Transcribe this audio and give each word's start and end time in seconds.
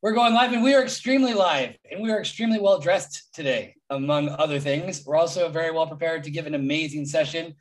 We're 0.00 0.12
going 0.12 0.32
live 0.32 0.52
and 0.52 0.62
we 0.62 0.74
are 0.74 0.82
extremely 0.84 1.34
live 1.34 1.76
and 1.90 2.00
we 2.00 2.12
are 2.12 2.20
extremely 2.20 2.60
well 2.60 2.78
dressed 2.78 3.34
today, 3.34 3.74
among 3.90 4.28
other 4.28 4.60
things. 4.60 5.04
We're 5.04 5.16
also 5.16 5.48
very 5.48 5.72
well 5.72 5.88
prepared 5.88 6.22
to 6.22 6.30
give 6.30 6.46
an 6.46 6.54
amazing 6.54 7.04
session. 7.04 7.56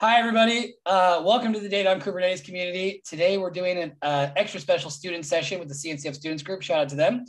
Hi, 0.00 0.20
everybody. 0.20 0.76
Uh, 0.86 1.20
welcome 1.24 1.52
to 1.52 1.58
the 1.58 1.68
Data 1.68 1.90
on 1.90 2.00
Kubernetes 2.00 2.44
community. 2.44 3.02
Today, 3.04 3.38
we're 3.38 3.50
doing 3.50 3.76
an 3.76 3.96
uh, 4.02 4.28
extra 4.36 4.60
special 4.60 4.88
student 4.88 5.26
session 5.26 5.58
with 5.58 5.66
the 5.66 5.74
CNCF 5.74 6.14
Students 6.14 6.44
Group. 6.44 6.62
Shout 6.62 6.78
out 6.78 6.88
to 6.90 6.94
them. 6.94 7.24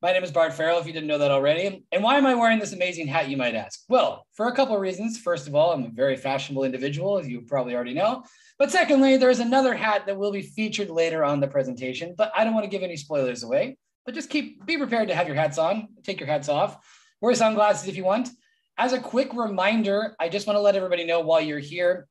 My 0.00 0.14
name 0.14 0.24
is 0.24 0.32
Bart 0.32 0.54
Farrell, 0.54 0.78
if 0.78 0.86
you 0.86 0.94
didn't 0.94 1.08
know 1.08 1.18
that 1.18 1.30
already. 1.30 1.84
And 1.92 2.02
why 2.02 2.16
am 2.16 2.24
I 2.24 2.34
wearing 2.34 2.58
this 2.58 2.72
amazing 2.72 3.08
hat, 3.08 3.28
you 3.28 3.36
might 3.36 3.54
ask? 3.54 3.84
Well, 3.90 4.24
for 4.32 4.48
a 4.48 4.56
couple 4.56 4.74
of 4.74 4.80
reasons. 4.80 5.18
First 5.18 5.46
of 5.46 5.54
all, 5.54 5.72
I'm 5.72 5.84
a 5.84 5.90
very 5.90 6.16
fashionable 6.16 6.64
individual, 6.64 7.18
as 7.18 7.28
you 7.28 7.42
probably 7.42 7.74
already 7.74 7.92
know. 7.92 8.24
But 8.58 8.70
secondly, 8.70 9.18
there's 9.18 9.40
another 9.40 9.74
hat 9.74 10.06
that 10.06 10.16
will 10.16 10.32
be 10.32 10.40
featured 10.40 10.88
later 10.88 11.24
on 11.24 11.40
the 11.40 11.48
presentation, 11.48 12.14
but 12.16 12.32
I 12.34 12.44
don't 12.44 12.54
want 12.54 12.64
to 12.64 12.70
give 12.70 12.82
any 12.82 12.96
spoilers 12.96 13.42
away 13.42 13.76
but 14.08 14.14
just 14.14 14.30
keep 14.30 14.64
be 14.64 14.78
prepared 14.78 15.06
to 15.08 15.14
have 15.14 15.26
your 15.26 15.36
hats 15.36 15.58
on, 15.58 15.86
take 16.02 16.18
your 16.18 16.26
hats 16.26 16.48
off, 16.48 16.78
wear 17.20 17.34
sunglasses 17.34 17.86
if 17.90 17.94
you 17.94 18.04
want. 18.04 18.30
As 18.78 18.94
a 18.94 18.98
quick 18.98 19.34
reminder, 19.34 20.16
I 20.18 20.30
just 20.30 20.46
want 20.46 20.56
to 20.56 20.62
let 20.62 20.76
everybody 20.76 21.04
know 21.04 21.20
while 21.20 21.42
you're 21.42 21.58
here 21.58 22.08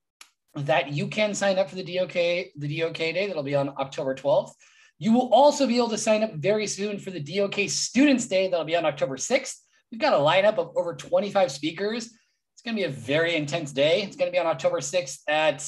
that 0.54 0.92
you 0.92 1.08
can 1.08 1.34
sign 1.34 1.58
up 1.58 1.72
for 1.72 1.76
the 1.76 1.82
DOK, 1.82 2.14
the 2.14 2.80
DOK 2.80 2.98
day 2.98 3.26
that'll 3.26 3.42
be 3.42 3.56
on 3.56 3.74
October 3.80 4.14
12th. 4.14 4.52
You 5.00 5.12
will 5.12 5.34
also 5.34 5.66
be 5.66 5.78
able 5.78 5.90
to 5.90 5.98
sign 5.98 6.22
up 6.22 6.36
very 6.36 6.68
soon 6.68 7.00
for 7.00 7.10
the 7.10 7.20
DOK 7.20 7.68
Students 7.68 8.28
Day 8.28 8.48
that'll 8.48 8.64
be 8.64 8.76
on 8.76 8.86
October 8.86 9.18
6th. 9.18 9.56
We've 9.92 10.00
got 10.00 10.14
a 10.14 10.18
lineup 10.18 10.60
of 10.60 10.74
over 10.78 10.94
25 10.94 11.52
speakers. 11.52 12.06
It's 12.06 12.62
going 12.64 12.76
to 12.76 12.80
be 12.80 12.86
a 12.86 12.90
very 12.90 13.36
intense 13.36 13.72
day. 13.72 14.04
It's 14.04 14.16
going 14.16 14.32
to 14.32 14.36
be 14.36 14.40
on 14.40 14.46
October 14.46 14.82
6th 14.82 15.22
at 15.28 15.68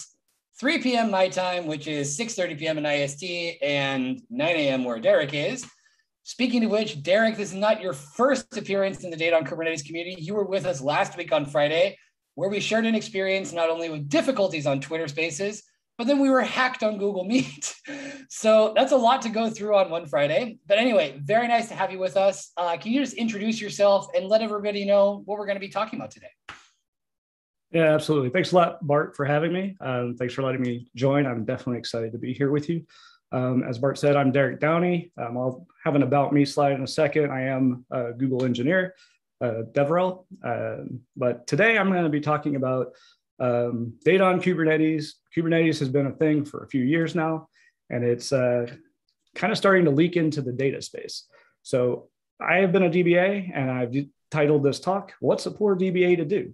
3 0.59 0.77
p.m. 0.77 1.09
my 1.09 1.27
time, 1.27 1.65
which 1.65 1.87
is 1.87 2.15
6:30 2.15 2.59
p.m. 2.59 2.77
in 2.77 2.85
IST 2.85 3.63
and 3.63 4.21
9 4.29 4.47
a.m. 4.47 4.83
where 4.83 4.99
Derek 4.99 5.33
is. 5.33 5.65
Speaking 6.29 6.63
of 6.63 6.69
which, 6.69 7.01
Derek, 7.01 7.37
this 7.37 7.49
is 7.49 7.55
not 7.55 7.81
your 7.81 7.93
first 7.93 8.55
appearance 8.55 9.03
in 9.03 9.09
the 9.09 9.17
Data 9.17 9.35
on 9.35 9.43
Kubernetes 9.43 9.83
community. 9.83 10.21
You 10.21 10.35
were 10.35 10.45
with 10.45 10.67
us 10.67 10.79
last 10.79 11.17
week 11.17 11.31
on 11.31 11.43
Friday, 11.43 11.97
where 12.35 12.51
we 12.51 12.59
shared 12.59 12.85
an 12.85 12.93
experience 12.93 13.51
not 13.51 13.71
only 13.71 13.89
with 13.89 14.07
difficulties 14.07 14.67
on 14.67 14.79
Twitter 14.79 15.07
Spaces, 15.07 15.63
but 15.97 16.05
then 16.05 16.19
we 16.19 16.29
were 16.29 16.41
hacked 16.41 16.83
on 16.83 16.99
Google 16.99 17.23
Meet. 17.27 17.73
so 18.29 18.73
that's 18.75 18.91
a 18.91 18.95
lot 18.95 19.23
to 19.23 19.29
go 19.29 19.49
through 19.49 19.75
on 19.75 19.89
one 19.89 20.05
Friday. 20.05 20.59
But 20.67 20.77
anyway, 20.77 21.19
very 21.23 21.47
nice 21.47 21.67
to 21.69 21.73
have 21.73 21.91
you 21.91 21.97
with 21.97 22.15
us. 22.15 22.51
Uh, 22.55 22.77
can 22.77 22.91
you 22.91 23.01
just 23.01 23.15
introduce 23.15 23.59
yourself 23.59 24.05
and 24.15 24.27
let 24.27 24.43
everybody 24.43 24.85
know 24.85 25.23
what 25.25 25.39
we're 25.39 25.47
going 25.47 25.55
to 25.55 25.59
be 25.59 25.69
talking 25.69 25.97
about 25.97 26.11
today? 26.11 26.29
Yeah, 27.71 27.95
absolutely. 27.95 28.29
Thanks 28.29 28.51
a 28.51 28.55
lot, 28.55 28.85
Bart, 28.85 29.15
for 29.15 29.25
having 29.25 29.51
me. 29.51 29.75
Um, 29.81 30.15
thanks 30.15 30.35
for 30.35 30.43
letting 30.43 30.61
me 30.61 30.91
join. 30.95 31.25
I'm 31.25 31.43
definitely 31.43 31.79
excited 31.79 32.11
to 32.11 32.19
be 32.19 32.33
here 32.33 32.51
with 32.51 32.69
you. 32.69 32.85
Um, 33.31 33.63
as 33.63 33.77
Bart 33.77 33.97
said, 33.97 34.15
I'm 34.15 34.31
Derek 34.31 34.59
Downey. 34.59 35.11
Um, 35.17 35.37
I'll 35.37 35.67
have 35.83 35.95
an 35.95 36.03
about 36.03 36.33
me 36.33 36.45
slide 36.45 36.73
in 36.73 36.83
a 36.83 36.87
second. 36.87 37.31
I 37.31 37.43
am 37.43 37.85
a 37.91 38.11
Google 38.13 38.43
engineer, 38.43 38.95
uh, 39.41 39.63
DevRel. 39.71 40.25
Uh, 40.43 40.85
but 41.15 41.45
today 41.45 41.77
I'm 41.77 41.91
going 41.91 42.03
to 42.03 42.09
be 42.09 42.21
talking 42.21 42.55
about 42.55 42.93
um, 43.39 43.93
data 44.03 44.23
on 44.23 44.41
Kubernetes. 44.41 45.13
Kubernetes 45.35 45.79
has 45.79 45.89
been 45.89 46.07
a 46.07 46.11
thing 46.11 46.43
for 46.43 46.63
a 46.63 46.67
few 46.67 46.83
years 46.83 47.13
now, 47.13 47.47
and 47.89 48.03
it's 48.03 48.33
uh, 48.33 48.65
kind 49.35 49.51
of 49.51 49.57
starting 49.57 49.85
to 49.85 49.91
leak 49.91 50.17
into 50.17 50.41
the 50.41 50.51
data 50.51 50.81
space. 50.81 51.25
So 51.61 52.09
I 52.41 52.57
have 52.57 52.71
been 52.71 52.83
a 52.83 52.89
DBA, 52.89 53.51
and 53.53 53.69
I've 53.69 53.93
titled 54.31 54.63
this 54.63 54.79
talk, 54.79 55.13
What's 55.19 55.45
a 55.45 55.51
Poor 55.51 55.75
DBA 55.75 56.17
to 56.17 56.25
Do? 56.25 56.53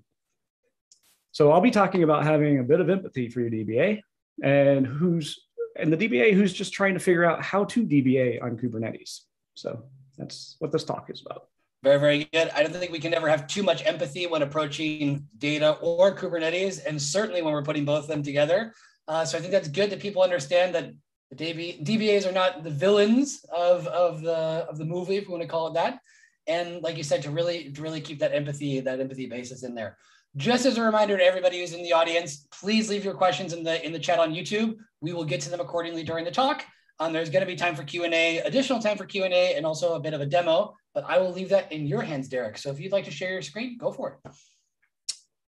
So 1.32 1.52
I'll 1.52 1.62
be 1.62 1.72
talking 1.72 2.04
about 2.04 2.24
having 2.24 2.60
a 2.60 2.64
bit 2.64 2.80
of 2.80 2.90
empathy 2.90 3.30
for 3.30 3.42
your 3.42 3.50
DBA 3.50 4.02
and 4.44 4.86
who's 4.86 5.45
and 5.76 5.92
the 5.92 5.98
DBA 5.98 6.34
who's 6.34 6.54
just 6.54 6.74
trying 6.74 6.94
to 6.94 7.00
figure 7.00 7.26
out 7.26 7.42
how 7.44 7.66
to 7.66 7.86
DBA 7.86 8.42
on 8.42 8.58
Kubernetes. 8.58 9.22
So 9.56 9.84
that's 10.18 10.56
what 10.60 10.72
this 10.72 10.84
talk 10.84 11.10
is 11.10 11.22
about. 11.26 11.48
Very, 11.84 12.00
very 12.00 12.30
good. 12.34 12.50
I 12.56 12.64
don't 12.64 12.74
think 12.74 12.92
we 12.92 13.00
can 13.00 13.14
ever 13.14 13.30
have 13.30 13.48
too 13.48 13.62
much 13.62 13.86
empathy 13.86 14.26
when 14.26 14.42
approaching 14.42 15.28
data 15.38 15.78
or 15.82 16.16
Kubernetes, 16.16 16.84
and 16.86 17.00
certainly 17.00 17.42
when 17.42 17.54
we're 17.54 17.64
putting 17.64 17.86
both 17.86 18.04
of 18.04 18.08
them 18.08 18.24
together. 18.24 18.74
Uh, 19.08 19.24
so 19.24 19.38
I 19.38 19.42
think 19.42 19.52
that's 19.52 19.68
good 19.68 19.92
that 19.92 20.00
people 20.00 20.24
understand 20.24 20.74
that 20.74 20.92
the 21.30 21.36
DB, 21.36 21.86
DBAs 21.86 22.28
are 22.28 22.32
not 22.32 22.64
the 22.64 22.72
villains 22.72 23.46
of, 23.56 23.86
of 23.88 24.22
the 24.22 24.66
of 24.68 24.78
the 24.78 24.86
movie, 24.86 25.18
if 25.18 25.28
we 25.28 25.32
want 25.32 25.44
to 25.44 25.48
call 25.48 25.68
it 25.68 25.74
that. 25.76 26.00
And 26.48 26.82
like 26.82 26.98
you 26.98 27.04
said, 27.04 27.22
to 27.24 27.32
really 27.32 27.72
to 27.72 27.82
really 27.82 28.02
keep 28.02 28.20
that 28.20 28.34
empathy 28.34 28.80
that 28.80 29.00
empathy 29.00 29.28
basis 29.28 29.64
in 29.64 29.76
there. 29.76 29.98
Just 30.38 30.66
as 30.66 30.78
a 30.78 30.82
reminder 30.82 31.18
to 31.18 31.24
everybody 31.24 31.60
who's 31.60 31.74
in 31.74 31.82
the 31.82 31.94
audience, 31.94 32.46
please 32.52 32.90
leave 32.90 33.06
your 33.06 33.14
questions 33.14 33.54
in 33.54 33.64
the 33.64 33.84
in 33.86 33.94
the 33.94 34.00
chat 34.00 34.20
on 34.20 34.34
YouTube. 34.34 34.76
We 35.00 35.14
will 35.14 35.24
get 35.24 35.40
to 35.42 35.50
them 35.50 35.62
accordingly 35.62 36.04
during 36.04 36.26
the 36.26 36.32
talk. 36.32 36.64
Um, 37.00 37.14
there's 37.14 37.30
going 37.30 37.42
to 37.42 37.46
be 37.46 37.56
time 37.56 37.76
for 37.76 37.84
Q&A, 37.84 38.40
additional 38.40 38.80
time 38.80 38.98
for 38.98 39.06
Q&A, 39.06 39.56
and 39.56 39.66
also 39.66 39.96
a 39.96 40.00
bit 40.00 40.14
of 40.14 40.22
a 40.22 40.26
demo, 40.26 40.74
but 40.94 41.04
I 41.06 41.18
will 41.18 41.32
leave 41.32 41.50
that 41.50 41.70
in 41.72 41.86
your 41.86 42.02
hands, 42.02 42.30
Derek. 42.30 42.58
So 42.58 42.70
if 42.70 42.80
you'd 42.80 42.94
like 42.94 43.04
to 43.04 43.12
share 43.12 43.32
your 43.32 43.42
screen, 43.42 43.78
go 43.78 43.92
for 43.92 44.20
it. 44.24 44.32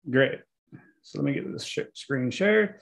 Great. 0.09 0.40
So 1.02 1.20
let 1.20 1.25
me 1.25 1.34
get 1.34 1.52
this 1.52 1.66
sh 1.66 1.80
screen 1.96 2.30
shared. 2.30 2.80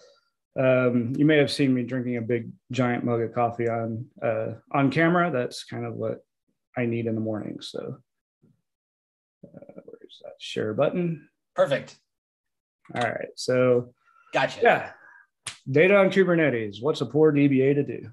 Um, 0.59 1.13
you 1.17 1.25
may 1.25 1.37
have 1.37 1.51
seen 1.51 1.73
me 1.73 1.83
drinking 1.83 2.17
a 2.17 2.21
big 2.21 2.51
giant 2.71 3.05
mug 3.05 3.21
of 3.21 3.33
coffee 3.33 3.69
on 3.69 4.05
uh, 4.21 4.55
on 4.71 4.91
camera. 4.91 5.31
That's 5.31 5.63
kind 5.63 5.85
of 5.85 5.95
what 5.95 6.19
I 6.77 6.85
need 6.85 7.07
in 7.07 7.15
the 7.15 7.21
morning. 7.21 7.59
So 7.61 7.97
uh, 9.45 9.81
where's 9.85 10.21
that 10.23 10.35
share 10.39 10.73
button? 10.73 11.29
Perfect. 11.55 11.97
All 12.95 13.01
right. 13.01 13.29
So, 13.35 13.93
gotcha. 14.33 14.59
Yeah. 14.61 14.91
Data 15.69 15.97
on 15.97 16.09
Kubernetes. 16.09 16.81
What's 16.81 17.01
a 17.01 17.05
poor 17.05 17.31
DBA 17.31 17.75
to 17.75 17.83
do? 17.83 18.09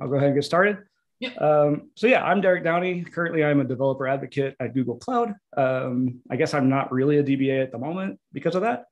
I'll 0.00 0.08
go 0.08 0.16
ahead 0.16 0.28
and 0.28 0.36
get 0.36 0.44
started. 0.44 0.78
Yeah. 1.20 1.34
Um, 1.34 1.90
so 1.96 2.06
yeah, 2.06 2.24
I'm 2.24 2.40
Derek 2.40 2.64
Downey. 2.64 3.02
Currently, 3.02 3.44
I'm 3.44 3.60
a 3.60 3.64
developer 3.64 4.08
advocate 4.08 4.56
at 4.58 4.72
Google 4.72 4.96
Cloud. 4.96 5.34
Um, 5.54 6.20
I 6.30 6.36
guess 6.36 6.54
I'm 6.54 6.70
not 6.70 6.90
really 6.90 7.18
a 7.18 7.22
DBA 7.22 7.62
at 7.62 7.72
the 7.72 7.78
moment 7.78 8.18
because 8.32 8.54
of 8.54 8.62
that. 8.62 8.86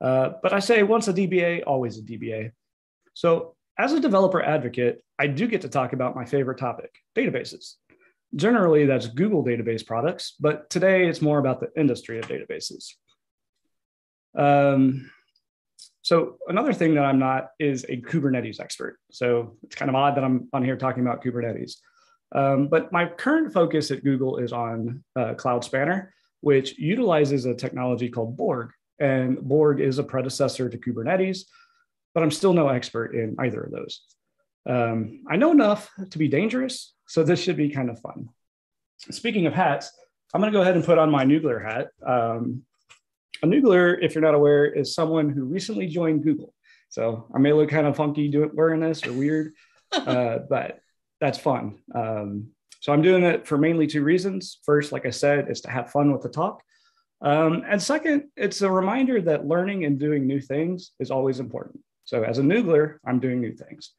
Uh, 0.00 0.34
but 0.42 0.52
I 0.52 0.60
say 0.60 0.82
once 0.84 1.08
a 1.08 1.12
DBA, 1.12 1.64
always 1.66 1.98
a 1.98 2.02
DBA. 2.02 2.52
So 3.14 3.56
as 3.76 3.92
a 3.92 4.00
developer 4.00 4.40
advocate, 4.40 5.02
I 5.18 5.26
do 5.26 5.48
get 5.48 5.62
to 5.62 5.68
talk 5.68 5.92
about 5.92 6.14
my 6.14 6.24
favorite 6.24 6.58
topic, 6.58 6.94
databases. 7.16 7.74
Generally, 8.36 8.86
that's 8.86 9.06
Google 9.06 9.44
database 9.44 9.86
products, 9.86 10.34
but 10.40 10.68
today 10.68 11.06
it's 11.06 11.22
more 11.22 11.38
about 11.38 11.60
the 11.60 11.68
industry 11.76 12.18
of 12.18 12.26
databases. 12.26 12.94
Um, 14.36 15.10
so 16.02 16.36
another 16.48 16.72
thing 16.72 16.94
that 16.94 17.04
I'm 17.04 17.18
not 17.18 17.50
is 17.58 17.84
a 17.88 17.96
Kubernetes 17.96 18.60
expert. 18.60 18.98
So 19.10 19.56
it's 19.62 19.76
kind 19.76 19.88
of 19.88 19.94
odd 19.94 20.16
that 20.16 20.24
I'm 20.24 20.48
on 20.52 20.64
here 20.64 20.76
talking 20.76 21.02
about 21.02 21.24
Kubernetes. 21.24 21.76
Um, 22.34 22.68
but 22.68 22.92
my 22.92 23.06
current 23.06 23.52
focus 23.52 23.90
at 23.90 24.02
Google 24.02 24.38
is 24.38 24.52
on 24.52 25.04
uh, 25.16 25.34
Cloud 25.34 25.64
Spanner, 25.64 26.12
which 26.40 26.76
utilizes 26.78 27.46
a 27.46 27.54
technology 27.54 28.08
called 28.08 28.36
Borg. 28.36 28.70
And 28.98 29.40
Borg 29.40 29.80
is 29.80 29.98
a 29.98 30.04
predecessor 30.04 30.68
to 30.68 30.78
Kubernetes, 30.78 31.44
but 32.12 32.22
I'm 32.22 32.30
still 32.30 32.52
no 32.52 32.68
expert 32.68 33.14
in 33.14 33.36
either 33.38 33.62
of 33.62 33.72
those. 33.72 34.02
Um, 34.66 35.20
I 35.28 35.36
know 35.36 35.52
enough 35.52 35.90
to 36.10 36.18
be 36.18 36.28
dangerous, 36.28 36.94
so 37.06 37.22
this 37.22 37.40
should 37.40 37.56
be 37.56 37.68
kind 37.68 37.90
of 37.90 38.00
fun. 38.00 38.28
Speaking 38.98 39.46
of 39.46 39.52
hats, 39.52 39.90
I'm 40.32 40.40
going 40.40 40.52
to 40.52 40.56
go 40.56 40.62
ahead 40.62 40.74
and 40.74 40.84
put 40.84 40.98
on 40.98 41.10
my 41.10 41.24
Noogler 41.24 41.62
hat. 41.62 41.88
Um, 42.04 42.62
a 43.42 43.46
Noogler, 43.46 43.98
if 44.00 44.14
you're 44.14 44.22
not 44.22 44.34
aware, 44.34 44.66
is 44.66 44.94
someone 44.94 45.28
who 45.28 45.44
recently 45.44 45.86
joined 45.86 46.24
Google. 46.24 46.54
So 46.88 47.26
I 47.34 47.38
may 47.38 47.52
look 47.52 47.70
kind 47.70 47.86
of 47.86 47.96
funky 47.96 48.28
doing 48.28 48.50
wearing 48.54 48.80
this 48.80 49.06
or 49.06 49.12
weird, 49.12 49.52
uh, 49.92 50.38
but 50.48 50.80
that's 51.20 51.38
fun. 51.38 51.78
Um, 51.94 52.48
so 52.80 52.92
I'm 52.92 53.02
doing 53.02 53.22
it 53.22 53.46
for 53.46 53.58
mainly 53.58 53.86
two 53.86 54.02
reasons. 54.02 54.58
First, 54.64 54.92
like 54.92 55.06
I 55.06 55.10
said, 55.10 55.50
is 55.50 55.60
to 55.62 55.70
have 55.70 55.90
fun 55.90 56.12
with 56.12 56.22
the 56.22 56.28
talk. 56.28 56.62
Um, 57.20 57.64
and 57.66 57.82
second, 57.82 58.24
it's 58.36 58.60
a 58.62 58.70
reminder 58.70 59.20
that 59.22 59.46
learning 59.46 59.84
and 59.84 59.98
doing 59.98 60.26
new 60.26 60.40
things 60.40 60.90
is 61.00 61.10
always 61.10 61.40
important. 61.40 61.80
So 62.04 62.22
as 62.22 62.38
a 62.38 62.42
Noogler, 62.42 62.96
I'm 63.06 63.20
doing 63.20 63.40
new 63.40 63.54
things 63.54 63.92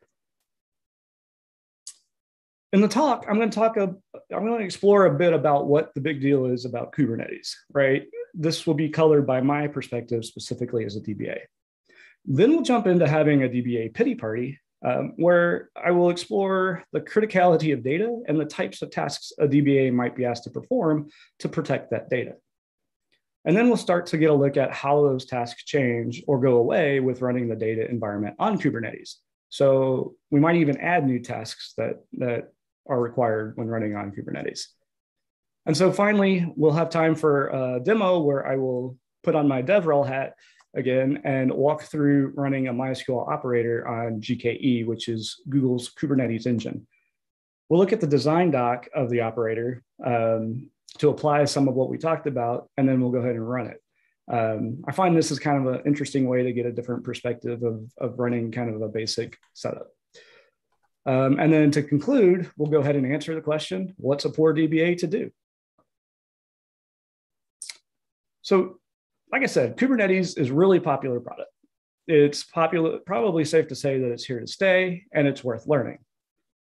in 2.76 2.82
the 2.82 2.90
talk, 2.90 3.26
I'm 3.30 3.38
going 3.38 3.50
to 3.50 3.56
talk, 3.56 3.78
a, 3.78 3.96
I'm 4.36 4.46
going 4.46 4.60
to 4.60 4.66
explore 4.66 5.06
a 5.06 5.16
bit 5.16 5.32
about 5.32 5.68
what 5.68 5.94
the 5.94 6.02
big 6.02 6.20
deal 6.20 6.46
is 6.48 6.66
about 6.66 6.92
Kubernetes, 6.92 7.54
right? 7.74 8.04
This 8.34 8.68
will 8.68 8.74
be 8.74 8.90
colored 8.90 9.26
by 9.26 9.40
my 9.40 9.68
perspective 9.68 10.26
specifically 10.26 10.84
as 10.84 10.98
a 10.98 11.00
DBA. 11.00 11.38
Then 12.26 12.52
we'll 12.52 12.64
jump 12.64 12.86
into 12.86 13.08
having 13.08 13.44
a 13.44 13.48
DBA 13.48 13.94
pity 13.94 14.14
party 14.14 14.60
um, 14.86 15.14
where 15.16 15.70
I 15.82 15.92
will 15.92 16.10
explore 16.10 16.84
the 16.92 17.00
criticality 17.00 17.72
of 17.72 17.82
data 17.82 18.22
and 18.28 18.38
the 18.38 18.44
types 18.44 18.82
of 18.82 18.92
tasks 18.92 19.32
a 19.40 19.48
DBA 19.48 19.94
might 19.94 20.18
be 20.18 20.26
asked 20.26 20.44
to 20.44 20.50
perform 20.50 21.08
to 21.40 21.48
protect 21.48 21.92
that 21.92 22.10
data. 22.10 22.34
And 23.46 23.56
then 23.56 23.68
we'll 23.68 23.78
start 23.78 24.08
to 24.08 24.18
get 24.18 24.32
a 24.32 24.34
look 24.34 24.58
at 24.58 24.74
how 24.74 25.02
those 25.02 25.26
tasks 25.26 25.64
change 25.64 26.24
or 26.28 26.42
go 26.42 26.58
away 26.58 27.00
with 27.00 27.22
running 27.22 27.48
the 27.48 27.56
data 27.56 27.90
environment 27.90 28.36
on 28.38 28.60
Kubernetes. 28.60 29.16
So 29.48 30.16
we 30.30 30.42
might 30.42 30.58
even 30.58 30.76
add 30.82 31.06
new 31.06 31.20
tasks 31.20 31.74
that, 31.78 32.04
that 32.18 32.52
are 32.88 33.00
required 33.00 33.54
when 33.56 33.68
running 33.68 33.96
on 33.96 34.12
Kubernetes. 34.12 34.68
And 35.66 35.76
so 35.76 35.92
finally, 35.92 36.52
we'll 36.56 36.72
have 36.74 36.90
time 36.90 37.16
for 37.16 37.48
a 37.48 37.80
demo 37.80 38.20
where 38.20 38.46
I 38.46 38.56
will 38.56 38.98
put 39.24 39.36
on 39.36 39.48
my 39.48 39.62
DevRel 39.62 40.08
hat 40.08 40.36
again 40.76 41.22
and 41.24 41.52
walk 41.52 41.84
through 41.84 42.34
running 42.36 42.68
a 42.68 42.74
MySQL 42.74 43.32
operator 43.32 43.88
on 43.88 44.22
GKE, 44.22 44.86
which 44.86 45.08
is 45.08 45.42
Google's 45.50 45.92
Kubernetes 45.94 46.46
engine. 46.46 46.86
We'll 47.70 47.80
look 47.80 47.94
at 47.94 48.02
the 48.02 48.08
design 48.08 48.52
doc 48.52 48.88
of 48.94 49.10
the 49.10 49.22
operator 49.22 49.84
um, 50.06 50.70
to 51.00 51.10
apply 51.10 51.46
some 51.46 51.68
of 51.68 51.74
what 51.74 51.90
we 51.90 51.98
talked 51.98 52.28
about, 52.28 52.70
and 52.78 52.88
then 52.88 53.02
we'll 53.02 53.12
go 53.12 53.20
ahead 53.20 53.36
and 53.36 53.50
run 53.50 53.68
it. 53.68 53.82
Um, 54.32 54.84
I 54.88 54.92
find 54.92 55.16
this 55.16 55.32
is 55.32 55.40
kind 55.40 55.66
of 55.66 55.74
an 55.74 55.82
interesting 55.86 56.28
way 56.28 56.44
to 56.44 56.54
get 56.54 56.66
a 56.66 56.72
different 56.72 57.04
perspective 57.04 57.64
of, 57.64 57.92
of 57.98 58.20
running 58.20 58.52
kind 58.52 58.74
of 58.74 58.82
a 58.82 58.88
basic 58.88 59.38
setup. 59.54 59.88
Um, 61.06 61.40
and 61.40 61.54
then 61.54 61.72
to 61.72 61.84
conclude, 61.84 62.50
we'll 62.58 62.72
go 62.72 62.80
ahead 62.80 62.96
and 62.96 63.12
answer 63.12 63.36
the 63.36 63.42
question, 63.42 63.94
what's 63.98 64.26
a 64.26 64.30
poor 64.30 64.54
DBA 64.54 64.98
to 65.00 65.08
do? 65.08 65.32
So 68.42 68.80
like 69.32 69.44
I 69.44 69.48
said, 69.48 69.78
Kubernetes 69.78 70.38
is 70.38 70.52
really 70.52 70.80
popular 70.80 71.20
product. 71.20 71.50
It's 72.08 72.44
popular, 72.44 73.00
probably 73.00 73.44
safe 73.46 73.68
to 73.68 73.76
say 73.76 74.00
that 74.00 74.12
it's 74.12 74.24
here 74.24 74.40
to 74.40 74.48
stay 74.48 75.04
and 75.14 75.28
it's 75.28 75.44
worth 75.44 75.68
learning. 75.68 76.00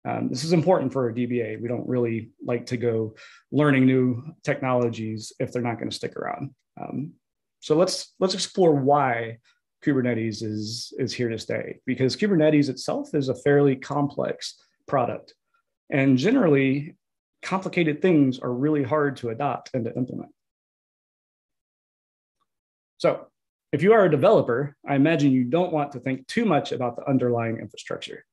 Um, 0.05 0.29
this 0.29 0.43
is 0.43 0.53
important 0.53 0.93
for 0.93 1.09
a 1.09 1.15
DBA. 1.15 1.61
We 1.61 1.69
don't 1.69 1.89
really 1.89 2.31
like 2.45 2.67
to 2.67 2.77
go 2.77 3.15
learning 3.53 3.87
new 3.87 4.25
technologies 4.43 5.33
if 5.39 5.53
they're 5.53 5.63
not 5.63 5.79
going 5.79 5.91
to 5.91 5.97
stick 5.97 6.17
around. 6.17 6.55
Um, 6.81 7.13
so 7.61 7.77
let's 7.77 8.15
let's 8.19 8.35
explore 8.35 8.75
why 8.75 9.39
Kubernetes 9.85 10.43
is 10.43 10.93
is 10.99 11.13
here 11.13 11.29
to 11.29 11.39
stay 11.39 11.79
because 11.87 12.17
Kubernetes 12.17 12.69
itself 12.69 13.15
is 13.15 13.29
a 13.29 13.35
fairly 13.35 13.77
complex 13.77 14.61
product, 14.87 15.35
and 15.91 16.17
generally, 16.17 16.97
complicated 17.43 18.01
things 18.01 18.39
are 18.39 18.53
really 18.53 18.83
hard 18.83 19.17
to 19.19 19.31
adopt 19.31 19.71
and 19.75 19.85
to 19.85 19.95
implement. 19.97 20.31
So, 22.99 23.27
if 23.73 23.83
you 23.83 23.93
are 23.93 24.05
a 24.05 24.11
developer, 24.11 24.77
I 24.87 24.95
imagine 24.95 25.33
you 25.33 25.45
don't 25.45 25.73
want 25.73 25.93
to 25.93 26.01
think 26.01 26.27
too 26.29 26.45
much 26.45 26.73
about 26.73 26.97
the 26.97 27.09
underlying 27.09 27.59
infrastructure. 27.59 28.25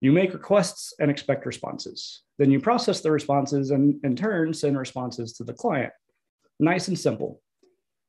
You 0.00 0.12
make 0.12 0.34
requests 0.34 0.92
and 1.00 1.10
expect 1.10 1.46
responses. 1.46 2.22
Then 2.38 2.50
you 2.50 2.60
process 2.60 3.00
the 3.00 3.10
responses 3.10 3.70
and 3.70 3.98
in 4.04 4.14
turn 4.14 4.52
send 4.52 4.78
responses 4.78 5.32
to 5.34 5.44
the 5.44 5.54
client. 5.54 5.92
Nice 6.60 6.88
and 6.88 6.98
simple. 6.98 7.40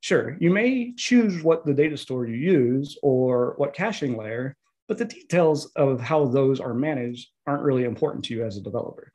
Sure, 0.06 0.38
you 0.40 0.52
may 0.52 0.94
choose 0.96 1.42
what 1.42 1.66
the 1.66 1.74
data 1.74 1.98
store 1.98 2.28
you 2.28 2.36
use 2.36 2.96
or 3.02 3.56
what 3.58 3.74
caching 3.74 4.16
layer, 4.16 4.56
but 4.88 5.00
the 5.00 5.06
details 5.06 5.72
of 5.76 6.00
how 6.00 6.26
those 6.26 6.60
are 6.60 6.76
managed 6.76 7.30
aren't 7.48 7.64
really 7.64 7.86
important 7.86 8.24
to 8.24 8.36
you 8.36 8.46
as 8.46 8.56
a 8.56 8.62
developer. 8.62 9.12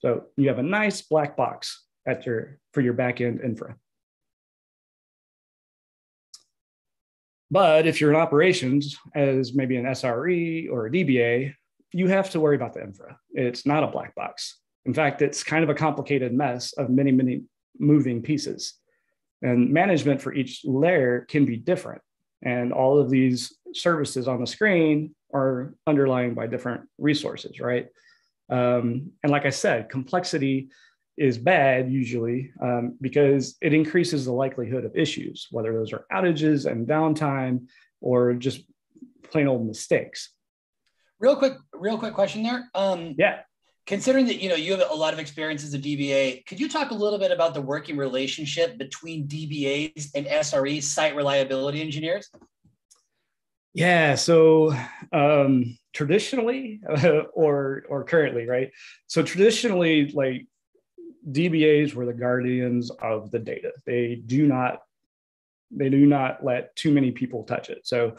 So 0.00 0.24
you 0.36 0.48
have 0.48 0.58
a 0.58 0.62
nice 0.62 1.00
black 1.00 1.34
box 1.34 1.86
at 2.06 2.26
your 2.26 2.58
for 2.74 2.82
your 2.82 2.92
backend 2.92 3.42
infra. 3.42 3.76
But 7.50 7.86
if 7.86 7.98
you're 7.98 8.10
in 8.10 8.16
operations 8.16 8.98
as 9.14 9.54
maybe 9.54 9.76
an 9.76 9.86
SRE 9.86 10.70
or 10.70 10.88
a 10.88 10.90
DBA, 10.90 11.54
you 11.92 12.06
have 12.08 12.28
to 12.32 12.40
worry 12.40 12.56
about 12.56 12.74
the 12.74 12.82
infra. 12.82 13.16
It's 13.30 13.64
not 13.64 13.82
a 13.82 13.86
black 13.86 14.14
box. 14.14 14.58
In 14.84 14.92
fact, 14.92 15.22
it's 15.22 15.42
kind 15.42 15.64
of 15.64 15.70
a 15.70 15.74
complicated 15.74 16.34
mess 16.34 16.74
of 16.74 16.90
many, 16.90 17.12
many 17.12 17.44
moving 17.78 18.20
pieces. 18.20 18.74
And 19.44 19.70
management 19.70 20.22
for 20.22 20.32
each 20.32 20.62
layer 20.64 21.26
can 21.28 21.44
be 21.44 21.56
different. 21.58 22.00
And 22.42 22.72
all 22.72 22.98
of 22.98 23.10
these 23.10 23.54
services 23.74 24.26
on 24.26 24.40
the 24.40 24.46
screen 24.46 25.14
are 25.34 25.74
underlying 25.86 26.34
by 26.34 26.46
different 26.46 26.88
resources, 26.98 27.60
right? 27.60 27.88
Um, 28.48 29.12
and 29.22 29.30
like 29.30 29.44
I 29.44 29.50
said, 29.50 29.90
complexity 29.90 30.70
is 31.16 31.36
bad 31.36 31.92
usually 31.92 32.52
um, 32.60 32.96
because 33.00 33.56
it 33.60 33.74
increases 33.74 34.24
the 34.24 34.32
likelihood 34.32 34.84
of 34.84 34.96
issues, 34.96 35.46
whether 35.50 35.74
those 35.74 35.92
are 35.92 36.06
outages 36.10 36.64
and 36.70 36.88
downtime 36.88 37.66
or 38.00 38.32
just 38.32 38.62
plain 39.30 39.46
old 39.46 39.66
mistakes. 39.66 40.30
Real 41.20 41.36
quick, 41.36 41.54
real 41.74 41.98
quick 41.98 42.14
question 42.14 42.42
there. 42.42 42.68
Um, 42.74 43.14
yeah. 43.18 43.40
Considering 43.86 44.24
that 44.26 44.40
you 44.40 44.48
know 44.48 44.54
you 44.54 44.72
have 44.72 44.90
a 44.90 44.94
lot 44.94 45.12
of 45.12 45.18
experience 45.18 45.62
as 45.62 45.74
a 45.74 45.78
DBA, 45.78 46.46
could 46.46 46.58
you 46.58 46.68
talk 46.68 46.90
a 46.90 46.94
little 46.94 47.18
bit 47.18 47.30
about 47.30 47.52
the 47.52 47.60
working 47.60 47.96
relationship 47.96 48.78
between 48.78 49.28
DBAs 49.28 50.08
and 50.14 50.26
SRE 50.26 50.82
site 50.82 51.14
reliability 51.14 51.82
engineers? 51.82 52.30
Yeah. 53.74 54.14
So 54.14 54.74
um, 55.12 55.76
traditionally, 55.92 56.80
or 57.34 57.84
or 57.88 58.04
currently, 58.04 58.46
right? 58.46 58.70
So 59.06 59.22
traditionally, 59.22 60.10
like 60.12 60.46
DBAs 61.30 61.94
were 61.94 62.06
the 62.06 62.14
guardians 62.14 62.90
of 63.02 63.30
the 63.30 63.38
data. 63.38 63.72
They 63.84 64.14
do 64.14 64.46
not 64.46 64.80
they 65.70 65.90
do 65.90 66.06
not 66.06 66.44
let 66.44 66.74
too 66.76 66.92
many 66.92 67.10
people 67.10 67.42
touch 67.44 67.68
it. 67.68 67.86
So 67.86 68.16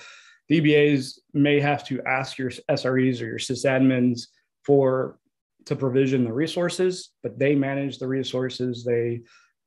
DBAs 0.51 1.19
may 1.33 1.59
have 1.59 1.85
to 1.87 2.01
ask 2.03 2.37
your 2.37 2.51
SREs 2.69 3.21
or 3.21 3.25
your 3.25 3.39
sysadmins 3.39 4.27
for 4.63 5.17
to 5.65 5.75
provision 5.75 6.23
the 6.23 6.33
resources, 6.33 7.11
but 7.23 7.37
they 7.39 7.55
manage 7.55 7.97
the 7.97 8.07
resources. 8.07 8.83
They 8.83 9.21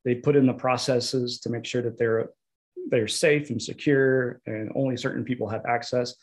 they 0.05 0.15
put 0.15 0.35
in 0.35 0.45
the 0.45 0.53
processes 0.53 1.39
to 1.41 1.49
make 1.49 1.65
sure 1.65 1.81
that 1.81 1.97
they're 1.97 2.29
they're 2.89 3.07
safe 3.07 3.49
and 3.49 3.61
secure, 3.61 4.41
and 4.45 4.71
only 4.75 4.97
certain 4.97 5.23
people 5.23 5.49
have 5.49 5.65
access. 5.65 6.15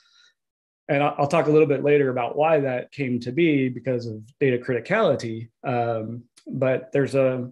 And 0.88 1.02
I'll 1.02 1.26
talk 1.26 1.46
a 1.46 1.50
little 1.50 1.66
bit 1.66 1.82
later 1.82 2.10
about 2.10 2.36
why 2.36 2.60
that 2.60 2.92
came 2.92 3.18
to 3.20 3.32
be 3.32 3.68
because 3.68 4.06
of 4.06 4.22
data 4.38 4.56
criticality. 4.56 5.48
Um, 5.64 6.24
but 6.46 6.92
there's 6.92 7.16
a 7.16 7.50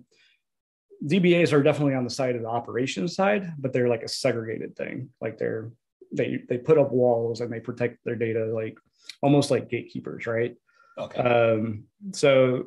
DBAs 1.05 1.53
are 1.53 1.63
definitely 1.63 1.95
on 1.95 2.05
the 2.05 2.11
side 2.11 2.37
of 2.37 2.43
the 2.43 2.49
operations 2.49 3.15
side, 3.15 3.53
but 3.59 3.73
they're 3.73 3.89
like 3.89 4.03
a 4.03 4.09
segregated 4.09 4.77
thing. 4.77 5.11
Like 5.21 5.37
they're 5.37 5.71
they 6.13 6.43
they 6.49 6.59
put 6.59 6.79
up 6.79 6.93
walls 6.93 7.41
and 7.41 7.53
they 7.53 7.61
protect 7.61 8.05
their 8.05 8.17
data 8.17 8.47
like 8.47 8.79
almost 9.21 9.51
like 9.51 9.69
gatekeepers, 9.69 10.27
right? 10.27 10.57
Okay. 10.99 11.21
Um, 11.21 11.85
so 12.13 12.65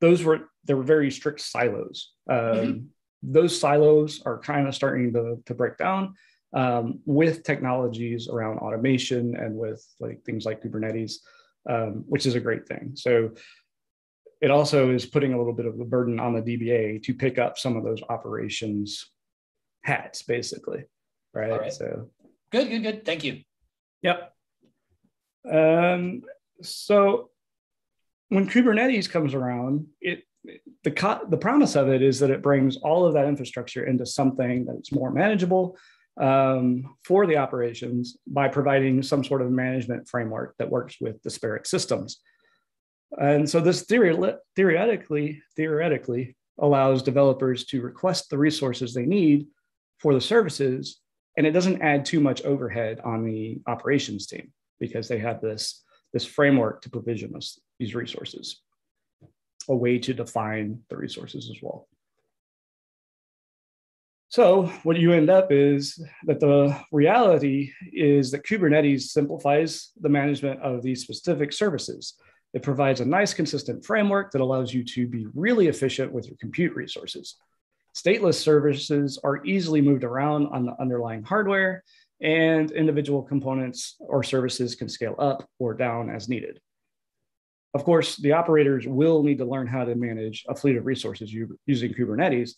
those 0.00 0.22
were 0.22 0.50
there 0.64 0.76
were 0.76 0.82
very 0.82 1.10
strict 1.10 1.40
silos. 1.40 2.12
Um, 2.28 2.36
mm-hmm. 2.36 2.78
Those 3.22 3.58
silos 3.58 4.22
are 4.26 4.38
kind 4.38 4.66
of 4.66 4.74
starting 4.74 5.12
to 5.12 5.42
to 5.46 5.54
break 5.54 5.78
down 5.78 6.14
um, 6.52 7.00
with 7.06 7.44
technologies 7.44 8.28
around 8.28 8.58
automation 8.58 9.36
and 9.36 9.56
with 9.56 9.84
like 10.00 10.22
things 10.24 10.44
like 10.44 10.62
Kubernetes, 10.62 11.14
um, 11.68 12.04
which 12.08 12.26
is 12.26 12.34
a 12.34 12.40
great 12.40 12.66
thing. 12.66 12.92
So 12.94 13.30
it 14.40 14.50
also 14.50 14.90
is 14.90 15.06
putting 15.06 15.34
a 15.34 15.38
little 15.38 15.52
bit 15.52 15.66
of 15.66 15.78
the 15.78 15.84
burden 15.84 16.18
on 16.18 16.34
the 16.34 16.42
DBA 16.42 17.02
to 17.04 17.14
pick 17.14 17.38
up 17.38 17.58
some 17.58 17.76
of 17.76 17.84
those 17.84 18.02
operations 18.08 19.10
hats, 19.84 20.22
basically. 20.22 20.84
Right. 21.32 21.52
right. 21.52 21.72
So 21.72 22.10
Good, 22.52 22.68
good, 22.68 22.82
good. 22.82 23.04
Thank 23.06 23.24
you. 23.24 23.40
Yep. 24.02 24.34
Um, 25.50 26.22
so 26.62 27.30
when 28.28 28.48
Kubernetes 28.48 29.10
comes 29.10 29.34
around, 29.34 29.86
it 30.00 30.24
the 30.82 30.90
co- 30.90 31.24
the 31.28 31.36
promise 31.36 31.76
of 31.76 31.88
it 31.88 32.02
is 32.02 32.18
that 32.18 32.30
it 32.30 32.42
brings 32.42 32.76
all 32.78 33.06
of 33.06 33.14
that 33.14 33.26
infrastructure 33.26 33.84
into 33.84 34.04
something 34.04 34.64
that's 34.64 34.92
more 34.92 35.12
manageable 35.12 35.76
um, 36.20 36.96
for 37.04 37.26
the 37.26 37.36
operations 37.36 38.16
by 38.26 38.48
providing 38.48 39.02
some 39.02 39.22
sort 39.22 39.42
of 39.42 39.50
management 39.50 40.08
framework 40.08 40.56
that 40.58 40.70
works 40.70 40.96
with 41.00 41.22
disparate 41.22 41.66
systems. 41.66 42.18
And 43.20 43.48
so 43.48 43.60
this 43.60 43.82
theory, 43.82 44.16
theoretically 44.56 45.42
theoretically 45.54 46.36
allows 46.58 47.02
developers 47.02 47.64
to 47.66 47.82
request 47.82 48.30
the 48.30 48.38
resources 48.38 48.94
they 48.94 49.06
need 49.06 49.46
for 49.98 50.12
the 50.14 50.20
services 50.20 51.00
and 51.36 51.46
it 51.46 51.52
doesn't 51.52 51.82
add 51.82 52.04
too 52.04 52.20
much 52.20 52.42
overhead 52.42 53.00
on 53.04 53.24
the 53.24 53.60
operations 53.66 54.26
team 54.26 54.52
because 54.80 55.08
they 55.08 55.18
have 55.18 55.40
this 55.40 55.82
this 56.12 56.24
framework 56.24 56.82
to 56.82 56.90
provision 56.90 57.34
us 57.36 57.58
these 57.78 57.94
resources 57.94 58.60
a 59.68 59.76
way 59.76 59.98
to 59.98 60.12
define 60.12 60.80
the 60.88 60.96
resources 60.96 61.48
as 61.50 61.62
well. 61.62 61.88
So 64.28 64.64
what 64.82 64.96
you 64.96 65.12
end 65.12 65.28
up 65.28 65.52
is 65.52 66.02
that 66.24 66.40
the 66.40 66.74
reality 66.90 67.70
is 67.92 68.30
that 68.30 68.46
kubernetes 68.46 69.02
simplifies 69.02 69.90
the 70.00 70.08
management 70.08 70.60
of 70.62 70.82
these 70.82 71.02
specific 71.02 71.52
services. 71.52 72.14
It 72.54 72.62
provides 72.62 73.00
a 73.00 73.04
nice 73.04 73.34
consistent 73.34 73.84
framework 73.84 74.32
that 74.32 74.40
allows 74.40 74.72
you 74.72 74.84
to 74.84 75.06
be 75.06 75.26
really 75.34 75.68
efficient 75.68 76.12
with 76.12 76.26
your 76.26 76.36
compute 76.40 76.74
resources. 76.74 77.36
Stateless 77.94 78.34
services 78.34 79.18
are 79.22 79.44
easily 79.44 79.82
moved 79.82 80.02
around 80.02 80.46
on 80.46 80.64
the 80.64 80.80
underlying 80.80 81.22
hardware, 81.22 81.84
and 82.22 82.70
individual 82.70 83.22
components 83.22 83.96
or 83.98 84.22
services 84.22 84.74
can 84.74 84.88
scale 84.88 85.16
up 85.18 85.48
or 85.58 85.74
down 85.74 86.08
as 86.08 86.28
needed. 86.28 86.60
Of 87.74 87.84
course, 87.84 88.16
the 88.16 88.32
operators 88.32 88.86
will 88.86 89.22
need 89.22 89.38
to 89.38 89.44
learn 89.44 89.66
how 89.66 89.84
to 89.84 89.94
manage 89.94 90.44
a 90.48 90.54
fleet 90.54 90.76
of 90.76 90.86
resources 90.86 91.34
using 91.66 91.94
Kubernetes, 91.94 92.52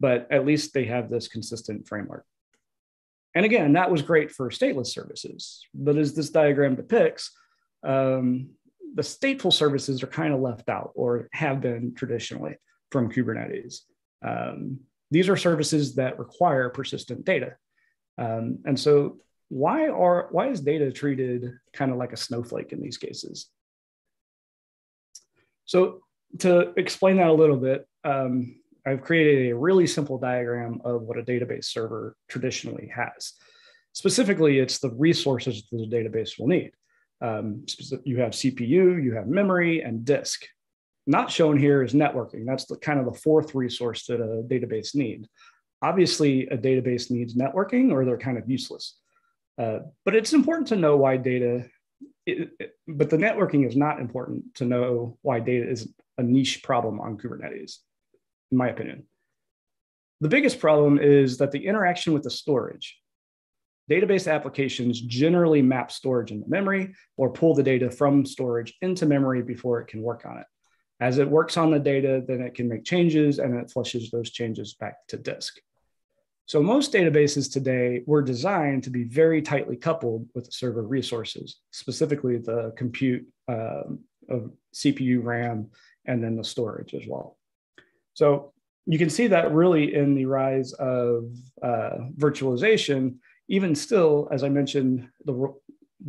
but 0.00 0.26
at 0.30 0.46
least 0.46 0.74
they 0.74 0.84
have 0.86 1.10
this 1.10 1.28
consistent 1.28 1.86
framework. 1.86 2.24
And 3.34 3.44
again, 3.44 3.72
that 3.74 3.90
was 3.90 4.02
great 4.02 4.30
for 4.30 4.48
stateless 4.50 4.88
services. 4.88 5.62
But 5.74 5.96
as 5.96 6.14
this 6.14 6.30
diagram 6.30 6.76
depicts, 6.76 7.30
um, 7.86 8.50
the 8.94 9.02
stateful 9.02 9.52
services 9.52 10.02
are 10.02 10.08
kind 10.08 10.32
of 10.32 10.40
left 10.40 10.68
out 10.68 10.92
or 10.94 11.28
have 11.32 11.60
been 11.60 11.94
traditionally 11.94 12.56
from 12.90 13.10
Kubernetes. 13.10 13.80
Um, 14.24 14.80
these 15.10 15.28
are 15.28 15.36
services 15.36 15.96
that 15.96 16.18
require 16.18 16.70
persistent 16.70 17.24
data. 17.24 17.56
Um, 18.18 18.58
and 18.64 18.78
so 18.78 19.18
why 19.48 19.88
are 19.88 20.28
why 20.30 20.48
is 20.48 20.60
data 20.60 20.90
treated 20.90 21.52
kind 21.72 21.90
of 21.90 21.96
like 21.96 22.12
a 22.12 22.16
snowflake 22.16 22.72
in 22.72 22.80
these 22.80 22.98
cases? 22.98 23.48
So 25.64 26.00
to 26.40 26.72
explain 26.76 27.16
that 27.18 27.28
a 27.28 27.32
little 27.32 27.56
bit, 27.56 27.86
um, 28.04 28.56
I've 28.86 29.02
created 29.02 29.50
a 29.50 29.56
really 29.56 29.86
simple 29.86 30.18
diagram 30.18 30.80
of 30.84 31.02
what 31.02 31.18
a 31.18 31.22
database 31.22 31.66
server 31.66 32.16
traditionally 32.28 32.90
has. 32.94 33.32
Specifically, 33.92 34.58
it's 34.58 34.78
the 34.78 34.90
resources 34.90 35.62
that 35.70 35.78
the 35.78 35.96
database 35.96 36.38
will 36.38 36.48
need. 36.48 36.72
Um, 37.20 37.64
you 38.04 38.18
have 38.18 38.32
CPU, 38.32 39.02
you 39.02 39.14
have 39.14 39.28
memory, 39.28 39.82
and 39.82 40.04
disk. 40.04 40.44
Not 41.06 41.30
shown 41.30 41.58
here 41.58 41.82
is 41.82 41.94
networking. 41.94 42.44
That's 42.44 42.64
the 42.64 42.76
kind 42.76 42.98
of 42.98 43.06
the 43.06 43.18
fourth 43.18 43.54
resource 43.54 44.06
that 44.06 44.20
a 44.20 44.42
database 44.42 44.94
needs. 44.94 45.28
Obviously, 45.84 46.46
a 46.46 46.56
database 46.56 47.10
needs 47.10 47.34
networking 47.34 47.92
or 47.92 48.06
they're 48.06 48.16
kind 48.16 48.38
of 48.38 48.48
useless. 48.48 48.96
Uh, 49.58 49.80
but 50.06 50.14
it's 50.16 50.32
important 50.32 50.68
to 50.68 50.76
know 50.76 50.96
why 50.96 51.18
data, 51.18 51.66
it, 52.24 52.48
but 52.88 53.10
the 53.10 53.18
networking 53.18 53.68
is 53.68 53.76
not 53.76 54.00
important 54.00 54.54
to 54.54 54.64
know 54.64 55.18
why 55.20 55.40
data 55.40 55.68
is 55.68 55.92
a 56.16 56.22
niche 56.22 56.62
problem 56.62 57.00
on 57.00 57.18
Kubernetes, 57.18 57.80
in 58.50 58.56
my 58.56 58.70
opinion. 58.70 59.04
The 60.22 60.30
biggest 60.30 60.58
problem 60.58 60.98
is 60.98 61.36
that 61.36 61.52
the 61.52 61.66
interaction 61.66 62.14
with 62.14 62.22
the 62.22 62.30
storage. 62.30 62.98
Database 63.90 64.32
applications 64.32 65.02
generally 65.02 65.60
map 65.60 65.92
storage 65.92 66.30
into 66.30 66.48
memory 66.48 66.94
or 67.18 67.30
pull 67.30 67.54
the 67.54 67.62
data 67.62 67.90
from 67.90 68.24
storage 68.24 68.72
into 68.80 69.04
memory 69.04 69.42
before 69.42 69.80
it 69.82 69.88
can 69.88 70.00
work 70.00 70.24
on 70.24 70.38
it. 70.38 70.46
As 70.98 71.18
it 71.18 71.28
works 71.28 71.58
on 71.58 71.70
the 71.70 71.78
data, 71.78 72.24
then 72.26 72.40
it 72.40 72.54
can 72.54 72.68
make 72.68 72.84
changes 72.84 73.38
and 73.38 73.54
it 73.54 73.70
flushes 73.70 74.10
those 74.10 74.30
changes 74.30 74.72
back 74.72 74.94
to 75.08 75.18
disk. 75.18 75.58
So 76.46 76.62
most 76.62 76.92
databases 76.92 77.50
today 77.50 78.02
were 78.06 78.22
designed 78.22 78.84
to 78.84 78.90
be 78.90 79.04
very 79.04 79.40
tightly 79.40 79.76
coupled 79.76 80.28
with 80.34 80.52
server 80.52 80.82
resources, 80.82 81.60
specifically 81.70 82.36
the 82.36 82.72
compute 82.76 83.26
um, 83.48 84.00
of 84.28 84.50
CPU, 84.74 85.24
RAM, 85.24 85.70
and 86.04 86.22
then 86.22 86.36
the 86.36 86.44
storage 86.44 86.94
as 86.94 87.06
well. 87.08 87.38
So 88.12 88.52
you 88.86 88.98
can 88.98 89.08
see 89.08 89.26
that 89.28 89.52
really 89.52 89.94
in 89.94 90.14
the 90.14 90.26
rise 90.26 90.72
of 90.74 91.32
uh, 91.62 92.08
virtualization. 92.16 93.16
Even 93.48 93.74
still, 93.74 94.28
as 94.30 94.44
I 94.44 94.50
mentioned, 94.50 95.08
the 95.24 95.54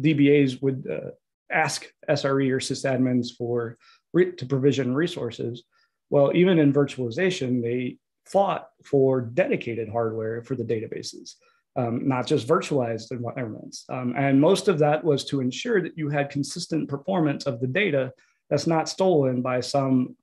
DBAs 0.02 0.62
would 0.62 0.86
uh, 0.90 1.12
ask 1.50 1.86
SRE 2.10 2.52
or 2.52 2.60
sysadmins 2.60 3.30
for 3.38 3.78
to 4.16 4.46
provision 4.46 4.94
resources. 4.94 5.64
Well, 6.10 6.32
even 6.36 6.60
in 6.60 6.74
virtualization, 6.74 7.62
they 7.62 7.98
fought 8.26 8.70
for 8.84 9.22
dedicated 9.22 9.90
hardware 9.90 10.42
for 10.44 10.56
the 10.56 10.64
databases, 10.64 11.36
um, 11.76 12.08
not 12.08 12.26
just 12.26 12.48
virtualized 12.48 13.12
environments. 13.12 13.86
Um, 13.90 14.14
and 14.18 14.40
most 14.40 14.68
of 14.68 14.80
that 14.80 15.04
was 15.04 15.26
to 15.26 15.42
ensure 15.42 15.82
that 15.82 15.98
you 15.98 16.10
had 16.10 16.30
consistent 16.30 16.90
performance 16.90 17.46
of 17.46 17.60
the 17.60 17.68
data 17.68 18.12
that's 18.50 18.68
not 18.68 18.90
stolen 18.90 19.42
by 19.42 19.60
some 19.60 20.16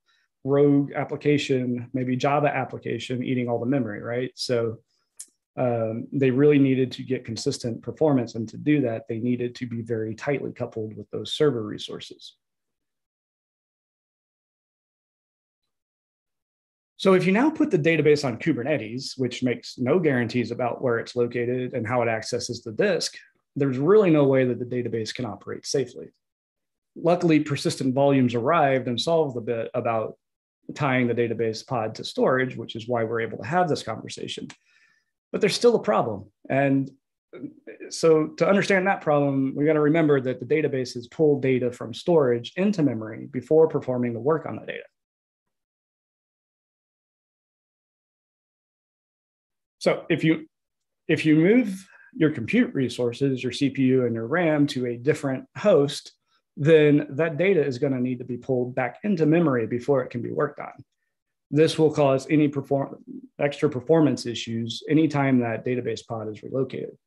rogue 0.43 0.91
application, 0.93 1.89
maybe 1.93 2.15
Java 2.15 2.53
application 2.53 3.23
eating 3.23 3.47
all 3.47 3.59
the 3.59 3.65
memory, 3.65 4.01
right? 4.01 4.31
So 4.35 4.79
um, 5.55 6.07
they 6.11 6.31
really 6.31 6.59
needed 6.59 6.91
to 6.93 7.03
get 7.03 7.25
consistent 7.25 7.81
performance. 7.81 8.35
And 8.35 8.49
to 8.49 8.57
do 8.57 8.81
that, 8.81 9.07
they 9.07 9.19
needed 9.19 9.55
to 9.55 9.67
be 9.67 9.81
very 9.81 10.15
tightly 10.15 10.51
coupled 10.51 10.97
with 10.97 11.09
those 11.11 11.33
server 11.33 11.63
resources. 11.63 12.35
So 17.03 17.15
if 17.15 17.25
you 17.25 17.33
now 17.33 17.49
put 17.49 17.69
the 17.69 17.77
database 17.77 18.23
on 18.23 18.37
Kubernetes, 18.37 19.17
which 19.17 19.43
makes 19.43 19.77
no 19.77 19.99
guarantees 19.99 20.51
about 20.51 20.81
where 20.81 20.99
it's 20.99 21.17
located 21.17 21.73
and 21.73 21.85
how 21.85 22.01
it 22.01 22.07
accesses 22.07 22.63
the 22.63 22.71
disk, 22.71 23.17
there's 23.57 23.77
really 23.77 24.09
no 24.09 24.23
way 24.23 24.45
that 24.45 24.57
the 24.57 24.63
database 24.65 25.13
can 25.13 25.25
operate 25.25 25.65
safely. 25.65 26.13
Luckily, 26.95 27.41
persistent 27.41 27.93
volumes 27.93 28.35
arrived 28.35 28.87
and 28.87 28.97
solved 28.97 29.35
the 29.35 29.41
bit 29.41 29.69
about 29.73 30.17
tying 30.75 31.07
the 31.07 31.13
database 31.13 31.67
pod 31.67 31.95
to 31.95 32.05
storage, 32.05 32.55
which 32.55 32.73
is 32.73 32.87
why 32.87 33.03
we're 33.03 33.19
able 33.19 33.39
to 33.39 33.47
have 33.47 33.67
this 33.67 33.83
conversation. 33.83 34.47
But 35.33 35.41
there's 35.41 35.55
still 35.55 35.75
a 35.75 35.83
problem. 35.83 36.31
And 36.49 36.89
so 37.89 38.27
to 38.37 38.47
understand 38.47 38.87
that 38.87 39.01
problem, 39.01 39.55
we 39.57 39.65
got 39.65 39.73
to 39.73 39.81
remember 39.81 40.21
that 40.21 40.39
the 40.39 40.45
database 40.45 40.95
databases 40.95 41.11
pull 41.11 41.41
data 41.41 41.69
from 41.69 41.93
storage 41.93 42.53
into 42.55 42.81
memory 42.81 43.27
before 43.29 43.67
performing 43.67 44.13
the 44.13 44.21
work 44.21 44.45
on 44.45 44.55
the 44.55 44.65
data. 44.65 44.83
So 49.83 50.05
if 50.09 50.23
you 50.23 50.47
if 51.09 51.25
you 51.25 51.35
move 51.35 51.85
your 52.13 52.31
compute 52.31 52.73
resources, 52.73 53.43
your 53.43 53.51
CPU 53.51 54.05
and 54.05 54.15
your 54.15 54.27
RAM 54.27 54.65
to 54.67 54.85
a 54.85 54.95
different 54.95 55.43
host, 55.57 56.13
then 56.55 57.05
that 57.09 57.35
data 57.35 57.61
is 57.61 57.79
going 57.79 57.91
to 57.91 57.99
need 57.99 58.19
to 58.19 58.23
be 58.23 58.37
pulled 58.37 58.73
back 58.73 58.99
into 59.03 59.25
memory 59.25 59.67
before 59.67 60.01
it 60.01 60.09
can 60.09 60.21
be 60.21 60.31
worked 60.31 60.61
on. 60.61 60.71
This 61.51 61.77
will 61.77 61.91
cause 61.91 62.25
any 62.29 62.47
perform- 62.47 63.03
extra 63.39 63.69
performance 63.69 64.25
issues 64.25 64.83
anytime 64.89 65.39
that 65.39 65.65
database 65.65 66.07
pod 66.07 66.29
is 66.29 66.41
relocated. 66.43 66.97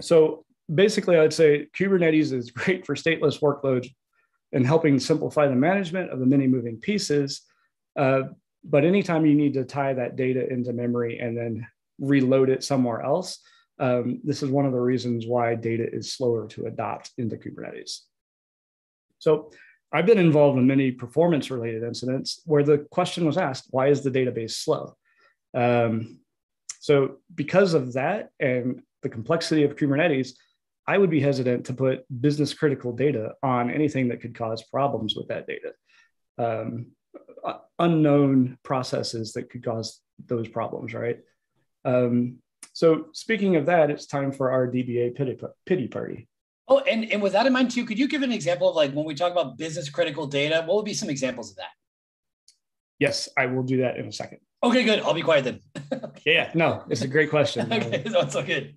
So 0.00 0.44
basically, 0.72 1.18
I'd 1.18 1.32
say 1.32 1.66
Kubernetes 1.76 2.32
is 2.32 2.50
great 2.60 2.86
for 2.86 2.94
stateless 2.94 3.40
workloads 3.40 3.88
and 4.52 4.64
helping 4.64 5.00
simplify 5.00 5.48
the 5.48 5.56
management 5.56 6.12
of 6.12 6.20
the 6.20 6.26
many 6.26 6.46
moving 6.46 6.76
pieces. 6.76 7.42
Uh, 7.96 8.22
but 8.64 8.84
anytime 8.84 9.26
you 9.26 9.34
need 9.34 9.54
to 9.54 9.64
tie 9.64 9.94
that 9.94 10.16
data 10.16 10.46
into 10.52 10.72
memory 10.72 11.18
and 11.18 11.36
then 11.36 11.66
reload 11.98 12.50
it 12.50 12.64
somewhere 12.64 13.02
else, 13.02 13.38
um, 13.78 14.20
this 14.22 14.42
is 14.42 14.50
one 14.50 14.66
of 14.66 14.72
the 14.72 14.80
reasons 14.80 15.26
why 15.26 15.54
data 15.54 15.86
is 15.90 16.12
slower 16.12 16.46
to 16.48 16.66
adopt 16.66 17.12
into 17.16 17.36
Kubernetes. 17.36 18.00
So 19.18 19.50
I've 19.92 20.06
been 20.06 20.18
involved 20.18 20.58
in 20.58 20.66
many 20.66 20.92
performance 20.92 21.50
related 21.50 21.82
incidents 21.82 22.40
where 22.44 22.62
the 22.62 22.86
question 22.90 23.24
was 23.24 23.38
asked, 23.38 23.68
why 23.70 23.88
is 23.88 24.02
the 24.02 24.10
database 24.10 24.52
slow? 24.52 24.96
Um, 25.54 26.20
so 26.80 27.16
because 27.34 27.74
of 27.74 27.94
that 27.94 28.30
and 28.38 28.82
the 29.02 29.08
complexity 29.08 29.64
of 29.64 29.76
Kubernetes, 29.76 30.32
I 30.86 30.98
would 30.98 31.10
be 31.10 31.20
hesitant 31.20 31.66
to 31.66 31.72
put 31.72 32.04
business 32.20 32.54
critical 32.54 32.92
data 32.92 33.34
on 33.42 33.70
anything 33.70 34.08
that 34.08 34.20
could 34.20 34.34
cause 34.34 34.62
problems 34.62 35.14
with 35.16 35.28
that 35.28 35.46
data. 35.46 35.72
Um, 36.38 36.92
unknown 37.78 38.58
processes 38.62 39.32
that 39.32 39.50
could 39.50 39.64
cause 39.64 40.00
those 40.26 40.48
problems, 40.48 40.94
right? 40.94 41.18
Um, 41.84 42.38
so 42.72 43.06
speaking 43.12 43.56
of 43.56 43.66
that, 43.66 43.90
it's 43.90 44.06
time 44.06 44.32
for 44.32 44.50
our 44.50 44.66
DBA 44.66 45.14
pity, 45.14 45.38
pity 45.66 45.88
party. 45.88 46.28
Oh, 46.68 46.78
and, 46.80 47.10
and 47.10 47.20
with 47.20 47.32
that 47.32 47.46
in 47.46 47.52
mind 47.52 47.70
too, 47.70 47.84
could 47.84 47.98
you 47.98 48.06
give 48.06 48.22
an 48.22 48.32
example 48.32 48.68
of 48.68 48.76
like 48.76 48.92
when 48.92 49.04
we 49.04 49.14
talk 49.14 49.32
about 49.32 49.58
business 49.58 49.90
critical 49.90 50.26
data, 50.26 50.62
what 50.66 50.76
would 50.76 50.84
be 50.84 50.94
some 50.94 51.10
examples 51.10 51.50
of 51.50 51.56
that? 51.56 51.70
Yes, 52.98 53.28
I 53.36 53.46
will 53.46 53.62
do 53.62 53.78
that 53.78 53.96
in 53.96 54.06
a 54.06 54.12
second. 54.12 54.38
Okay, 54.62 54.84
good. 54.84 55.00
I'll 55.00 55.14
be 55.14 55.22
quiet 55.22 55.44
then. 55.44 56.12
yeah, 56.26 56.50
no, 56.54 56.84
it's 56.88 57.00
a 57.00 57.08
great 57.08 57.30
question. 57.30 57.72
okay, 57.72 58.04
that's 58.06 58.34
so 58.34 58.42
good. 58.42 58.74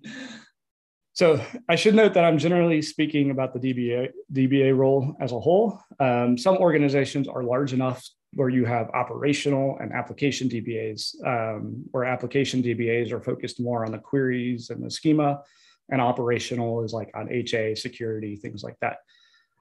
So 1.12 1.40
I 1.68 1.76
should 1.76 1.94
note 1.94 2.14
that 2.14 2.24
I'm 2.24 2.38
generally 2.38 2.82
speaking 2.82 3.30
about 3.30 3.54
the 3.54 3.60
DBA 3.60 4.10
DBA 4.32 4.76
role 4.76 5.14
as 5.20 5.30
a 5.30 5.38
whole. 5.38 5.78
Um, 6.00 6.36
some 6.36 6.56
organizations 6.56 7.28
are 7.28 7.44
large 7.44 7.72
enough 7.72 8.04
where 8.34 8.48
you 8.48 8.64
have 8.64 8.90
operational 8.90 9.78
and 9.80 9.92
application 9.92 10.48
DBAs, 10.48 11.14
um, 11.26 11.84
where 11.90 12.04
application 12.04 12.62
DBAs 12.62 13.12
are 13.12 13.20
focused 13.20 13.60
more 13.60 13.84
on 13.84 13.92
the 13.92 13.98
queries 13.98 14.70
and 14.70 14.82
the 14.82 14.90
schema, 14.90 15.42
and 15.90 16.00
operational 16.00 16.82
is 16.82 16.92
like 16.92 17.10
on 17.14 17.30
HA, 17.30 17.74
security, 17.74 18.36
things 18.36 18.62
like 18.62 18.76
that. 18.80 18.98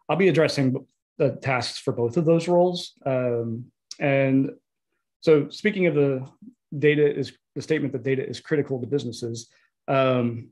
I'll 0.10 0.18
be 0.18 0.30
addressing 0.30 0.86
the 1.18 1.32
tasks 1.32 1.80
for 1.80 1.92
both 1.92 2.18
of 2.18 2.26
those 2.26 2.48
roles. 2.48 2.94
Um, 3.06 3.66
and 4.00 4.52
so, 5.22 5.50
speaking 5.50 5.88
of 5.88 5.96
the 5.96 6.28
data 6.78 7.06
is 7.06 7.34
the 7.56 7.62
statement 7.62 7.94
that 7.94 8.04
data 8.04 8.28
is 8.28 8.40
critical 8.40 8.80
to 8.80 8.88
businesses. 8.88 9.50
Um, 9.88 10.50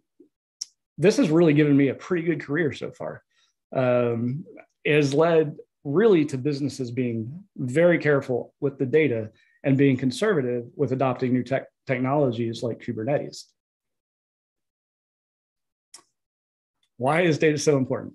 this 0.97 1.17
has 1.17 1.29
really 1.29 1.53
given 1.53 1.75
me 1.75 1.87
a 1.87 1.95
pretty 1.95 2.23
good 2.23 2.41
career 2.41 2.71
so 2.73 2.91
far. 2.91 3.23
Um, 3.75 4.45
it 4.83 4.95
has 4.95 5.13
led 5.13 5.55
really 5.83 6.25
to 6.25 6.38
businesses 6.38 6.91
being 6.91 7.43
very 7.57 7.97
careful 7.97 8.53
with 8.59 8.77
the 8.77 8.85
data 8.85 9.31
and 9.63 9.77
being 9.77 9.97
conservative 9.97 10.65
with 10.75 10.91
adopting 10.91 11.33
new 11.33 11.43
tech 11.43 11.67
technologies 11.88 12.63
like 12.63 12.79
Kubernetes. 12.79 13.43
Why 16.97 17.21
is 17.21 17.38
data 17.38 17.57
so 17.57 17.77
important? 17.77 18.13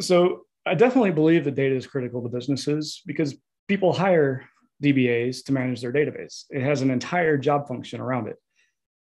So 0.00 0.42
I 0.66 0.74
definitely 0.74 1.12
believe 1.12 1.44
that 1.44 1.54
data 1.54 1.74
is 1.74 1.86
critical 1.86 2.22
to 2.22 2.28
businesses 2.28 3.00
because 3.06 3.36
people 3.68 3.92
hire 3.92 4.44
DBAs 4.82 5.44
to 5.44 5.52
manage 5.52 5.80
their 5.80 5.92
database. 5.92 6.44
It 6.50 6.62
has 6.62 6.82
an 6.82 6.90
entire 6.90 7.38
job 7.38 7.68
function 7.68 8.00
around 8.00 8.28
it. 8.28 8.36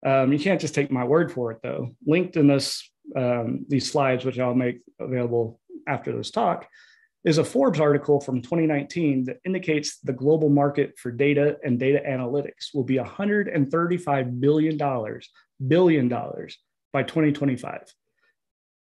Um, 0.07 0.33
you 0.33 0.39
can't 0.39 0.61
just 0.61 0.75
take 0.75 0.91
my 0.91 1.05
word 1.05 1.33
for 1.33 1.51
it, 1.53 1.59
though. 1.63 1.97
Linked 2.07 2.37
in 2.37 2.47
this 2.47 2.89
um, 3.17 3.65
these 3.69 3.91
slides, 3.91 4.25
which 4.25 4.39
I'll 4.39 4.55
make 4.55 4.81
available 5.01 5.61
after 5.87 6.17
this 6.17 6.31
talk 6.31 6.67
is 7.25 7.39
a 7.39 7.45
Forbes 7.45 7.81
article 7.81 8.21
from 8.21 8.41
2019 8.41 9.25
that 9.25 9.39
indicates 9.45 9.99
the 9.99 10.13
global 10.13 10.49
market 10.49 10.97
for 10.97 11.11
data 11.11 11.57
and 11.65 11.79
data 11.79 12.01
analytics 12.07 12.73
will 12.73 12.85
be 12.85 12.99
135 12.99 14.41
billion 14.41 14.77
dollars 14.77 15.29
billion 15.67 16.09
dollars 16.09 16.59
by 16.93 17.03
2025. 17.03 17.93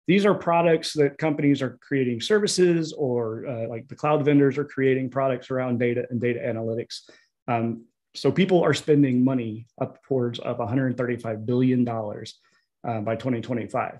these 0.07 0.25
are 0.25 0.33
products 0.33 0.93
that 0.93 1.17
companies 1.17 1.61
are 1.61 1.77
creating 1.81 2.19
services 2.21 2.93
or 2.93 3.45
uh, 3.47 3.67
like 3.67 3.87
the 3.87 3.95
cloud 3.95 4.23
vendors 4.25 4.57
are 4.57 4.65
creating 4.65 5.09
products 5.09 5.51
around 5.51 5.77
data 5.77 6.05
and 6.09 6.19
data 6.19 6.39
analytics. 6.39 7.09
Um, 7.47 7.85
so 8.13 8.31
people 8.31 8.61
are 8.63 8.73
spending 8.73 9.23
money 9.23 9.67
upwards 9.79 10.39
of 10.39 10.57
$135 10.57 11.45
billion 11.45 11.87
uh, 11.87 13.01
by 13.01 13.15
2025. 13.15 13.99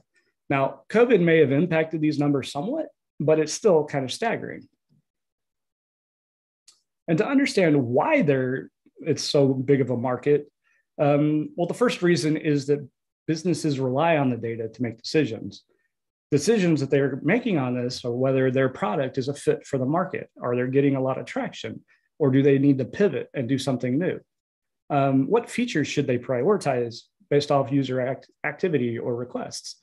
Now, 0.51 0.81
COVID 0.89 1.21
may 1.21 1.39
have 1.39 1.53
impacted 1.53 2.01
these 2.01 2.19
numbers 2.19 2.51
somewhat, 2.51 2.87
but 3.21 3.39
it's 3.39 3.53
still 3.53 3.85
kind 3.85 4.03
of 4.03 4.11
staggering. 4.11 4.67
And 7.07 7.17
to 7.19 7.25
understand 7.25 7.81
why 7.81 8.21
they're, 8.21 8.69
it's 8.99 9.23
so 9.23 9.53
big 9.53 9.79
of 9.79 9.91
a 9.91 9.95
market, 9.95 10.51
um, 10.99 11.51
well, 11.55 11.67
the 11.67 11.73
first 11.73 12.01
reason 12.01 12.35
is 12.35 12.67
that 12.67 12.85
businesses 13.27 13.79
rely 13.79 14.17
on 14.17 14.29
the 14.29 14.35
data 14.35 14.67
to 14.67 14.83
make 14.83 15.01
decisions. 15.01 15.63
Decisions 16.31 16.81
that 16.81 16.89
they're 16.89 17.21
making 17.23 17.57
on 17.57 17.73
this 17.73 18.03
are 18.03 18.11
whether 18.11 18.51
their 18.51 18.67
product 18.67 19.17
is 19.17 19.29
a 19.29 19.33
fit 19.33 19.65
for 19.65 19.77
the 19.77 19.85
market. 19.85 20.29
Are 20.43 20.53
they 20.53 20.69
getting 20.69 20.97
a 20.97 21.01
lot 21.01 21.17
of 21.17 21.25
traction? 21.25 21.81
Or 22.19 22.29
do 22.29 22.43
they 22.43 22.59
need 22.59 22.77
to 22.79 22.85
pivot 22.85 23.29
and 23.33 23.47
do 23.47 23.57
something 23.57 23.97
new? 23.97 24.19
Um, 24.89 25.27
what 25.29 25.49
features 25.49 25.87
should 25.87 26.07
they 26.07 26.17
prioritize 26.17 27.03
based 27.29 27.51
off 27.51 27.71
user 27.71 28.01
act- 28.01 28.29
activity 28.43 28.99
or 28.99 29.15
requests? 29.15 29.77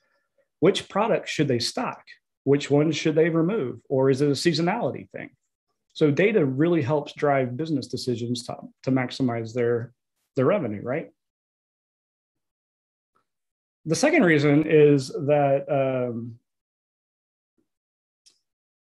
Which 0.61 0.89
products 0.89 1.31
should 1.31 1.49
they 1.49 1.59
stock? 1.59 2.03
Which 2.45 2.71
ones 2.71 2.97
should 2.97 3.15
they 3.15 3.29
remove? 3.29 3.81
Or 3.89 4.11
is 4.11 4.21
it 4.21 4.29
a 4.29 4.33
seasonality 4.33 5.11
thing? 5.11 5.31
So 5.93 6.11
data 6.11 6.45
really 6.45 6.83
helps 6.83 7.13
drive 7.13 7.57
business 7.57 7.87
decisions 7.87 8.45
to, 8.45 8.57
to 8.85 8.91
maximize 8.91 9.53
their, 9.53 9.93
their 10.37 10.47
revenue, 10.47 10.83
right? 10.83 11.11
The 13.85 13.97
second 13.97 14.23
reason 14.23 14.67
is 14.67 15.09
that 15.09 15.65
um, 15.69 16.39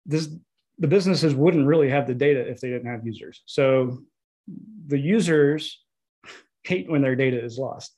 this 0.05 0.29
the 0.81 0.87
businesses 0.87 1.35
wouldn't 1.35 1.67
really 1.67 1.89
have 1.89 2.07
the 2.07 2.15
data 2.15 2.39
if 2.39 2.59
they 2.59 2.69
didn't 2.69 2.91
have 2.91 3.05
users. 3.05 3.43
So 3.45 3.99
the 4.87 4.97
users 4.97 5.79
hate 6.63 6.89
when 6.89 7.03
their 7.03 7.15
data 7.15 7.43
is 7.43 7.59
lost. 7.59 7.95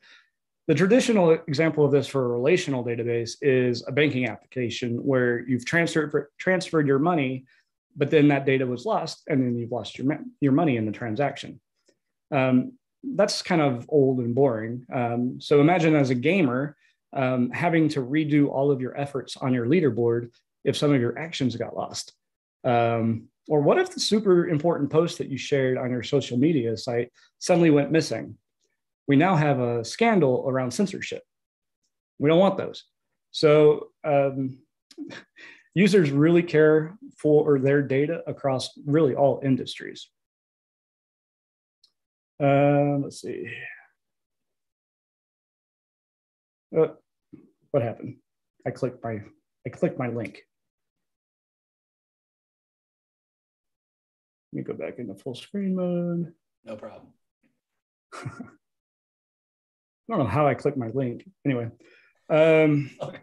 The 0.68 0.76
traditional 0.76 1.32
example 1.32 1.84
of 1.84 1.92
this 1.92 2.08
for 2.08 2.24
a 2.24 2.28
relational 2.30 2.86
database 2.86 3.36
is 3.42 3.84
a 3.86 3.92
banking 3.92 4.28
application 4.30 4.96
where 4.98 5.46
you've 5.48 5.66
transferred 5.66 6.28
transferred 6.38 6.88
your 6.88 7.00
money, 7.00 7.46
but 7.98 8.10
then 8.10 8.30
that 8.30 8.46
data 8.46 8.66
was 8.66 8.86
lost, 8.86 9.24
and 9.28 9.42
then 9.42 9.58
you've 9.58 9.72
lost 9.72 9.98
your 9.98 10.20
your 10.40 10.54
money 10.54 10.78
in 10.78 10.86
the 10.86 10.92
transaction. 10.92 11.60
Um, 12.32 12.74
that's 13.04 13.42
kind 13.42 13.62
of 13.62 13.86
old 13.90 14.20
and 14.20 14.34
boring. 14.34 14.86
Um, 14.92 15.42
so 15.42 15.60
imagine 15.60 15.96
as 15.96 16.10
a 16.10 16.16
gamer 16.16 16.78
um, 17.12 17.52
having 17.52 17.90
to 17.90 18.02
redo 18.02 18.50
all 18.50 18.72
of 18.72 18.80
your 18.80 18.98
efforts 18.98 19.36
on 19.38 19.54
your 19.54 19.66
leaderboard 19.66 20.30
if 20.64 20.78
some 20.78 20.94
of 20.94 21.02
your 21.02 21.20
actions 21.20 21.58
got 21.58 21.76
lost. 21.76 22.14
Um, 22.64 23.28
or 23.50 23.62
what 23.62 23.78
if 23.78 23.94
the 23.94 24.00
super 24.00 24.48
important 24.48 24.90
post 24.90 25.18
that 25.18 25.28
you 25.28 25.38
shared 25.38 25.78
on 25.78 25.92
your 25.92 26.04
social 26.04 26.38
media 26.38 26.78
site 26.78 27.12
suddenly 27.40 27.70
went 27.70 27.92
missing? 27.92 28.38
We 29.08 29.16
now 29.16 29.36
have 29.36 29.60
a 29.60 29.84
scandal 29.84 30.46
around 30.48 30.72
censorship. 30.72 31.24
We 32.20 32.30
don't 32.30 32.40
want 32.40 32.58
those. 32.58 32.86
So 33.32 33.90
um, 34.04 34.60
users 35.74 36.12
really 36.12 36.44
care 36.44 36.98
for 37.18 37.60
their 37.60 37.82
data 37.82 38.22
across 38.28 38.72
really 38.86 39.16
all 39.16 39.42
industries. 39.44 40.10
Uh, 42.42 42.98
let's 43.02 43.22
see. 43.22 43.48
Uh, 46.76 46.88
what 47.72 47.84
happened? 47.84 48.18
I 48.66 48.72
clicked 48.72 49.04
my 49.04 49.22
I 49.66 49.70
clicked 49.70 50.00
my 50.00 50.10
link. 50.10 50.42
Let 54.52 54.58
me 54.58 54.64
go 54.64 54.74
back 54.74 55.00
into 55.00 55.16
full 55.16 55.36
screen 55.36 55.76
mode. 55.76 56.34
No 56.66 56.76
problem. 56.76 57.14
I 60.10 60.16
don't 60.16 60.26
know 60.26 60.30
how 60.30 60.48
I 60.48 60.54
clicked 60.54 60.78
my 60.78 60.90
link. 60.90 61.28
Anyway, 61.46 61.70
um, 62.30 62.90
okay. 63.02 63.20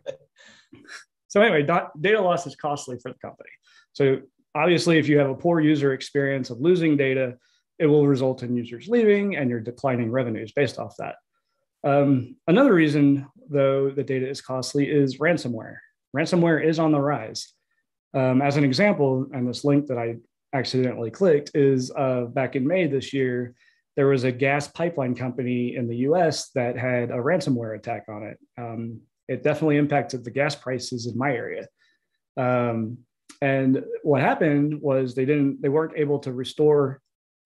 so 1.29 1.43
anyway, 1.43 1.63
data 2.01 2.21
loss 2.21 2.47
is 2.47 2.57
costly 2.57 2.99
for 3.03 3.13
the 3.13 3.19
company. 3.19 3.51
So 3.93 4.21
obviously, 4.55 4.99
if 4.99 5.09
you 5.09 5.19
have 5.19 5.31
a 5.31 5.35
poor 5.35 5.61
user 5.61 5.93
experience 5.93 6.51
of 6.51 6.61
losing 6.61 6.97
data, 6.97 7.37
it 7.79 7.87
will 7.87 8.07
result 8.07 8.43
in 8.43 8.57
users 8.57 8.89
leaving 8.89 9.37
and 9.37 9.51
your 9.51 9.61
declining 9.61 10.11
revenues 10.11 10.53
based 10.53 10.79
off 10.79 10.95
that. 10.99 11.17
Um, 11.83 12.37
another 12.47 12.75
reason, 12.75 13.27
though, 13.49 13.91
the 13.91 14.05
data 14.05 14.29
is 14.29 14.41
costly 14.41 14.91
is 14.91 15.19
ransomware. 15.19 15.77
Ransomware 16.17 16.65
is 16.65 16.79
on 16.79 16.93
the 16.93 17.01
rise. 17.01 17.53
Um, 18.13 18.43
as 18.43 18.57
an 18.57 18.65
example, 18.65 19.29
and 19.33 19.49
this 19.49 19.65
link 19.65 19.87
that 19.87 19.99
I 19.99 20.17
accidentally 20.53 21.11
clicked 21.11 21.53
is 21.55 21.91
uh, 21.97 22.23
back 22.25 22.57
in 22.57 22.67
May 22.67 22.87
this 22.87 23.13
year, 23.13 23.55
there 23.97 24.07
was 24.07 24.25
a 24.25 24.33
gas 24.33 24.69
pipeline 24.69 25.15
company 25.15 25.77
in 25.77 25.89
the 25.89 25.97
US 25.99 26.51
that 26.51 26.77
had 26.77 27.11
a 27.11 27.15
ransomware 27.15 27.77
attack 27.77 28.05
on 28.09 28.23
it. 28.23 28.39
Um, 28.59 29.01
it 29.29 29.43
definitely 29.43 29.77
impacted 29.77 30.25
the 30.25 30.31
gas 30.31 30.55
prices 30.55 31.07
in 31.07 31.17
my 31.17 31.33
area. 31.33 31.67
Um, 32.37 32.99
and 33.43 33.85
what 34.03 34.21
happened 34.21 34.81
was 34.81 35.15
they 35.15 35.25
didn't, 35.25 35.63
they 35.63 35.69
weren't 35.69 35.97
able 35.97 36.19
to 36.21 36.33
restore 36.33 37.01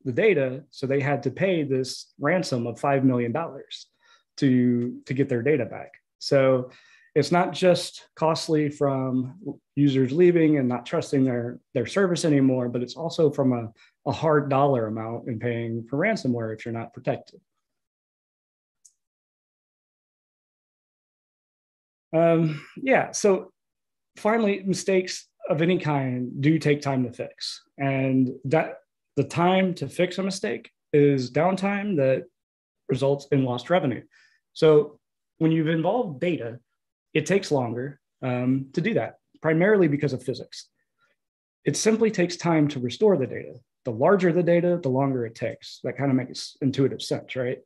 the 0.04 0.12
data, 0.12 0.64
so 0.70 0.86
they 0.86 1.00
had 1.00 1.22
to 1.22 1.30
pay 1.30 1.62
this 1.62 2.12
ransom 2.18 2.66
of 2.66 2.78
five 2.78 3.04
million 3.04 3.32
dollars 3.32 3.86
to 4.36 5.00
to 5.06 5.14
get 5.14 5.28
their 5.28 5.42
data 5.42 5.64
back. 5.64 5.92
So 6.18 6.70
it's 7.14 7.30
not 7.30 7.52
just 7.52 8.08
costly 8.16 8.68
from 8.68 9.38
users 9.76 10.10
leaving 10.10 10.58
and 10.58 10.68
not 10.68 10.84
trusting 10.84 11.24
their, 11.24 11.60
their 11.72 11.86
service 11.86 12.24
anymore, 12.24 12.68
but 12.68 12.82
it's 12.82 12.96
also 12.96 13.30
from 13.30 13.52
a, 13.52 13.72
a 14.06 14.12
hard 14.12 14.48
dollar 14.50 14.86
amount 14.86 15.28
in 15.28 15.38
paying 15.38 15.86
for 15.88 15.98
ransomware 15.98 16.54
if 16.54 16.64
you're 16.64 16.74
not 16.74 16.92
protected. 16.92 17.40
Um, 22.12 22.64
yeah, 22.76 23.10
so 23.10 23.52
finally, 24.16 24.62
mistakes 24.64 25.26
of 25.50 25.60
any 25.60 25.78
kind 25.78 26.40
do 26.40 26.58
take 26.58 26.80
time 26.80 27.04
to 27.04 27.12
fix. 27.12 27.62
And 27.76 28.30
that 28.44 28.76
the 29.16 29.24
time 29.24 29.74
to 29.74 29.88
fix 29.88 30.18
a 30.18 30.22
mistake 30.22 30.70
is 30.92 31.30
downtime 31.30 31.96
that 31.96 32.24
results 32.88 33.26
in 33.32 33.44
lost 33.44 33.70
revenue. 33.70 34.02
So 34.52 35.00
when 35.38 35.50
you've 35.50 35.68
involved 35.68 36.20
data, 36.20 36.60
it 37.12 37.26
takes 37.26 37.50
longer 37.50 38.00
um, 38.22 38.66
to 38.74 38.80
do 38.80 38.94
that, 38.94 39.18
primarily 39.42 39.88
because 39.88 40.12
of 40.12 40.22
physics. 40.22 40.68
It 41.64 41.76
simply 41.76 42.10
takes 42.10 42.36
time 42.36 42.68
to 42.68 42.80
restore 42.80 43.16
the 43.16 43.26
data. 43.26 43.54
The 43.84 43.90
larger 43.90 44.32
the 44.32 44.42
data, 44.42 44.78
the 44.82 44.88
longer 44.88 45.26
it 45.26 45.34
takes. 45.34 45.80
That 45.84 45.96
kind 45.96 46.10
of 46.10 46.16
makes 46.16 46.56
intuitive 46.60 47.02
sense, 47.02 47.36
right? 47.36 47.58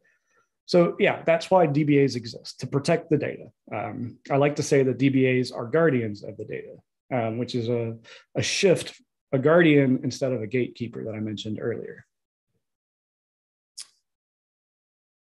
So 0.66 0.96
yeah, 0.98 1.22
that's 1.24 1.50
why 1.50 1.66
DBAs 1.66 2.14
exist 2.14 2.60
to 2.60 2.66
protect 2.66 3.08
the 3.08 3.16
data. 3.16 3.46
Um, 3.74 4.18
I 4.30 4.36
like 4.36 4.56
to 4.56 4.62
say 4.62 4.82
that 4.82 4.98
DBAs 4.98 5.54
are 5.54 5.64
guardians 5.64 6.22
of 6.22 6.36
the 6.36 6.44
data, 6.44 6.74
um, 7.10 7.38
which 7.38 7.54
is 7.54 7.68
a, 7.68 7.96
a 8.34 8.42
shift, 8.42 9.00
a 9.32 9.38
guardian 9.38 10.00
instead 10.04 10.32
of 10.32 10.42
a 10.42 10.46
gatekeeper 10.46 11.04
that 11.04 11.14
I 11.14 11.20
mentioned 11.20 11.58
earlier. 11.60 12.04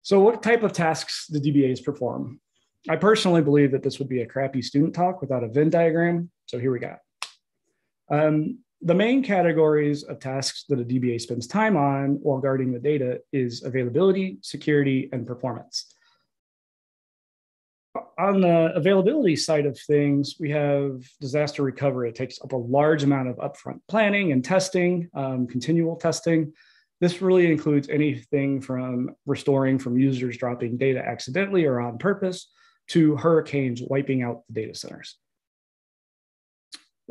So 0.03 0.21
what 0.21 0.43
type 0.43 0.63
of 0.63 0.73
tasks 0.73 1.27
do 1.27 1.41
DBAs 1.41 1.83
perform? 1.83 2.41
I 2.89 2.97
personally 2.97 3.43
believe 3.43 3.73
that 3.73 3.83
this 3.83 3.99
would 3.99 4.09
be 4.09 4.23
a 4.23 4.27
crappy 4.27 4.61
student 4.63 4.95
talk 4.95 5.21
without 5.21 5.45
a 5.45 5.49
Venn 5.49 5.71
diagram. 5.71 6.31
So 6.47 6.59
here 6.59 6.73
we 6.73 6.81
go. 6.81 6.97
Um, 8.11 8.59
the 8.85 8.95
main 8.95 9.23
categories 9.23 10.03
of 10.03 10.19
tasks 10.19 10.65
that 10.69 10.81
a 10.81 10.85
DBA 10.85 11.21
spends 11.21 11.47
time 11.47 11.77
on 11.77 12.19
while 12.23 12.41
guarding 12.41 12.73
the 12.73 12.81
data 12.81 13.21
is 13.33 13.63
availability, 13.63 14.39
security, 14.43 15.09
and 15.13 15.27
performance. 15.27 15.95
On 18.19 18.41
the 18.41 18.73
availability 18.75 19.37
side 19.37 19.67
of 19.67 19.79
things, 19.79 20.37
we 20.41 20.51
have 20.51 21.03
disaster 21.21 21.63
recovery. 21.63 22.09
It 22.09 22.17
takes 22.17 22.41
up 22.43 22.53
a 22.53 22.57
large 22.57 23.05
amount 23.05 23.29
of 23.29 23.37
upfront 23.37 23.81
planning 23.89 24.33
and 24.33 24.45
testing, 24.45 25.09
um, 25.15 25.47
continual 25.47 25.97
testing. 25.97 26.53
This 27.01 27.23
really 27.23 27.51
includes 27.51 27.89
anything 27.89 28.61
from 28.61 29.15
restoring 29.27 29.79
from 29.79 29.99
users 29.99 30.37
dropping 30.37 30.77
data 30.77 31.05
accidentally 31.05 31.67
or 31.67 31.81
on 31.81 31.99
purpose 31.99 32.51
to 32.89 33.17
hurricanes 33.17 33.83
wiping 33.83 34.23
out 34.23 34.43
the 34.49 34.55
data 34.55 34.75
centers. 34.75 35.17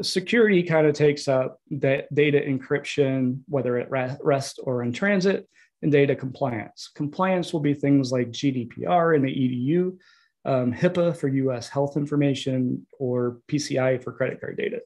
Security 0.01 0.63
kind 0.63 0.87
of 0.87 0.95
takes 0.95 1.27
up 1.27 1.59
that 1.69 2.13
data 2.13 2.39
encryption, 2.39 3.39
whether 3.47 3.77
at 3.77 3.89
rest 4.21 4.59
or 4.63 4.83
in 4.83 4.93
transit, 4.93 5.47
and 5.81 5.91
data 5.91 6.15
compliance. 6.15 6.89
Compliance 6.95 7.53
will 7.53 7.59
be 7.59 7.73
things 7.73 8.11
like 8.11 8.31
GDPR 8.31 9.15
in 9.15 9.21
the 9.21 9.29
EDU, 9.29 9.97
um, 10.45 10.73
HIPAA 10.73 11.15
for 11.15 11.27
US 11.27 11.69
health 11.69 11.97
information, 11.97 12.85
or 12.99 13.39
PCI 13.47 14.03
for 14.03 14.11
credit 14.13 14.39
card 14.39 14.57
data. 14.57 14.81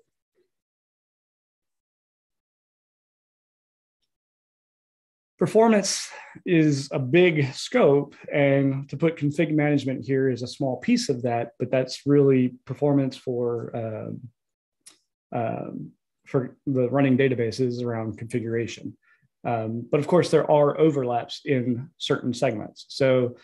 Performance 5.38 6.10
is 6.46 6.88
a 6.94 7.00
big 7.00 7.54
scope, 7.54 8.16
and 8.34 8.88
to 8.90 8.96
put 8.96 9.18
config 9.18 9.54
management 9.54 10.06
here 10.06 10.30
is 10.30 10.42
a 10.42 10.48
small 10.48 10.78
piece 10.78 11.10
of 11.10 11.24
that, 11.24 11.52
but 11.60 11.70
that's 11.70 12.04
really 12.06 12.54
performance 12.66 13.18
for 13.18 13.76
um, 13.76 14.22
um, 15.36 15.92
for 16.26 16.58
the 16.66 16.90
running 16.90 17.18
databases 17.18 17.84
around 17.84 18.18
configuration. 18.18 18.98
Um, 19.44 19.88
but 19.92 20.00
of 20.00 20.08
course, 20.08 20.32
there 20.32 20.50
are 20.50 20.80
overlaps 20.80 21.42
in 21.46 21.90
certain 21.98 22.34
segments. 22.34 22.86
So 22.90 23.36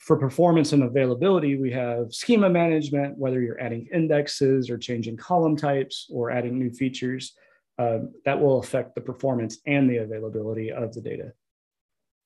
for 0.00 0.16
performance 0.16 0.72
and 0.72 0.82
availability, 0.82 1.56
we 1.56 1.70
have 1.72 2.12
schema 2.12 2.48
management, 2.48 3.16
whether 3.16 3.40
you're 3.40 3.60
adding 3.60 3.86
indexes 3.92 4.70
or 4.70 4.78
changing 4.78 5.18
column 5.18 5.56
types 5.56 6.06
or 6.10 6.30
adding 6.30 6.58
new 6.58 6.70
features, 6.70 7.34
uh, 7.78 7.98
that 8.24 8.40
will 8.40 8.58
affect 8.58 8.94
the 8.94 9.00
performance 9.00 9.58
and 9.66 9.88
the 9.88 9.98
availability 9.98 10.72
of 10.72 10.92
the 10.94 11.00
data. 11.00 11.32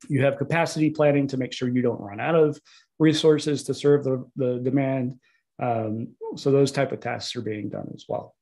You 0.09 0.23
have 0.23 0.39
capacity 0.39 0.91
planning 0.91 1.27
to 1.29 1.37
make 1.37 1.53
sure 1.53 1.69
you 1.69 1.83
don't 1.83 2.01
run 2.01 2.21
out 2.21 2.35
of 2.35 2.59
resources 2.99 3.65
to 3.65 3.75
serve 3.75 4.05
the, 4.05 4.25
the 4.37 4.61
demand. 4.63 5.19
Um, 5.61 6.15
so 6.37 6.51
those 6.51 6.73
type 6.73 6.93
of 6.93 7.01
tasks 7.01 7.37
are 7.37 7.43
being 7.43 7.69
done 7.69 7.91
as 7.95 8.05
well. 8.09 8.35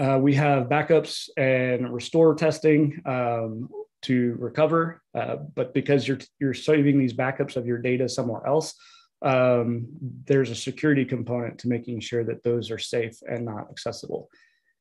Uh, 0.00 0.18
we 0.18 0.34
have 0.34 0.70
backups 0.70 1.28
and 1.36 1.92
restore 1.92 2.34
testing 2.34 3.02
um, 3.04 3.68
to 4.00 4.34
recover, 4.38 5.02
uh, 5.14 5.36
but 5.54 5.74
because 5.74 6.08
you're 6.08 6.20
you're 6.40 6.54
saving 6.54 6.98
these 6.98 7.12
backups 7.12 7.54
of 7.56 7.66
your 7.66 7.76
data 7.76 8.08
somewhere 8.08 8.46
else, 8.46 8.74
um, 9.20 9.86
there's 10.24 10.48
a 10.48 10.54
security 10.54 11.04
component 11.04 11.58
to 11.58 11.68
making 11.68 12.00
sure 12.00 12.24
that 12.24 12.42
those 12.42 12.70
are 12.70 12.78
safe 12.78 13.16
and 13.28 13.44
not 13.44 13.68
accessible, 13.70 14.30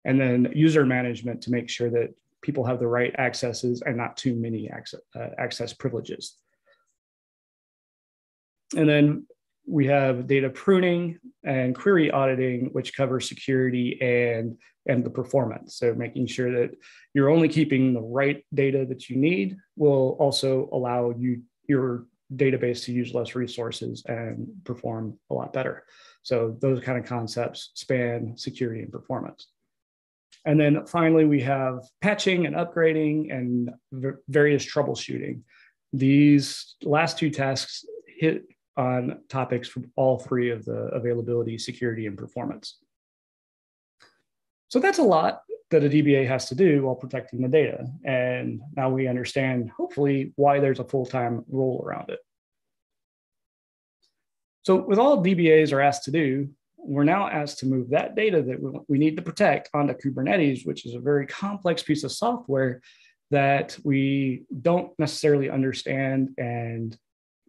and 0.06 0.18
then 0.22 0.54
user 0.56 0.86
management 0.86 1.42
to 1.42 1.52
make 1.52 1.70
sure 1.70 1.90
that 1.90 2.10
people 2.42 2.64
have 2.64 2.80
the 2.80 2.88
right 2.88 3.14
accesses 3.20 3.84
and 3.86 3.98
not 3.98 4.16
too 4.16 4.36
many 4.36 4.70
access, 4.70 5.02
uh, 5.18 5.32
access 5.38 5.74
privileges. 5.74 6.38
And 8.78 8.88
then 8.88 9.28
we 9.68 9.88
have 9.88 10.28
data 10.28 10.50
pruning 10.50 11.20
and 11.44 11.76
query 11.76 12.10
auditing, 12.10 12.70
which 12.72 12.96
covers 12.96 13.28
security 13.28 14.02
and, 14.02 14.58
and 14.90 15.04
the 15.06 15.10
performance. 15.10 15.78
So 15.78 15.94
making 15.94 16.28
sure 16.28 16.52
that 16.52 16.72
you're 17.14 17.30
only 17.30 17.48
keeping 17.48 17.94
the 17.94 18.02
right 18.02 18.44
data 18.54 18.86
that 18.90 19.10
you 19.10 19.16
need 19.16 19.56
will 19.78 20.18
also 20.20 20.68
allow 20.74 21.14
you 21.18 21.44
your 21.68 22.06
database 22.36 22.84
to 22.86 22.92
use 22.92 23.14
less 23.14 23.36
resources 23.36 24.04
and 24.08 24.48
perform 24.64 25.18
a 25.30 25.34
lot 25.34 25.54
better. 25.54 25.86
So 26.24 26.58
those 26.60 26.84
kind 26.84 26.98
of 26.98 27.06
concepts 27.06 27.72
span 27.76 28.36
security 28.36 28.82
and 28.82 28.92
performance. 28.92 29.48
And 30.46 30.60
then 30.60 30.86
finally, 30.86 31.26
we 31.26 31.42
have 31.42 31.80
patching 32.02 32.46
and 32.46 32.56
upgrading 32.56 33.32
and 33.34 33.72
various 34.28 34.66
troubleshooting. 34.66 35.42
These 35.94 36.76
last 36.84 37.18
two 37.18 37.30
tasks 37.30 37.86
hit 38.08 38.44
on 38.78 39.20
topics 39.28 39.68
from 39.68 39.92
all 39.96 40.20
three 40.20 40.50
of 40.52 40.66
the 40.66 40.90
availability, 40.94 41.58
security, 41.58 42.06
and 42.08 42.18
performance. 42.18 42.78
So 44.70 44.80
that's 44.80 45.00
a 45.00 45.04
lot 45.04 45.42
that 45.72 45.84
a 45.84 45.90
DBA 45.90 46.28
has 46.28 46.48
to 46.50 46.56
do 46.56 46.84
while 46.84 46.96
protecting 46.96 47.42
the 47.42 47.48
data. 47.48 47.86
And 48.04 48.62
now 48.76 48.90
we 48.90 49.08
understand, 49.08 49.70
hopefully, 49.70 50.34
why 50.36 50.60
there's 50.60 50.80
a 50.80 50.84
full-time 50.84 51.44
role 51.50 51.84
around 51.86 52.10
it. 52.10 52.20
So 54.64 54.76
with 54.76 55.00
all 55.00 55.24
DBAs 55.24 55.74
are 55.74 55.82
asked 55.82 56.06
to 56.06 56.12
do, 56.12 56.50
we're 56.78 57.04
now 57.04 57.28
asked 57.28 57.60
to 57.60 57.66
move 57.66 57.90
that 57.90 58.16
data 58.16 58.42
that 58.42 58.84
we 58.88 58.98
need 58.98 59.16
to 59.18 59.22
protect 59.22 59.70
onto 59.74 59.94
Kubernetes, 59.94 60.66
which 60.66 60.86
is 60.86 60.96
a 60.96 61.00
very 61.00 61.28
complex 61.28 61.84
piece 61.84 62.04
of 62.04 62.12
software 62.12 62.82
that 63.32 63.78
we 63.84 64.44
don't 64.62 64.92
necessarily 64.98 65.50
understand 65.50 66.30
and 66.38 66.98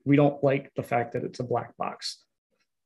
we 0.05 0.17
don't 0.17 0.43
like 0.43 0.73
the 0.77 0.83
fact 0.83 1.13
that 1.13 1.25
it's 1.25 1.41
a 1.41 1.45
black 1.45 1.77
box. 1.77 2.23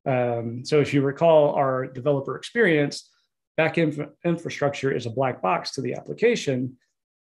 Um, 0.06 0.64
so 0.64 0.80
if 0.80 0.92
you 0.92 1.02
recall 1.02 1.54
our 1.54 1.86
developer 1.86 2.36
experience, 2.36 3.10
back 3.56 3.78
inf- 3.78 4.08
infrastructure 4.24 4.90
is 4.90 5.06
a 5.06 5.10
black 5.10 5.40
box 5.42 5.72
to 5.72 5.80
the 5.80 5.94
application, 5.94 6.76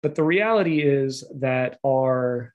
but 0.03 0.15
the 0.15 0.23
reality 0.23 0.81
is 0.81 1.23
that 1.39 1.79
our 1.85 2.53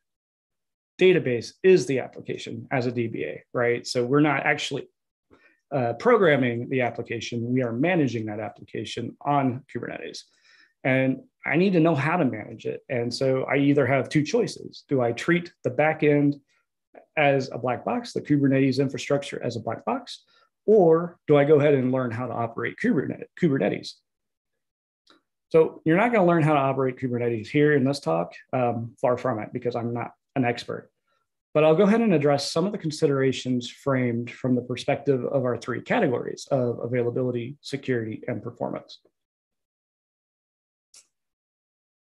database 1.01 1.53
is 1.63 1.87
the 1.87 1.99
application 1.99 2.69
as 2.71 2.87
a 2.87 2.93
DBA, 2.93 3.41
right? 3.53 3.87
So 3.87 4.05
we're 4.05 4.21
not 4.21 4.45
actually 4.47 4.89
uh, 5.75 5.95
programming 5.95 6.69
the 6.69 6.83
application, 6.83 7.53
we 7.53 7.63
are 7.63 7.73
managing 7.73 8.27
that 8.27 8.41
application 8.41 9.17
on 9.23 9.65
Kubernetes. 9.75 10.21
And 10.85 11.23
I 11.47 11.57
need 11.57 11.73
to 11.73 11.81
know 11.81 11.95
how 11.95 12.17
to 12.17 12.25
manage 12.25 12.67
it. 12.67 12.83
And 12.89 13.13
so 13.13 13.45
I 13.45 13.57
either 13.57 13.87
have 13.87 14.09
two 14.09 14.23
choices. 14.23 14.85
Do 14.89 15.01
I 15.01 15.13
treat 15.13 15.53
the 15.65 15.71
backend 15.71 16.35
as 17.17 17.51
a 17.53 17.59
black 17.59 17.85
box, 17.85 18.13
the 18.13 18.21
Kubernetes 18.21 18.81
infrastructure 18.81 19.43
as 19.43 19.57
a 19.57 19.61
black 19.61 19.85
box, 19.85 20.25
or 20.67 21.19
do 21.27 21.37
I 21.37 21.45
go 21.45 21.59
ahead 21.59 21.75
and 21.75 21.93
learn 21.93 22.11
how 22.11 22.27
to 22.27 22.33
operate 22.33 22.77
Kubernetes? 22.83 23.93
So 25.49 25.83
you're 25.85 25.99
not 25.99 26.13
going 26.13 26.25
to 26.25 26.29
learn 26.29 26.43
how 26.43 26.55
to 26.55 26.61
operate 26.61 26.99
Kubernetes 26.99 27.49
here 27.49 27.75
in 27.75 27.85
this 27.85 28.01
talk, 28.01 28.33
um, 28.53 28.95
far 29.01 29.19
from 29.19 29.39
it, 29.39 29.51
because 29.53 29.77
I'm 29.77 29.93
not 29.93 30.13
an 30.35 30.45
expert. 30.45 30.91
But 31.53 31.65
I'll 31.65 31.75
go 31.75 31.83
ahead 31.83 32.01
and 32.01 32.15
address 32.15 32.51
some 32.51 32.65
of 32.65 32.73
the 32.73 32.79
considerations 32.79 33.69
framed 33.69 34.31
from 34.31 34.55
the 34.55 34.63
perspective 34.63 35.23
of 35.25 35.45
our 35.45 35.59
three 35.59 35.83
categories 35.83 36.49
of 36.51 36.79
availability, 36.83 37.59
security, 37.61 38.23
and 38.27 38.43
performance. 38.43 39.01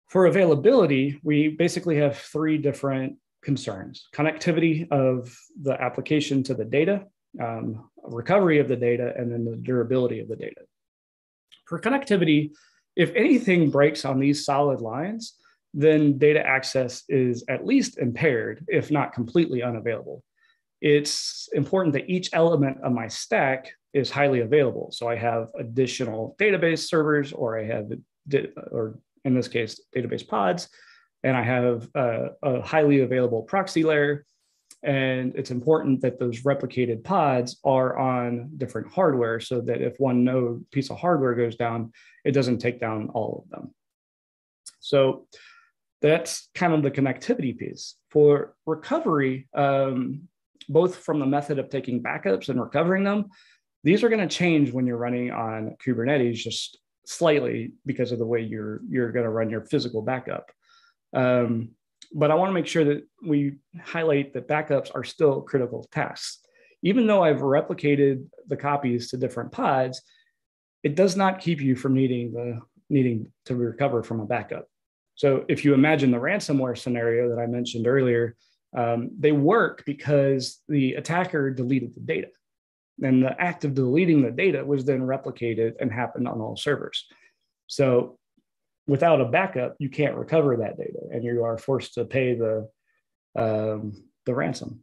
For 0.07 0.27
availability, 0.27 1.19
we 1.23 1.47
basically 1.47 1.97
have 1.97 2.17
three 2.17 2.57
different 2.57 3.17
concerns 3.41 4.07
connectivity 4.13 4.87
of 4.91 5.35
the 5.59 5.81
application 5.81 6.43
to 6.43 6.53
the 6.53 6.65
data, 6.65 7.05
um, 7.39 7.89
recovery 8.03 8.59
of 8.59 8.67
the 8.67 8.75
data, 8.75 9.13
and 9.17 9.31
then 9.31 9.45
the 9.45 9.55
durability 9.55 10.19
of 10.19 10.27
the 10.27 10.35
data. 10.35 10.61
For 11.65 11.79
connectivity, 11.79 12.51
if 12.95 13.13
anything 13.15 13.69
breaks 13.69 14.03
on 14.05 14.19
these 14.19 14.45
solid 14.45 14.81
lines, 14.81 15.35
then 15.73 16.17
data 16.17 16.45
access 16.45 17.03
is 17.07 17.45
at 17.47 17.65
least 17.65 17.97
impaired, 17.97 18.65
if 18.67 18.91
not 18.91 19.13
completely 19.13 19.63
unavailable. 19.63 20.23
It's 20.81 21.47
important 21.53 21.93
that 21.93 22.09
each 22.09 22.29
element 22.33 22.79
of 22.83 22.91
my 22.91 23.07
stack 23.07 23.71
is 23.93 24.09
highly 24.09 24.41
available. 24.41 24.89
So 24.91 25.07
I 25.07 25.15
have 25.15 25.49
additional 25.57 26.35
database 26.39 26.87
servers, 26.87 27.31
or 27.31 27.57
I 27.57 27.65
have, 27.65 27.91
or 28.71 28.99
in 29.23 29.35
this 29.35 29.47
case, 29.47 29.79
database 29.95 30.27
pods 30.27 30.67
and 31.23 31.37
I 31.37 31.43
have 31.43 31.87
a, 31.95 32.29
a 32.43 32.61
highly 32.61 33.01
available 33.01 33.43
proxy 33.43 33.83
layer. 33.83 34.25
And 34.83 35.35
it's 35.35 35.51
important 35.51 36.01
that 36.01 36.19
those 36.19 36.41
replicated 36.41 37.03
pods 37.03 37.59
are 37.63 37.97
on 37.97 38.51
different 38.57 38.91
hardware 38.91 39.39
so 39.39 39.61
that 39.61 39.81
if 39.81 39.99
one 39.99 40.23
node 40.23 40.69
piece 40.71 40.89
of 40.89 40.97
hardware 40.97 41.35
goes 41.35 41.55
down, 41.55 41.91
it 42.25 42.31
doesn't 42.31 42.59
take 42.59 42.79
down 42.79 43.09
all 43.13 43.43
of 43.43 43.49
them. 43.51 43.73
So 44.79 45.27
that's 46.01 46.49
kind 46.55 46.73
of 46.73 46.81
the 46.81 46.91
connectivity 46.91 47.57
piece. 47.57 47.95
For 48.09 48.55
recovery, 48.65 49.47
um, 49.53 50.27
both 50.67 50.95
from 50.97 51.19
the 51.19 51.25
method 51.25 51.59
of 51.59 51.69
taking 51.69 52.01
backups 52.01 52.49
and 52.49 52.59
recovering 52.59 53.03
them, 53.03 53.29
these 53.83 54.03
are 54.03 54.09
going 54.09 54.27
to 54.27 54.35
change 54.35 54.71
when 54.71 54.85
you're 54.85 54.97
running 54.97 55.31
on 55.31 55.75
Kubernetes 55.85 56.35
just 56.35 56.77
slightly 57.05 57.73
because 57.85 58.11
of 58.11 58.19
the 58.19 58.25
way 58.25 58.41
you're 58.41 58.81
you're 58.87 59.11
going 59.11 59.25
to 59.25 59.31
run 59.31 59.49
your 59.49 59.65
physical 59.65 60.01
backup. 60.01 60.51
Um, 61.13 61.71
but 62.13 62.31
I 62.31 62.35
want 62.35 62.49
to 62.49 62.53
make 62.53 62.67
sure 62.67 62.83
that 62.85 63.07
we 63.25 63.57
highlight 63.81 64.33
that 64.33 64.47
backups 64.47 64.91
are 64.93 65.03
still 65.03 65.41
critical 65.41 65.87
tasks. 65.91 66.39
Even 66.83 67.07
though 67.07 67.23
I've 67.23 67.37
replicated 67.37 68.25
the 68.47 68.57
copies 68.57 69.09
to 69.09 69.17
different 69.17 69.51
pods, 69.51 70.01
it 70.83 70.95
does 70.95 71.15
not 71.15 71.39
keep 71.39 71.61
you 71.61 71.75
from 71.75 71.93
needing 71.93 72.33
the 72.33 72.59
needing 72.89 73.31
to 73.45 73.55
recover 73.55 74.03
from 74.03 74.19
a 74.19 74.25
backup. 74.25 74.67
So 75.15 75.45
if 75.47 75.63
you 75.63 75.73
imagine 75.73 76.11
the 76.11 76.17
ransomware 76.17 76.77
scenario 76.77 77.29
that 77.29 77.39
I 77.39 77.45
mentioned 77.45 77.87
earlier, 77.87 78.35
um, 78.75 79.11
they 79.17 79.31
work 79.31 79.83
because 79.85 80.59
the 80.67 80.95
attacker 80.95 81.51
deleted 81.51 81.95
the 81.95 82.01
data. 82.01 82.27
And 83.01 83.23
the 83.23 83.39
act 83.39 83.63
of 83.63 83.73
deleting 83.73 84.21
the 84.21 84.31
data 84.31 84.63
was 84.65 84.83
then 84.83 85.01
replicated 85.01 85.73
and 85.79 85.91
happened 85.91 86.27
on 86.27 86.41
all 86.41 86.57
servers. 86.57 87.05
So 87.67 88.19
without 88.91 89.21
a 89.21 89.25
backup, 89.25 89.73
you 89.79 89.89
can't 89.89 90.17
recover 90.17 90.57
that 90.57 90.77
data, 90.77 90.99
and 91.13 91.23
you 91.23 91.45
are 91.45 91.57
forced 91.57 91.93
to 91.93 92.03
pay 92.03 92.35
the 92.35 92.69
um, 93.37 93.93
the 94.25 94.35
ransom. 94.35 94.81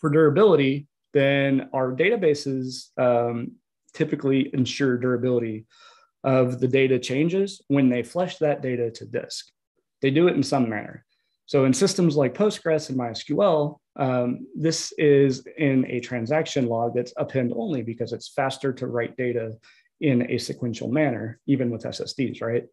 For 0.00 0.10
durability, 0.10 0.86
then 1.14 1.70
our 1.72 1.92
databases 1.92 2.90
um, 2.98 3.52
typically 3.94 4.50
ensure 4.52 4.98
durability 4.98 5.64
of 6.22 6.60
the 6.60 6.68
data 6.68 6.98
changes 6.98 7.62
when 7.68 7.88
they 7.88 8.02
flush 8.02 8.36
that 8.36 8.60
data 8.60 8.90
to 8.90 9.06
disk. 9.06 9.50
They 10.02 10.10
do 10.10 10.28
it 10.28 10.36
in 10.36 10.42
some 10.42 10.68
manner. 10.68 11.06
So 11.46 11.64
in 11.64 11.72
systems 11.72 12.16
like 12.18 12.34
Postgres 12.34 12.90
and 12.90 12.98
MySQL, 12.98 13.78
um, 13.96 14.46
this 14.54 14.92
is 14.98 15.46
in 15.56 15.86
a 15.88 16.00
transaction 16.00 16.66
log 16.66 16.94
that's 16.94 17.14
append 17.16 17.54
only 17.56 17.80
because 17.80 18.12
it's 18.12 18.28
faster 18.28 18.74
to 18.74 18.86
write 18.86 19.16
data 19.16 19.56
in 20.00 20.30
a 20.30 20.38
sequential 20.38 20.88
manner, 20.88 21.40
even 21.46 21.70
with 21.70 21.82
SSDs, 21.82 22.40
right? 22.42 22.64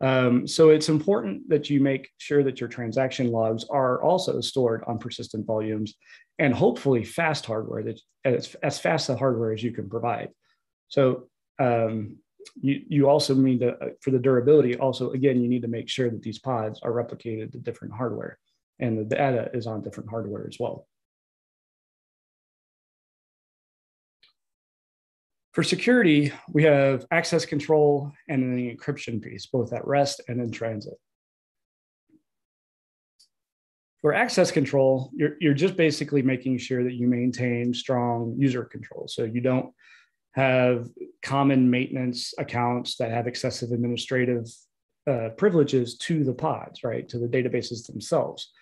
Um, 0.00 0.46
so 0.46 0.70
it's 0.70 0.88
important 0.88 1.48
that 1.48 1.68
you 1.68 1.80
make 1.80 2.08
sure 2.18 2.44
that 2.44 2.60
your 2.60 2.68
transaction 2.68 3.32
logs 3.32 3.64
are 3.64 4.02
also 4.02 4.40
stored 4.40 4.84
on 4.86 4.98
persistent 4.98 5.46
volumes 5.46 5.94
and 6.38 6.54
hopefully 6.54 7.02
fast 7.04 7.46
hardware 7.46 7.82
that 7.82 8.00
as, 8.24 8.54
as 8.62 8.78
fast 8.78 9.08
a 9.08 9.16
hardware 9.16 9.52
as 9.52 9.62
you 9.62 9.72
can 9.72 9.88
provide. 9.88 10.28
So 10.86 11.28
um, 11.58 12.18
you, 12.60 12.82
you 12.88 13.08
also 13.08 13.34
need 13.34 13.60
to, 13.60 13.76
for 14.00 14.12
the 14.12 14.20
durability, 14.20 14.76
also, 14.76 15.10
again, 15.10 15.42
you 15.42 15.48
need 15.48 15.62
to 15.62 15.68
make 15.68 15.88
sure 15.88 16.10
that 16.10 16.22
these 16.22 16.38
pods 16.38 16.80
are 16.82 16.92
replicated 16.92 17.50
to 17.52 17.58
different 17.58 17.94
hardware 17.94 18.38
and 18.78 18.96
the 18.96 19.04
data 19.04 19.50
is 19.52 19.66
on 19.66 19.82
different 19.82 20.10
hardware 20.10 20.46
as 20.46 20.58
well. 20.60 20.86
For 25.52 25.62
security, 25.62 26.32
we 26.52 26.62
have 26.64 27.06
access 27.10 27.44
control 27.44 28.12
and 28.28 28.42
an 28.42 28.76
encryption 28.76 29.20
piece, 29.20 29.46
both 29.46 29.72
at 29.72 29.86
rest 29.86 30.20
and 30.28 30.40
in 30.40 30.50
transit. 30.50 30.94
For 34.00 34.14
access 34.14 34.52
control, 34.52 35.10
you're, 35.14 35.34
you're 35.40 35.54
just 35.54 35.76
basically 35.76 36.22
making 36.22 36.58
sure 36.58 36.84
that 36.84 36.94
you 36.94 37.08
maintain 37.08 37.74
strong 37.74 38.36
user 38.38 38.64
control. 38.64 39.08
So 39.08 39.24
you 39.24 39.40
don't 39.40 39.72
have 40.32 40.88
common 41.22 41.68
maintenance 41.68 42.32
accounts 42.38 42.96
that 42.96 43.10
have 43.10 43.26
excessive 43.26 43.72
administrative 43.72 44.46
uh, 45.10 45.30
privileges 45.36 45.96
to 45.96 46.22
the 46.22 46.34
pods, 46.34 46.84
right, 46.84 47.08
to 47.08 47.18
the 47.18 47.26
databases 47.26 47.86
themselves. 47.86 48.52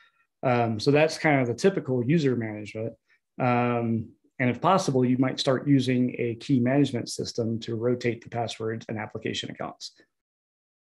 Um, 0.42 0.80
so 0.80 0.90
that's 0.90 1.18
kind 1.18 1.40
of 1.40 1.48
the 1.48 1.54
typical 1.54 2.02
user 2.04 2.36
management. 2.36 2.94
Um, 3.38 4.10
and 4.38 4.50
if 4.50 4.60
possible, 4.60 5.04
you 5.04 5.16
might 5.18 5.40
start 5.40 5.66
using 5.66 6.14
a 6.18 6.34
key 6.36 6.60
management 6.60 7.08
system 7.08 7.58
to 7.60 7.74
rotate 7.74 8.22
the 8.22 8.28
passwords 8.28 8.84
and 8.88 8.98
application 8.98 9.50
accounts. 9.50 9.92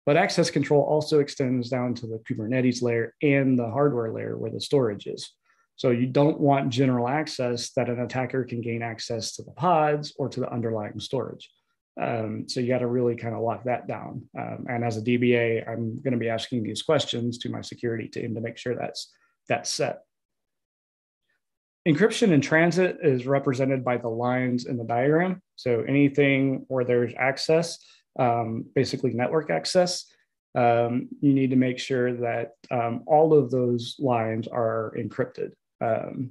But 0.07 0.17
access 0.17 0.51
control 0.51 0.83
also 0.83 1.21
extends 1.21 1.69
down 1.69 1.95
to 1.95 2.07
the 2.07 2.23
Kubernetes 2.29 2.83
layer 2.83 3.15
and 3.23 3.59
the 3.59 3.69
hardware 3.69 4.13
layer 4.13 4.37
where 4.37 4.51
the 4.51 4.61
storage 4.61 5.07
is. 5.07 5.33
So 5.77 5.91
you 5.91 6.07
don't 6.07 6.39
want 6.39 6.71
general 6.71 7.09
access 7.09 7.71
that 7.73 7.89
an 7.89 8.01
attacker 8.01 8.45
can 8.45 8.61
gain 8.61 8.83
access 8.83 9.35
to 9.37 9.43
the 9.43 9.53
pods 9.53 10.13
or 10.19 10.29
to 10.29 10.41
the 10.41 10.53
underlying 10.53 11.01
storage. 11.01 11.51
Um, 12.01 12.49
so 12.49 12.61
you 12.61 12.69
got 12.69 12.79
to 12.79 12.87
really 12.87 13.17
kind 13.17 13.35
of 13.35 13.41
lock 13.41 13.65
that 13.65 13.89
down. 13.89 14.29
Um, 14.39 14.67
and 14.69 14.85
as 14.85 14.97
a 14.97 15.03
DBA, 15.03 15.69
I'm 15.69 15.97
going 16.03 16.13
to 16.13 16.19
be 16.19 16.29
asking 16.29 16.63
these 16.63 16.83
questions 16.83 17.39
to 17.39 17.51
my 17.51 17.63
security 17.63 18.09
team 18.09 18.35
to 18.35 18.41
make 18.41 18.59
sure 18.59 18.75
that's 18.75 19.13
that's 19.49 19.71
set. 19.71 20.03
Encryption 21.91 22.31
in 22.31 22.41
transit 22.41 22.99
is 23.03 23.27
represented 23.27 23.85
by 23.85 23.97
the 23.97 24.09
lines 24.09 24.67
in 24.67 24.77
the 24.77 24.85
diagram. 24.85 25.43
So 25.57 25.81
anything 25.89 26.65
where 26.69 26.85
there's 26.85 27.13
access, 27.19 27.79
um, 28.17 28.65
basically 28.77 29.13
network 29.13 29.51
access, 29.51 30.05
um, 30.55 31.09
you 31.21 31.33
need 31.33 31.51
to 31.51 31.57
make 31.57 31.81
sure 31.81 32.15
that 32.15 32.53
um, 32.71 33.03
all 33.07 33.35
of 33.35 33.51
those 33.51 33.97
lines 33.99 34.47
are 34.47 34.95
encrypted. 34.97 35.51
Um, 35.81 36.31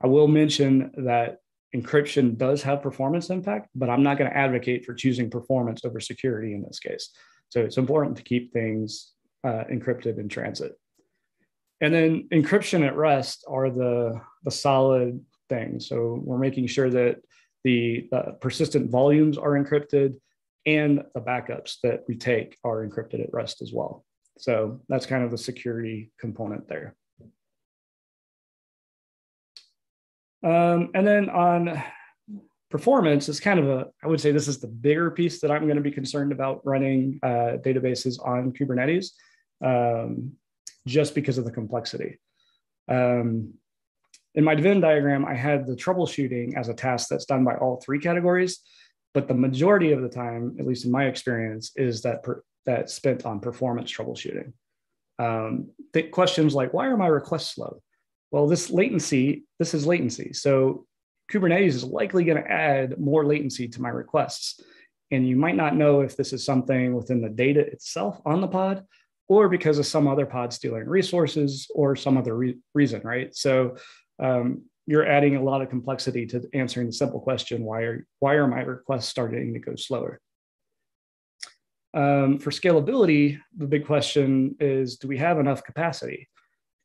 I 0.00 0.06
will 0.06 0.28
mention 0.28 0.92
that 0.98 1.38
encryption 1.74 2.36
does 2.36 2.62
have 2.62 2.80
performance 2.82 3.30
impact, 3.30 3.70
but 3.74 3.90
I'm 3.90 4.04
not 4.04 4.18
going 4.18 4.30
to 4.30 4.36
advocate 4.36 4.84
for 4.84 4.94
choosing 4.94 5.30
performance 5.30 5.84
over 5.84 5.98
security 5.98 6.54
in 6.54 6.62
this 6.62 6.78
case. 6.78 7.10
So 7.48 7.60
it's 7.60 7.76
important 7.76 8.16
to 8.18 8.22
keep 8.22 8.52
things 8.52 9.12
uh, 9.42 9.64
encrypted 9.72 10.18
in 10.18 10.28
transit. 10.28 10.72
And 11.82 11.92
then 11.92 12.28
encryption 12.32 12.86
at 12.86 12.96
rest 12.96 13.44
are 13.48 13.68
the, 13.68 14.20
the 14.44 14.52
solid 14.52 15.20
things. 15.48 15.88
So 15.88 16.20
we're 16.24 16.38
making 16.38 16.68
sure 16.68 16.88
that 16.88 17.16
the, 17.64 18.08
persistent 18.40 18.88
volumes 18.90 19.36
are 19.36 19.50
encrypted 19.50 20.14
and 20.64 21.02
the 21.12 21.20
backups 21.20 21.78
that 21.82 22.04
we 22.06 22.16
take 22.16 22.56
are 22.62 22.86
encrypted 22.86 23.20
at 23.20 23.32
rest 23.32 23.62
as 23.62 23.72
well. 23.72 24.04
So 24.38 24.80
that's 24.88 25.06
kind 25.06 25.24
of 25.24 25.32
the 25.32 25.38
security 25.38 26.12
component 26.18 26.68
there. 26.68 26.94
Um, 30.44 30.90
and 30.94 31.04
then 31.06 31.30
on 31.30 31.82
performance, 32.70 33.28
it's 33.28 33.40
kind 33.40 33.58
of 33.58 33.68
a, 33.68 33.86
I 34.02 34.06
would 34.06 34.20
say 34.20 34.30
this 34.30 34.48
is 34.48 34.60
the 34.60 34.68
bigger 34.68 35.10
piece 35.10 35.40
that 35.40 35.50
I'm 35.50 35.64
going 35.64 35.76
to 35.76 35.82
be 35.82 35.90
concerned 35.90 36.30
about 36.30 36.64
running 36.64 37.18
uh, 37.24 37.58
databases 37.58 38.24
on 38.24 38.52
Kubernetes. 38.52 39.10
Um, 39.64 40.32
just 40.86 41.14
because 41.14 41.38
of 41.38 41.44
the 41.44 41.52
complexity. 41.52 42.18
Um, 42.88 43.54
in 44.34 44.44
my 44.44 44.54
Venn 44.54 44.80
diagram, 44.80 45.24
I 45.24 45.34
had 45.34 45.66
the 45.66 45.76
troubleshooting 45.76 46.56
as 46.56 46.68
a 46.68 46.74
task 46.74 47.08
that's 47.08 47.26
done 47.26 47.44
by 47.44 47.54
all 47.56 47.80
three 47.80 47.98
categories, 47.98 48.60
but 49.14 49.28
the 49.28 49.34
majority 49.34 49.92
of 49.92 50.00
the 50.00 50.08
time, 50.08 50.56
at 50.58 50.66
least 50.66 50.84
in 50.86 50.90
my 50.90 51.04
experience, 51.04 51.72
is 51.76 52.02
that 52.02 52.22
per, 52.22 52.42
that 52.64 52.90
spent 52.90 53.26
on 53.26 53.40
performance 53.40 53.92
troubleshooting. 53.92 54.52
Um, 55.18 55.70
questions 56.10 56.54
like, 56.54 56.72
why 56.72 56.86
are 56.86 56.96
my 56.96 57.08
requests 57.08 57.54
slow? 57.54 57.82
Well, 58.30 58.48
this 58.48 58.70
latency, 58.70 59.44
this 59.58 59.74
is 59.74 59.86
latency. 59.86 60.32
So 60.32 60.86
Kubernetes 61.30 61.68
is 61.68 61.84
likely 61.84 62.24
going 62.24 62.42
to 62.42 62.50
add 62.50 62.98
more 62.98 63.26
latency 63.26 63.68
to 63.68 63.82
my 63.82 63.90
requests. 63.90 64.60
And 65.10 65.28
you 65.28 65.36
might 65.36 65.56
not 65.56 65.76
know 65.76 66.00
if 66.00 66.16
this 66.16 66.32
is 66.32 66.44
something 66.44 66.94
within 66.94 67.20
the 67.20 67.28
data 67.28 67.60
itself 67.60 68.20
on 68.24 68.40
the 68.40 68.48
pod 68.48 68.84
or 69.28 69.48
because 69.48 69.78
of 69.78 69.86
some 69.86 70.08
other 70.08 70.26
pod 70.26 70.52
stealing 70.52 70.86
resources 70.86 71.68
or 71.74 71.96
some 71.96 72.16
other 72.16 72.36
re- 72.36 72.58
reason, 72.74 73.00
right? 73.04 73.34
So 73.34 73.76
um, 74.18 74.62
you're 74.86 75.06
adding 75.06 75.36
a 75.36 75.42
lot 75.42 75.62
of 75.62 75.70
complexity 75.70 76.26
to 76.26 76.42
answering 76.54 76.86
the 76.86 76.92
simple 76.92 77.20
question: 77.20 77.64
Why 77.64 77.82
are 77.82 78.06
why 78.18 78.34
are 78.34 78.48
my 78.48 78.60
requests 78.60 79.08
starting 79.08 79.52
to 79.54 79.60
go 79.60 79.76
slower? 79.76 80.20
Um, 81.94 82.38
for 82.38 82.50
scalability, 82.50 83.38
the 83.56 83.66
big 83.66 83.86
question 83.86 84.56
is: 84.60 84.96
Do 84.96 85.08
we 85.08 85.18
have 85.18 85.38
enough 85.38 85.62
capacity? 85.62 86.28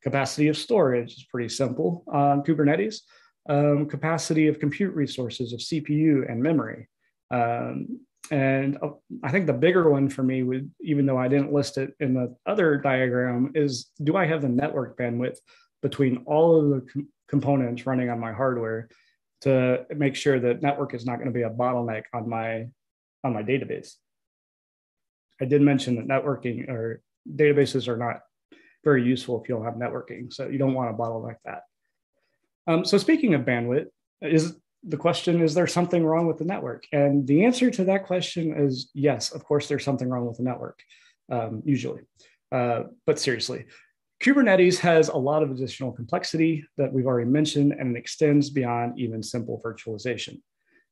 Capacity 0.02 0.48
of 0.48 0.56
storage 0.56 1.14
is 1.14 1.24
pretty 1.24 1.48
simple 1.48 2.04
on 2.06 2.42
Kubernetes. 2.42 3.00
Um, 3.48 3.86
capacity 3.88 4.46
of 4.48 4.60
compute 4.60 4.94
resources 4.94 5.52
of 5.52 5.60
CPU 5.60 6.30
and 6.30 6.42
memory. 6.42 6.88
Um, 7.30 8.00
and 8.30 8.78
uh, 8.82 8.90
I 9.22 9.30
think 9.30 9.46
the 9.46 9.52
bigger 9.52 9.88
one 9.90 10.08
for 10.08 10.22
me 10.22 10.42
would, 10.42 10.70
even 10.80 11.06
though 11.06 11.18
I 11.18 11.28
didn't 11.28 11.52
list 11.52 11.78
it 11.78 11.94
in 12.00 12.14
the 12.14 12.36
other 12.46 12.76
diagram, 12.76 13.52
is 13.54 13.90
do 14.02 14.16
I 14.16 14.26
have 14.26 14.42
the 14.42 14.48
network 14.48 14.98
bandwidth 14.98 15.38
between 15.82 16.24
all 16.26 16.58
of 16.58 16.68
the 16.68 16.92
com- 16.92 17.08
components 17.28 17.86
running 17.86 18.10
on 18.10 18.18
my 18.18 18.32
hardware 18.32 18.88
to 19.42 19.86
make 19.96 20.16
sure 20.16 20.38
that 20.40 20.62
network 20.62 20.94
is 20.94 21.06
not 21.06 21.16
going 21.16 21.28
to 21.28 21.32
be 21.32 21.42
a 21.42 21.50
bottleneck 21.50 22.04
on 22.12 22.28
my 22.28 22.66
on 23.24 23.32
my 23.32 23.42
database. 23.42 23.94
I 25.40 25.44
did 25.44 25.62
mention 25.62 25.96
that 25.96 26.08
networking 26.08 26.68
or 26.68 27.02
databases 27.28 27.88
are 27.88 27.96
not 27.96 28.20
very 28.84 29.04
useful 29.04 29.40
if 29.40 29.48
you 29.48 29.54
don't 29.54 29.64
have 29.64 29.74
networking, 29.74 30.32
so 30.32 30.48
you 30.48 30.58
don't 30.58 30.74
want 30.74 30.90
to 30.90 31.02
bottleneck 31.02 31.36
that. 31.44 31.62
Um, 32.66 32.84
so 32.84 32.98
speaking 32.98 33.34
of 33.34 33.42
bandwidth, 33.42 33.86
is 34.20 34.56
the 34.84 34.96
question 34.96 35.40
is 35.42 35.54
there 35.54 35.66
something 35.66 36.04
wrong 36.04 36.26
with 36.26 36.38
the 36.38 36.44
network? 36.44 36.84
And 36.92 37.26
the 37.26 37.44
answer 37.44 37.70
to 37.70 37.84
that 37.84 38.06
question 38.06 38.54
is 38.56 38.90
yes 38.94 39.32
of 39.32 39.44
course 39.44 39.68
there's 39.68 39.84
something 39.84 40.08
wrong 40.08 40.26
with 40.26 40.36
the 40.36 40.44
network 40.44 40.80
um, 41.30 41.62
usually. 41.64 42.02
Uh, 42.50 42.84
but 43.06 43.18
seriously 43.18 43.66
kubernetes 44.22 44.78
has 44.78 45.08
a 45.08 45.16
lot 45.16 45.42
of 45.42 45.50
additional 45.50 45.92
complexity 45.92 46.64
that 46.76 46.92
we've 46.92 47.06
already 47.06 47.30
mentioned 47.30 47.72
and 47.72 47.96
it 47.96 47.98
extends 47.98 48.50
beyond 48.50 48.98
even 48.98 49.22
simple 49.22 49.60
virtualization. 49.64 50.40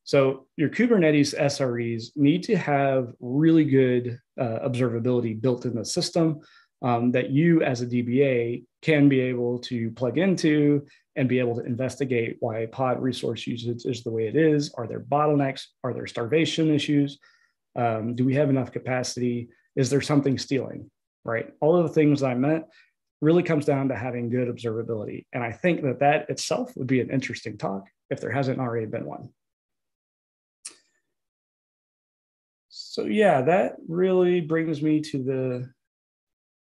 So 0.04 0.46
your 0.56 0.68
kubernetes 0.68 1.34
sres 1.34 2.12
need 2.14 2.44
to 2.44 2.56
have 2.56 3.12
really 3.18 3.64
good 3.64 4.20
uh, 4.38 4.60
observability 4.68 5.40
built 5.40 5.64
in 5.64 5.74
the 5.74 5.84
system 5.84 6.40
um, 6.82 7.10
that 7.12 7.30
you 7.30 7.62
as 7.62 7.80
a 7.80 7.86
dba 7.86 8.62
can 8.82 9.08
be 9.08 9.20
able 9.20 9.58
to 9.60 9.90
plug 9.92 10.18
into 10.18 10.86
and 11.16 11.28
be 11.28 11.38
able 11.38 11.56
to 11.56 11.64
investigate 11.64 12.36
why 12.40 12.66
pod 12.66 13.02
resource 13.02 13.46
usage 13.46 13.84
is 13.84 14.02
the 14.02 14.10
way 14.10 14.26
it 14.28 14.36
is. 14.36 14.72
Are 14.74 14.86
there 14.86 15.00
bottlenecks? 15.00 15.64
Are 15.82 15.94
there 15.94 16.06
starvation 16.06 16.72
issues? 16.72 17.18
Um, 17.74 18.14
do 18.14 18.24
we 18.24 18.34
have 18.34 18.50
enough 18.50 18.70
capacity? 18.70 19.48
Is 19.74 19.90
there 19.90 20.00
something 20.00 20.38
stealing? 20.38 20.90
Right. 21.24 21.52
All 21.60 21.76
of 21.76 21.88
the 21.88 21.92
things 21.92 22.22
I 22.22 22.34
meant 22.34 22.64
really 23.20 23.42
comes 23.42 23.64
down 23.64 23.88
to 23.88 23.96
having 23.96 24.28
good 24.28 24.48
observability. 24.48 25.24
And 25.32 25.42
I 25.42 25.52
think 25.52 25.82
that 25.82 26.00
that 26.00 26.28
itself 26.28 26.76
would 26.76 26.86
be 26.86 27.00
an 27.00 27.10
interesting 27.10 27.56
talk 27.56 27.88
if 28.10 28.20
there 28.20 28.30
hasn't 28.30 28.60
already 28.60 28.86
been 28.86 29.06
one. 29.06 29.30
So 32.68 33.04
yeah, 33.04 33.42
that 33.42 33.76
really 33.88 34.40
brings 34.40 34.82
me 34.82 35.00
to 35.00 35.22
the 35.22 35.72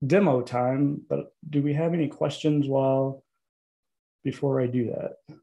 demo 0.06 0.42
time, 0.42 1.00
but 1.08 1.32
do 1.48 1.62
we 1.62 1.72
have 1.74 1.94
any 1.94 2.08
questions 2.08 2.68
while 2.68 3.22
before 4.24 4.60
I 4.60 4.66
do 4.66 4.86
that. 4.86 5.36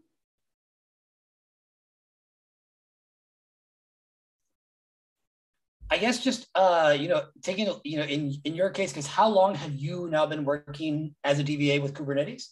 I 5.92 5.98
guess 5.98 6.24
just 6.24 6.48
uh, 6.54 6.96
you 6.98 7.08
know 7.08 7.24
taking 7.42 7.68
you 7.84 7.98
know 7.98 8.06
in 8.06 8.36
in 8.44 8.54
your 8.56 8.70
case, 8.70 8.92
because 8.92 9.08
how 9.08 9.28
long 9.28 9.56
have 9.56 9.74
you 9.74 10.08
now 10.10 10.26
been 10.26 10.46
working 10.46 11.16
as 11.24 11.40
a 11.40 11.44
DBA 11.44 11.82
with 11.82 11.94
Kubernetes? 11.94 12.46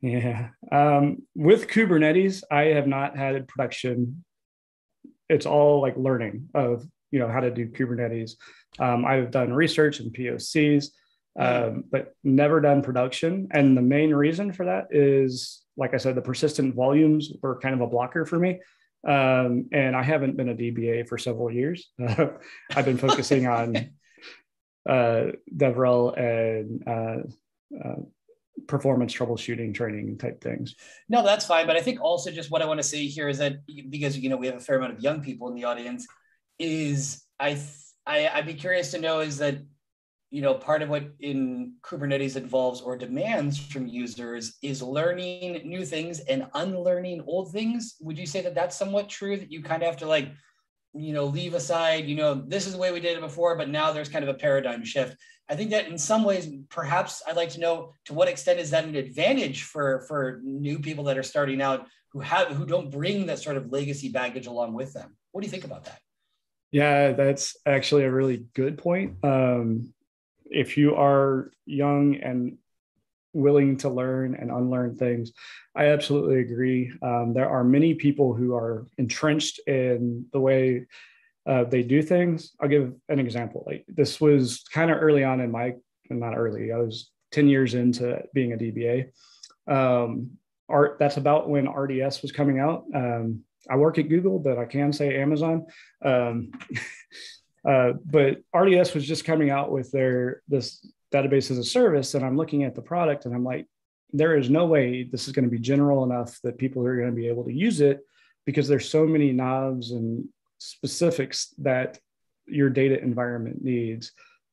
Yeah, 0.00 0.50
um, 0.70 1.22
with 1.34 1.68
Kubernetes, 1.68 2.42
I 2.50 2.74
have 2.74 2.86
not 2.86 3.16
had 3.16 3.34
a 3.34 3.42
production. 3.42 4.24
It's 5.28 5.46
all 5.46 5.80
like 5.80 5.96
learning 5.96 6.50
of 6.54 6.86
you 7.10 7.18
know 7.18 7.28
how 7.28 7.40
to 7.40 7.50
do 7.50 7.68
Kubernetes. 7.68 8.32
Um, 8.78 9.04
I've 9.04 9.30
done 9.32 9.52
research 9.52 9.98
and 9.98 10.12
POCs, 10.12 10.86
um, 11.38 11.84
but 11.90 12.14
never 12.22 12.60
done 12.60 12.82
production. 12.82 13.48
And 13.52 13.76
the 13.76 13.82
main 13.82 14.14
reason 14.14 14.52
for 14.52 14.66
that 14.66 14.88
is, 14.90 15.62
like 15.76 15.94
I 15.94 15.96
said, 15.96 16.14
the 16.14 16.22
persistent 16.22 16.74
volumes 16.74 17.32
were 17.42 17.58
kind 17.58 17.74
of 17.74 17.80
a 17.80 17.86
blocker 17.86 18.26
for 18.26 18.38
me. 18.38 18.60
Um, 19.06 19.68
and 19.72 19.96
I 19.96 20.02
haven't 20.02 20.36
been 20.36 20.50
a 20.50 20.54
DBA 20.54 21.08
for 21.08 21.18
several 21.18 21.50
years. 21.50 21.90
I've 21.98 22.84
been 22.84 22.98
focusing 22.98 23.46
on 23.46 23.76
uh, 24.88 25.32
DevRel 25.56 26.18
and 26.18 26.82
uh, 26.86 27.78
uh, 27.84 28.02
performance 28.68 29.14
troubleshooting 29.14 29.74
training 29.74 30.18
type 30.18 30.40
things. 30.40 30.74
No, 31.08 31.22
that's 31.22 31.46
fine. 31.46 31.66
But 31.66 31.76
I 31.76 31.80
think 31.80 32.00
also 32.00 32.30
just 32.30 32.50
what 32.50 32.62
I 32.62 32.66
want 32.66 32.78
to 32.78 32.86
say 32.86 33.06
here 33.06 33.28
is 33.28 33.38
that 33.38 33.56
because 33.90 34.18
you 34.18 34.28
know 34.28 34.36
we 34.36 34.46
have 34.46 34.56
a 34.56 34.60
fair 34.60 34.76
amount 34.76 34.92
of 34.92 35.00
young 35.00 35.20
people 35.20 35.48
in 35.48 35.54
the 35.54 35.64
audience, 35.64 36.06
is 36.58 37.24
I 37.40 37.58
I 38.06 38.28
I'd 38.28 38.46
be 38.46 38.54
curious 38.54 38.90
to 38.92 39.00
know 39.00 39.20
is 39.20 39.38
that 39.38 39.56
you 40.32 40.42
know 40.42 40.54
part 40.54 40.82
of 40.82 40.88
what 40.88 41.04
in 41.20 41.74
kubernetes 41.82 42.36
involves 42.36 42.80
or 42.80 42.96
demands 42.96 43.58
from 43.58 43.86
users 43.86 44.56
is 44.62 44.82
learning 44.82 45.60
new 45.64 45.84
things 45.84 46.18
and 46.20 46.46
unlearning 46.54 47.22
old 47.26 47.52
things. 47.52 47.96
Would 48.00 48.18
you 48.18 48.26
say 48.26 48.40
that 48.42 48.54
that's 48.54 48.76
somewhat 48.76 49.08
true 49.08 49.36
that 49.36 49.52
you 49.52 49.62
kind 49.62 49.82
of 49.82 49.88
have 49.88 49.98
to 49.98 50.06
like 50.06 50.30
you 50.94 51.12
know 51.12 51.24
leave 51.24 51.54
aside 51.54 52.06
you 52.06 52.16
know 52.16 52.34
this 52.34 52.66
is 52.66 52.72
the 52.72 52.78
way 52.78 52.92
we 52.92 53.00
did 53.00 53.16
it 53.16 53.20
before 53.22 53.56
but 53.56 53.70
now 53.70 53.92
there's 53.92 54.10
kind 54.10 54.24
of 54.24 54.34
a 54.34 54.38
paradigm 54.38 54.84
shift? 54.84 55.16
I 55.48 55.56
think 55.56 55.70
that 55.70 55.88
in 55.88 55.98
some 55.98 56.24
ways 56.24 56.48
perhaps 56.70 57.22
i'd 57.26 57.36
like 57.36 57.50
to 57.50 57.60
know 57.60 57.92
to 58.06 58.14
what 58.14 58.28
extent 58.28 58.58
is 58.58 58.70
that 58.70 58.84
an 58.84 58.94
advantage 58.94 59.64
for 59.64 60.04
for 60.08 60.40
new 60.42 60.78
people 60.78 61.04
that 61.04 61.18
are 61.18 61.22
starting 61.22 61.60
out 61.60 61.86
who 62.12 62.20
have 62.20 62.48
who 62.48 62.66
don't 62.66 62.90
bring 62.90 63.26
that 63.26 63.38
sort 63.38 63.56
of 63.56 63.72
legacy 63.72 64.08
baggage 64.10 64.46
along 64.46 64.74
with 64.74 64.92
them? 64.92 65.16
What 65.32 65.40
do 65.40 65.46
you 65.46 65.50
think 65.50 65.64
about 65.64 65.84
that? 65.84 65.98
Yeah, 66.70 67.12
that's 67.12 67.56
actually 67.66 68.04
a 68.04 68.10
really 68.10 68.46
good 68.54 68.78
point. 68.78 69.16
Um, 69.22 69.92
if 70.52 70.76
you 70.76 70.94
are 70.94 71.50
young 71.66 72.16
and 72.16 72.58
willing 73.32 73.78
to 73.78 73.88
learn 73.88 74.34
and 74.34 74.50
unlearn 74.50 74.94
things, 74.94 75.32
I 75.74 75.86
absolutely 75.86 76.40
agree. 76.40 76.92
Um, 77.02 77.32
there 77.34 77.48
are 77.48 77.64
many 77.64 77.94
people 77.94 78.34
who 78.34 78.54
are 78.54 78.86
entrenched 78.98 79.60
in 79.66 80.26
the 80.32 80.40
way 80.40 80.86
uh, 81.46 81.64
they 81.64 81.82
do 81.82 82.02
things. 82.02 82.52
I'll 82.60 82.68
give 82.68 82.92
an 83.08 83.18
example. 83.18 83.64
Like 83.66 83.84
this 83.88 84.20
was 84.20 84.64
kind 84.72 84.90
of 84.90 84.98
early 85.00 85.24
on 85.24 85.40
in 85.40 85.50
my, 85.50 85.74
not 86.10 86.36
early, 86.36 86.72
I 86.72 86.76
was 86.76 87.10
10 87.32 87.48
years 87.48 87.74
into 87.74 88.22
being 88.34 88.52
a 88.52 88.56
DBA. 88.56 89.10
Um, 89.66 90.32
art, 90.68 90.96
that's 90.98 91.16
about 91.16 91.48
when 91.48 91.68
RDS 91.68 92.22
was 92.22 92.32
coming 92.32 92.58
out. 92.58 92.84
Um, 92.94 93.40
I 93.70 93.76
work 93.76 93.98
at 93.98 94.08
Google, 94.08 94.38
but 94.38 94.58
I 94.58 94.64
can 94.64 94.92
say 94.92 95.20
Amazon. 95.20 95.66
Uh, 97.68 97.92
but 98.04 98.42
RDS 98.54 98.94
was 98.94 99.06
just 99.06 99.24
coming 99.24 99.50
out 99.50 99.70
with 99.70 99.90
their 99.92 100.42
this 100.48 100.86
database 101.12 101.50
as 101.50 101.58
a 101.58 101.64
service, 101.64 102.14
and 102.14 102.24
I'm 102.24 102.36
looking 102.36 102.64
at 102.64 102.74
the 102.74 102.82
product, 102.82 103.24
and 103.24 103.34
I'm 103.34 103.44
like, 103.44 103.66
there 104.12 104.36
is 104.36 104.50
no 104.50 104.66
way 104.66 105.04
this 105.04 105.26
is 105.26 105.32
going 105.32 105.44
to 105.44 105.50
be 105.50 105.58
general 105.58 106.04
enough 106.04 106.38
that 106.42 106.58
people 106.58 106.84
are 106.86 106.96
going 106.96 107.10
to 107.10 107.16
be 107.16 107.28
able 107.28 107.44
to 107.44 107.52
use 107.52 107.80
it 107.80 108.00
because 108.44 108.68
there's 108.68 108.88
so 108.88 109.06
many 109.06 109.32
knobs 109.32 109.92
and 109.92 110.28
specifics 110.58 111.54
that 111.58 111.98
your 112.46 112.68
data 112.68 113.00
environment 113.00 113.62
needs 113.62 114.12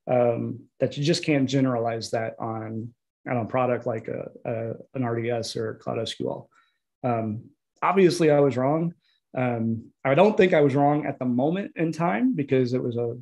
um, 0.10 0.60
that 0.80 0.98
you 0.98 1.04
just 1.04 1.24
can't 1.24 1.50
generalize 1.50 2.12
that 2.12 2.36
on 2.40 2.94
on 3.30 3.38
a 3.38 3.46
product 3.46 3.86
like 3.86 4.08
a, 4.08 4.30
a 4.46 4.74
an 4.96 5.06
RDS 5.06 5.56
or 5.56 5.76
Cloud 5.76 5.98
SQL. 5.98 6.48
Um, 7.04 7.46
obviously, 7.82 8.32
I 8.32 8.40
was 8.40 8.58
wrong. 8.58 8.94
Um, 9.38 9.92
I 10.04 10.16
don't 10.16 10.36
think 10.36 10.54
I 10.54 10.62
was 10.62 10.76
wrong 10.76 11.06
at 11.06 11.20
the 11.20 11.26
moment 11.26 11.74
in 11.76 11.92
time 11.92 12.36
because 12.36 12.74
it 12.74 12.82
was 12.82 12.98
a 12.98 13.18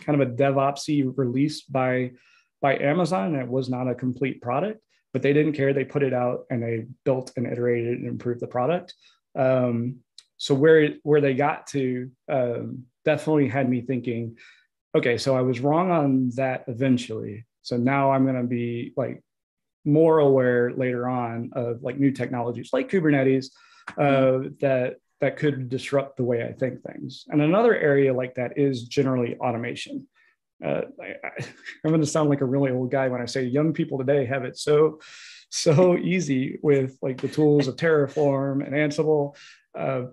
kind 0.00 0.20
of 0.20 0.28
a 0.28 0.32
DevOpsy 0.32 1.12
release 1.16 1.62
by 1.62 2.12
by 2.60 2.78
Amazon 2.78 3.34
and 3.34 3.42
it 3.42 3.48
was 3.48 3.68
not 3.68 3.88
a 3.88 3.94
complete 3.94 4.40
product, 4.40 4.80
but 5.12 5.20
they 5.20 5.32
didn't 5.32 5.54
care. 5.54 5.72
They 5.72 5.84
put 5.84 6.04
it 6.04 6.14
out 6.14 6.44
and 6.48 6.62
they 6.62 6.86
built 7.04 7.32
and 7.36 7.46
iterated 7.46 7.98
and 7.98 8.06
improved 8.06 8.40
the 8.40 8.46
product. 8.46 8.94
Um, 9.36 9.96
so 10.36 10.54
where 10.54 10.94
where 11.02 11.20
they 11.20 11.34
got 11.34 11.66
to 11.68 12.10
um, 12.28 12.84
definitely 13.04 13.48
had 13.48 13.68
me 13.68 13.80
thinking, 13.80 14.36
okay, 14.94 15.18
so 15.18 15.36
I 15.36 15.42
was 15.42 15.60
wrong 15.60 15.90
on 15.90 16.30
that 16.36 16.64
eventually. 16.68 17.46
So 17.62 17.76
now 17.76 18.12
I'm 18.12 18.24
going 18.24 18.40
to 18.40 18.48
be 18.48 18.92
like 18.96 19.22
more 19.84 20.20
aware 20.20 20.72
later 20.72 21.08
on 21.08 21.50
of 21.54 21.82
like 21.82 21.98
new 21.98 22.12
technologies 22.12 22.70
like 22.72 22.88
Kubernetes 22.88 23.46
uh, 23.96 24.40
that 24.60 24.96
that 25.20 25.36
could 25.36 25.68
disrupt 25.68 26.16
the 26.16 26.24
way 26.24 26.44
I 26.44 26.52
think 26.52 26.82
things. 26.82 27.24
And 27.28 27.40
another 27.40 27.76
area 27.76 28.12
like 28.12 28.34
that 28.34 28.58
is 28.58 28.82
generally 28.82 29.36
automation. 29.36 30.08
Uh, 30.64 30.82
I, 31.00 31.42
am 31.84 31.90
going 31.90 32.00
to 32.00 32.06
sound 32.06 32.28
like 32.28 32.40
a 32.40 32.44
really 32.44 32.72
old 32.72 32.90
guy 32.90 33.08
when 33.08 33.22
I 33.22 33.26
say 33.26 33.44
young 33.44 33.72
people 33.72 33.98
today 33.98 34.24
have 34.26 34.44
it 34.44 34.58
so 34.58 35.00
so 35.48 35.96
easy 36.12 36.58
with 36.62 36.98
like 37.02 37.20
the 37.20 37.28
tools 37.28 37.68
of 37.68 37.76
Terraform 37.76 38.66
and 38.66 38.74
Ansible. 38.74 39.36
Uh, 39.78 40.06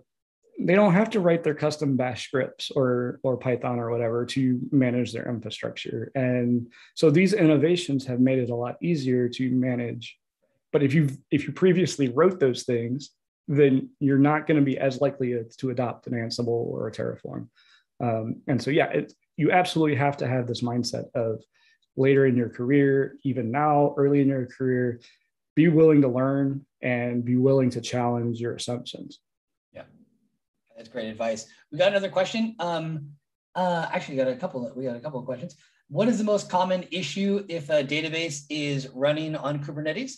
they 0.61 0.75
don't 0.75 0.93
have 0.93 1.09
to 1.11 1.21
write 1.21 1.43
their 1.43 1.55
custom 1.55 1.95
bash 1.95 2.27
scripts 2.27 2.69
or 2.71 3.19
or 3.23 3.37
python 3.37 3.79
or 3.79 3.89
whatever 3.89 4.25
to 4.25 4.59
manage 4.71 5.13
their 5.13 5.29
infrastructure 5.29 6.11
and 6.15 6.67
so 6.95 7.09
these 7.09 7.33
innovations 7.33 8.05
have 8.05 8.19
made 8.19 8.39
it 8.39 8.49
a 8.49 8.55
lot 8.55 8.75
easier 8.81 9.29
to 9.29 9.49
manage 9.51 10.17
but 10.73 10.83
if 10.83 10.93
you 10.93 11.09
if 11.31 11.47
you 11.47 11.53
previously 11.53 12.09
wrote 12.09 12.39
those 12.39 12.63
things 12.63 13.11
then 13.49 13.89
you're 13.99 14.19
not 14.19 14.45
going 14.45 14.59
to 14.59 14.63
be 14.63 14.77
as 14.77 15.01
likely 15.01 15.35
to 15.57 15.69
adopt 15.71 16.05
an 16.05 16.13
Ansible 16.13 16.47
or 16.47 16.87
a 16.87 16.91
Terraform. 16.91 17.47
Um, 17.99 18.41
and 18.47 18.61
so, 18.61 18.69
yeah, 18.69 18.89
it, 18.91 19.11
you 19.37 19.51
absolutely 19.51 19.95
have 19.95 20.17
to 20.17 20.27
have 20.27 20.45
this 20.45 20.61
mindset 20.61 21.05
of 21.15 21.43
later 21.97 22.27
in 22.27 22.37
your 22.37 22.49
career, 22.49 23.17
even 23.23 23.49
now, 23.49 23.95
early 23.97 24.21
in 24.21 24.27
your 24.27 24.45
career, 24.45 25.01
be 25.55 25.67
willing 25.67 26.01
to 26.03 26.07
learn 26.07 26.63
and 26.83 27.25
be 27.25 27.37
willing 27.37 27.71
to 27.71 27.81
challenge 27.81 28.39
your 28.39 28.53
assumptions. 28.53 29.19
Yeah, 29.73 29.83
that's 30.77 30.87
great 30.87 31.09
advice. 31.09 31.47
We 31.71 31.79
got 31.79 31.89
another 31.89 32.09
question. 32.09 32.55
Um, 32.59 33.09
uh, 33.55 33.87
actually, 33.91 34.17
got 34.17 34.27
a 34.27 34.35
couple. 34.35 34.71
We 34.75 34.85
got 34.85 34.95
a 34.95 34.99
couple 34.99 35.19
of 35.19 35.25
questions. 35.25 35.55
What 35.89 36.07
is 36.07 36.19
the 36.19 36.23
most 36.23 36.51
common 36.51 36.85
issue 36.91 37.43
if 37.49 37.71
a 37.71 37.83
database 37.83 38.43
is 38.51 38.87
running 38.93 39.35
on 39.35 39.63
Kubernetes? 39.63 40.11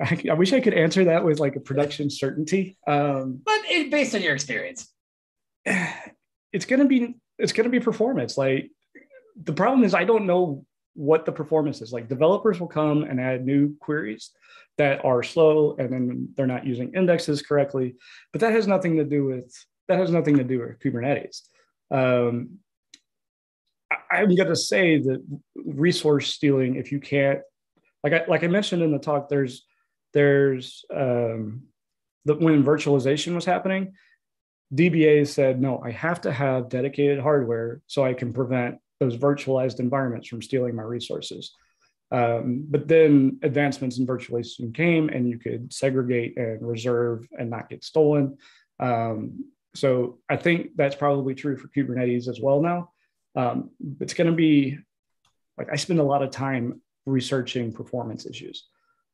I, 0.00 0.22
I, 0.30 0.34
wish 0.34 0.52
I 0.52 0.60
could 0.60 0.74
answer 0.74 1.04
that 1.04 1.24
with 1.24 1.40
like 1.40 1.56
a 1.56 1.60
production 1.60 2.10
certainty. 2.10 2.76
Um, 2.86 3.40
but 3.44 3.60
it, 3.70 3.90
based 3.90 4.14
on 4.14 4.22
your 4.22 4.34
experience, 4.34 4.92
it's 6.52 6.66
gonna 6.66 6.86
be 6.86 7.16
it's 7.38 7.52
gonna 7.52 7.68
be 7.68 7.80
performance. 7.80 8.36
Like 8.36 8.70
the 9.42 9.52
problem 9.52 9.84
is 9.84 9.94
I 9.94 10.04
don't 10.04 10.26
know 10.26 10.64
what 10.94 11.26
the 11.26 11.32
performance 11.32 11.82
is. 11.82 11.92
Like 11.92 12.08
developers 12.08 12.58
will 12.58 12.68
come 12.68 13.02
and 13.04 13.20
add 13.20 13.44
new 13.44 13.76
queries 13.80 14.30
that 14.78 15.04
are 15.04 15.22
slow 15.22 15.76
and 15.78 15.92
then 15.92 16.28
they're 16.36 16.46
not 16.46 16.66
using 16.66 16.94
indexes 16.94 17.42
correctly. 17.42 17.96
But 18.32 18.40
that 18.40 18.52
has 18.52 18.66
nothing 18.66 18.96
to 18.96 19.04
do 19.04 19.24
with 19.24 19.54
that 19.88 19.98
has 19.98 20.10
nothing 20.10 20.36
to 20.38 20.44
do 20.44 20.60
with 20.60 20.78
Kubernetes. 20.80 21.42
Um, 21.90 22.58
I, 23.90 24.16
I'm 24.16 24.34
going 24.34 24.48
to 24.48 24.56
say 24.56 24.98
that 24.98 25.24
resource 25.54 26.34
stealing, 26.34 26.76
if 26.76 26.90
you 26.90 26.98
can't, 26.98 27.40
like 28.02 28.12
I, 28.12 28.24
like 28.26 28.42
I 28.42 28.48
mentioned 28.48 28.82
in 28.82 28.90
the 28.90 28.98
talk, 28.98 29.28
there's 29.28 29.64
there's 30.16 30.82
um, 30.94 31.64
the, 32.24 32.36
when 32.36 32.64
virtualization 32.64 33.34
was 33.34 33.44
happening, 33.44 33.92
DBAs 34.74 35.28
said, 35.28 35.60
no, 35.60 35.82
I 35.84 35.90
have 35.90 36.22
to 36.22 36.32
have 36.32 36.70
dedicated 36.70 37.20
hardware 37.20 37.82
so 37.86 38.02
I 38.02 38.14
can 38.14 38.32
prevent 38.32 38.78
those 38.98 39.18
virtualized 39.18 39.78
environments 39.78 40.26
from 40.26 40.40
stealing 40.40 40.74
my 40.74 40.84
resources. 40.84 41.54
Um, 42.10 42.64
but 42.66 42.88
then 42.88 43.40
advancements 43.42 43.98
in 43.98 44.06
virtualization 44.06 44.74
came 44.74 45.10
and 45.10 45.28
you 45.28 45.38
could 45.38 45.70
segregate 45.70 46.38
and 46.38 46.66
reserve 46.66 47.28
and 47.38 47.50
not 47.50 47.68
get 47.68 47.84
stolen. 47.84 48.38
Um, 48.80 49.44
so 49.74 50.20
I 50.30 50.36
think 50.36 50.70
that's 50.76 50.96
probably 50.96 51.34
true 51.34 51.58
for 51.58 51.68
Kubernetes 51.68 52.26
as 52.26 52.40
well 52.40 52.62
now. 52.62 52.90
Um, 53.34 53.70
it's 54.00 54.14
going 54.14 54.30
to 54.30 54.36
be 54.36 54.78
like 55.58 55.68
I 55.70 55.76
spend 55.76 56.00
a 56.00 56.04
lot 56.04 56.22
of 56.22 56.30
time 56.30 56.80
researching 57.04 57.70
performance 57.70 58.24
issues. 58.24 58.66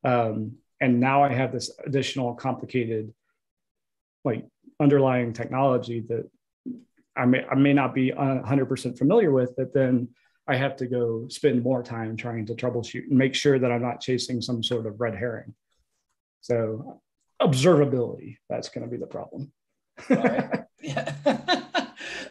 Um, 0.05 0.59
and 0.83 0.99
now 0.99 1.23
I 1.23 1.33
have 1.33 1.53
this 1.53 1.71
additional 1.87 2.35
complicated 2.35 3.15
like 4.25 4.45
underlying 4.81 5.33
technology 5.33 6.01
that 6.09 6.29
I 7.17 7.25
may 7.25 7.45
I 7.45 7.55
may 7.55 7.73
not 7.73 7.95
be 7.95 8.11
100% 8.11 8.99
familiar 8.99 9.31
with, 9.31 9.55
but 9.57 9.73
then 9.73 10.09
I 10.49 10.57
have 10.57 10.77
to 10.77 10.87
go 10.87 11.29
spend 11.29 11.63
more 11.63 11.85
time 11.85 12.17
trying 12.17 12.47
to 12.47 12.55
troubleshoot 12.55 13.09
and 13.09 13.17
make 13.17 13.35
sure 13.35 13.59
that 13.61 13.71
I'm 13.71 13.83
not 13.83 14.01
chasing 14.01 14.43
some 14.43 14.63
sort 14.63 14.87
of 14.87 15.01
red 15.01 15.15
herring. 15.15 15.55
So 16.41 17.01
observability, 17.41 18.39
that's 18.51 18.69
going 18.69 18.85
to 18.85 18.91
be 18.91 18.97
the 18.97 19.07
problem. 19.07 19.53
Yeah. 20.11 21.15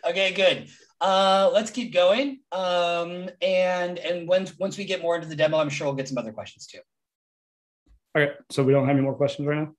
okay, 0.10 0.34
good. 0.34 0.68
Uh, 1.00 1.50
let's 1.54 1.72
keep 1.72 1.94
going. 1.94 2.42
Um, 2.52 3.30
and 3.42 3.98
and 3.98 4.28
once 4.28 4.60
once 4.60 4.78
we 4.78 4.84
get 4.84 5.02
more 5.02 5.16
into 5.16 5.30
the 5.30 5.38
demo, 5.38 5.58
I'm 5.58 5.70
sure 5.70 5.88
we'll 5.88 5.96
get 5.96 6.10
some 6.10 6.18
other 6.18 6.34
questions 6.34 6.68
too. 6.68 6.80
Okay, 8.16 8.34
so 8.50 8.64
we 8.64 8.74
don't 8.74 8.88
have 8.88 8.96
any 8.96 9.04
more 9.04 9.16
questions 9.16 9.48
right 9.48 9.60
now. 9.60 9.74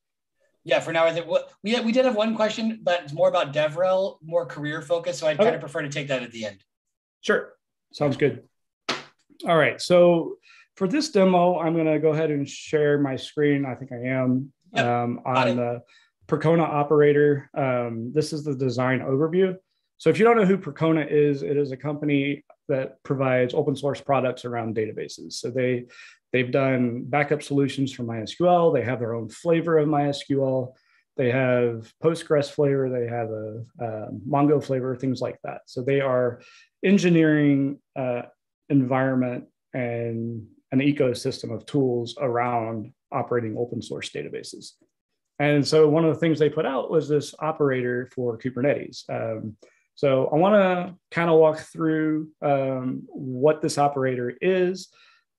Yeah, 0.65 0.81
for 0.81 0.93
now, 0.93 1.05
I 1.05 1.13
think 1.13 1.27
we 1.63 1.79
we 1.81 1.93
did 1.93 2.05
have 2.05 2.15
one 2.15 2.37
question, 2.37 2.81
but 2.83 3.03
it's 3.03 3.13
more 3.13 3.29
about 3.29 3.53
DevRel, 3.53 4.19
more 4.23 4.47
career 4.47 4.81
focused. 4.81 5.19
So 5.19 5.27
I'd 5.27 5.37
okay. 5.37 5.45
kind 5.45 5.55
of 5.57 5.61
prefer 5.61 5.83
to 5.83 5.89
take 5.89 6.09
that 6.09 6.23
at 6.23 6.31
the 6.31 6.47
end. 6.47 6.63
Sure, 7.21 7.53
sounds 7.93 8.17
good. 8.17 8.45
All 9.47 9.57
right, 9.57 9.81
so 9.81 10.37
for 10.77 10.87
this 10.87 11.11
demo, 11.11 11.59
I'm 11.59 11.75
going 11.75 11.87
to 11.87 11.99
go 11.99 12.11
ahead 12.11 12.31
and 12.31 12.49
share 12.49 12.99
my 12.99 13.17
screen. 13.17 13.67
I 13.67 13.75
think 13.75 13.93
I 13.93 14.07
am 14.07 14.53
yep. 14.73 14.87
um, 14.87 15.21
on 15.27 15.57
the 15.57 15.83
Percona 16.29 16.63
operator. 16.63 17.51
Um, 17.57 18.13
this 18.15 18.33
is 18.33 18.45
the 18.45 18.55
design 18.55 19.01
overview. 19.01 19.57
So 19.99 20.11
if 20.11 20.19
you 20.19 20.25
don't 20.25 20.37
know 20.37 20.47
who 20.47 20.59
Percona 20.59 21.07
is, 21.09 21.43
it 21.43 21.57
is 21.57 21.73
a 21.73 21.77
company 21.77 22.45
that 22.69 23.03
provides 23.03 23.55
open 23.55 23.77
source 23.77 24.01
products 24.01 24.45
around 24.45 24.75
databases. 24.75 25.35
So 25.35 25.51
they 25.51 25.87
they've 26.33 26.51
done 26.51 27.05
backup 27.05 27.43
solutions 27.43 27.93
for 27.93 28.05
MySQL. 28.05 28.75
They 28.75 28.85
have 28.85 28.99
their 28.99 29.15
own 29.15 29.29
flavor 29.29 29.79
of 29.79 29.89
MySQL. 29.89 30.73
They 31.17 31.31
have 31.31 31.93
Postgres 32.03 32.51
flavor. 32.51 32.89
They 32.89 33.07
have 33.07 33.31
a, 33.31 33.65
a 33.81 34.09
Mongo 34.29 34.63
flavor, 34.63 34.97
things 34.97 35.21
like 35.21 35.39
that. 35.45 35.63
So 35.67 35.83
they 35.83 36.01
are 36.01 36.41
engineering 36.85 37.79
uh, 37.97 38.23
environment 38.69 39.45
and 39.75 40.47
an 40.73 40.81
ecosystem 40.81 41.55
of 41.55 41.67
tools 41.67 42.17
around 42.19 42.93
operating 43.13 43.57
open 43.59 43.83
source 43.83 44.11
databases. 44.11 44.73
And 45.39 45.67
so 45.67 45.89
one 45.89 46.05
of 46.05 46.15
the 46.15 46.21
things 46.21 46.39
they 46.39 46.49
put 46.49 46.67
out 46.67 46.91
was 46.91 47.09
this 47.09 47.35
operator 47.41 48.09
for 48.15 48.39
Kubernetes. 48.39 49.05
Um, 49.11 49.57
so 49.95 50.29
I 50.33 50.37
want 50.37 50.55
to 50.55 50.95
kind 51.11 51.29
of 51.29 51.39
walk 51.39 51.59
through 51.59 52.29
um, 52.41 53.03
what 53.09 53.61
this 53.61 53.77
operator 53.77 54.35
is. 54.41 54.89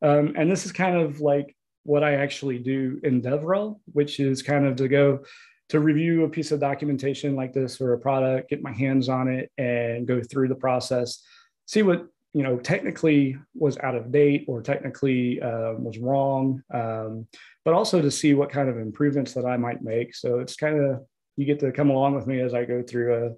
Um, 0.03 0.33
and 0.37 0.51
this 0.51 0.65
is 0.65 0.71
kind 0.71 0.97
of 0.97 1.21
like 1.21 1.55
what 1.83 2.03
I 2.03 2.15
actually 2.15 2.59
do 2.59 2.99
in 3.03 3.21
DevRel, 3.21 3.79
which 3.91 4.19
is 4.19 4.43
kind 4.43 4.65
of 4.65 4.75
to 4.77 4.87
go 4.87 5.23
to 5.69 5.79
review 5.79 6.23
a 6.23 6.29
piece 6.29 6.51
of 6.51 6.59
documentation 6.59 7.35
like 7.35 7.53
this 7.53 7.81
or 7.81 7.93
a 7.93 7.99
product, 7.99 8.49
get 8.49 8.61
my 8.61 8.71
hands 8.71 9.09
on 9.09 9.27
it 9.27 9.51
and 9.57 10.07
go 10.07 10.21
through 10.21 10.49
the 10.49 10.55
process, 10.55 11.23
see 11.65 11.81
what 11.81 12.05
you 12.33 12.43
know 12.43 12.57
technically 12.57 13.37
was 13.55 13.77
out 13.79 13.95
of 13.95 14.11
date 14.11 14.45
or 14.47 14.61
technically 14.61 15.41
uh, 15.41 15.73
was 15.73 15.97
wrong, 15.97 16.61
um, 16.73 17.25
but 17.63 17.73
also 17.73 18.01
to 18.01 18.11
see 18.11 18.33
what 18.33 18.49
kind 18.51 18.69
of 18.69 18.77
improvements 18.77 19.33
that 19.33 19.45
I 19.45 19.57
might 19.57 19.81
make. 19.81 20.15
So 20.15 20.39
it's 20.39 20.55
kind 20.55 20.79
of 20.79 21.01
you 21.37 21.45
get 21.45 21.59
to 21.61 21.71
come 21.71 21.89
along 21.89 22.15
with 22.15 22.27
me 22.27 22.39
as 22.41 22.53
I 22.53 22.65
go 22.65 22.83
through 22.83 23.37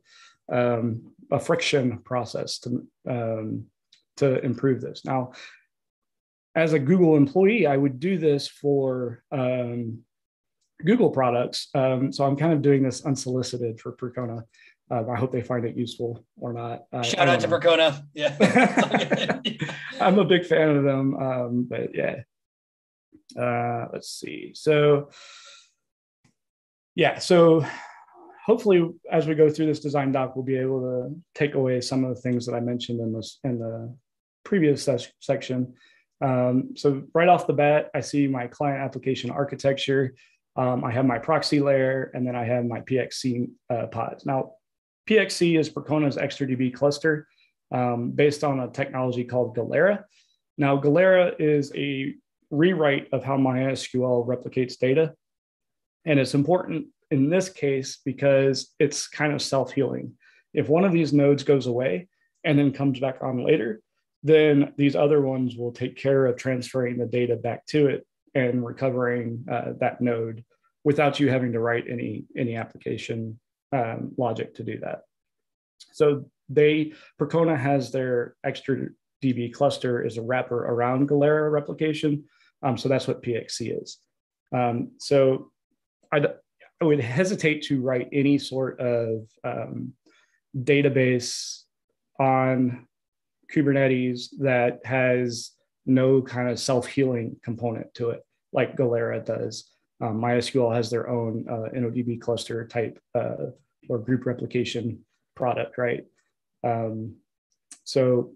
a 0.50 0.56
um, 0.56 1.14
a 1.32 1.40
friction 1.40 2.00
process 2.00 2.60
to 2.60 2.88
um, 3.08 3.66
to 4.18 4.44
improve 4.44 4.82
this. 4.82 5.04
Now, 5.06 5.34
as 6.56 6.74
a 6.74 6.80
Google 6.80 7.18
employee, 7.18 7.68
I 7.68 7.76
would 7.76 8.00
do 8.00 8.18
this 8.18 8.48
for 8.48 9.24
um, 9.32 10.00
Google 10.84 11.10
products. 11.10 11.68
Um, 11.76 12.12
so 12.12 12.26
I'm 12.26 12.36
kind 12.36 12.54
of 12.54 12.62
doing 12.62 12.82
this 12.82 13.06
unsolicited 13.06 13.80
for 13.80 13.94
Percona. 13.94 14.44
Uh, 14.90 15.04
I 15.10 15.18
hope 15.18 15.32
they 15.32 15.42
find 15.42 15.66
it 15.66 15.76
useful 15.76 16.24
or 16.40 16.54
not. 16.54 16.84
Shout 17.04 17.28
out 17.28 17.40
to 17.42 17.48
know. 17.48 17.60
Percona. 17.60 18.04
Yeah. 18.14 19.42
I'm 20.02 20.20
a 20.20 20.26
big 20.26 20.46
fan 20.46 20.70
of 20.70 20.84
them. 20.84 21.16
Um, 21.16 21.68
but 21.70 21.96
yeah. 21.96 22.22
Uh, 23.40 23.88
let's 23.92 24.10
see. 24.10 24.52
So, 24.54 25.10
yeah. 26.94 27.18
So 27.18 27.66
hopefully, 28.46 28.92
as 29.12 29.28
we 29.28 29.34
go 29.34 29.50
through 29.50 29.66
this 29.66 29.80
design 29.80 30.12
doc, 30.12 30.36
we'll 30.36 30.46
be 30.46 30.58
able 30.58 30.82
to 30.82 31.16
take 31.34 31.56
away 31.56 31.82
some 31.82 32.04
of 32.04 32.16
the 32.16 32.22
things 32.22 32.46
that 32.46 32.54
I 32.54 32.60
mentioned 32.60 33.00
in 33.00 33.12
this 33.12 33.40
in 33.44 33.60
the 33.60 33.96
previous 34.44 34.84
ses- 34.84 35.12
section. 35.20 35.74
Um, 36.22 36.76
so 36.76 37.04
right 37.14 37.28
off 37.28 37.48
the 37.48 37.54
bat, 37.54 37.90
I 37.94 38.02
see 38.02 38.28
my 38.28 38.48
client 38.48 38.82
application 38.82 39.30
architecture. 39.30 40.16
Um, 40.56 40.84
I 40.84 40.92
have 40.92 41.06
my 41.06 41.20
proxy 41.20 41.60
layer, 41.60 42.12
and 42.14 42.26
then 42.26 42.36
I 42.36 42.46
have 42.46 42.66
my 42.66 42.82
PXC 42.82 43.50
uh, 43.70 43.88
pods. 43.88 44.26
Now, 44.26 44.54
PXC 45.10 45.60
is 45.60 45.70
Percona's 45.70 46.18
XtraDB 46.18 46.74
cluster 46.74 47.28
um, 47.72 48.12
based 48.12 48.44
on 48.44 48.62
a 48.62 48.70
technology 48.70 49.24
called 49.24 49.56
Galera. 49.56 50.06
Now, 50.58 50.78
Galera 50.78 51.34
is 51.38 51.72
a 51.76 52.16
rewrite 52.50 53.10
of 53.12 53.24
how 53.24 53.38
MySQL 53.38 54.26
replicates 54.26 54.78
data. 54.78 55.14
And 56.06 56.20
it's 56.20 56.36
important 56.36 56.88
in 57.12 57.30
this 57.30 57.50
case 57.50 58.00
because 58.06 58.74
it's 58.80 59.08
kind 59.08 59.34
of 59.34 59.42
self 59.42 59.74
healing. 59.74 60.14
If 60.54 60.70
one 60.70 60.86
of 60.86 60.94
these 60.94 61.14
nodes 61.14 61.44
goes 61.44 61.68
away 61.68 62.08
and 62.44 62.58
then 62.58 62.72
comes 62.72 63.00
back 63.00 63.18
on 63.22 63.44
later, 63.44 63.82
then 64.26 64.74
these 64.76 64.96
other 64.96 65.22
ones 65.22 65.56
will 65.56 65.72
take 65.72 65.96
care 65.96 66.26
of 66.26 66.36
transferring 66.36 66.98
the 66.98 67.06
data 67.06 67.36
back 67.36 67.64
to 67.68 67.86
it 67.86 68.08
and 68.34 68.66
recovering 68.66 69.46
uh, 69.50 69.74
that 69.80 70.02
node 70.02 70.44
without 70.84 71.20
you 71.20 71.30
having 71.30 71.52
to 71.52 71.60
write 71.60 71.86
any 71.88 72.26
any 72.36 72.56
application 72.56 73.40
um, 73.72 74.14
logic 74.18 74.56
to 74.56 74.64
do 74.64 74.80
that. 74.80 75.04
So 75.94 76.26
they 76.50 76.94
Percona 77.22 77.56
has 77.56 77.92
their 77.92 78.36
extra 78.44 78.88
DB 79.24 79.54
cluster 79.54 80.04
is 80.04 80.18
a 80.18 80.24
wrapper 80.24 80.66
around 80.66 81.08
Galera 81.08 81.52
replication. 81.52 82.24
Um, 82.64 82.80
so 82.80 82.90
that's 82.90 83.08
what 83.08 83.22
PXC 83.22 83.80
is. 83.80 84.00
Um, 84.52 84.94
so 84.98 85.52
I'd, 86.12 86.26
I 86.82 86.86
would 86.86 87.00
hesitate 87.00 87.62
to 87.66 87.80
write 87.80 88.10
any 88.12 88.40
sort 88.40 88.80
of 88.80 89.28
um, 89.44 89.94
database 90.58 91.62
on 92.20 92.88
Kubernetes 93.54 94.30
that 94.40 94.80
has 94.86 95.52
no 95.86 96.22
kind 96.22 96.50
of 96.50 96.60
self-healing 96.60 97.38
component 97.44 97.94
to 97.96 98.10
it, 98.10 98.26
like 98.52 98.76
Galera 98.76 99.20
does. 99.20 99.70
Um, 100.02 100.20
MySQL 100.20 100.76
has 100.76 100.90
their 100.90 101.10
own 101.10 101.46
uh, 101.50 101.70
InnoDB 101.76 102.20
cluster 102.20 102.68
type 102.68 103.00
uh, 103.14 103.52
or 103.88 104.00
group 104.00 104.26
replication 104.26 105.06
product, 105.36 105.78
right? 105.78 106.06
Um, 106.64 107.16
so 107.84 108.34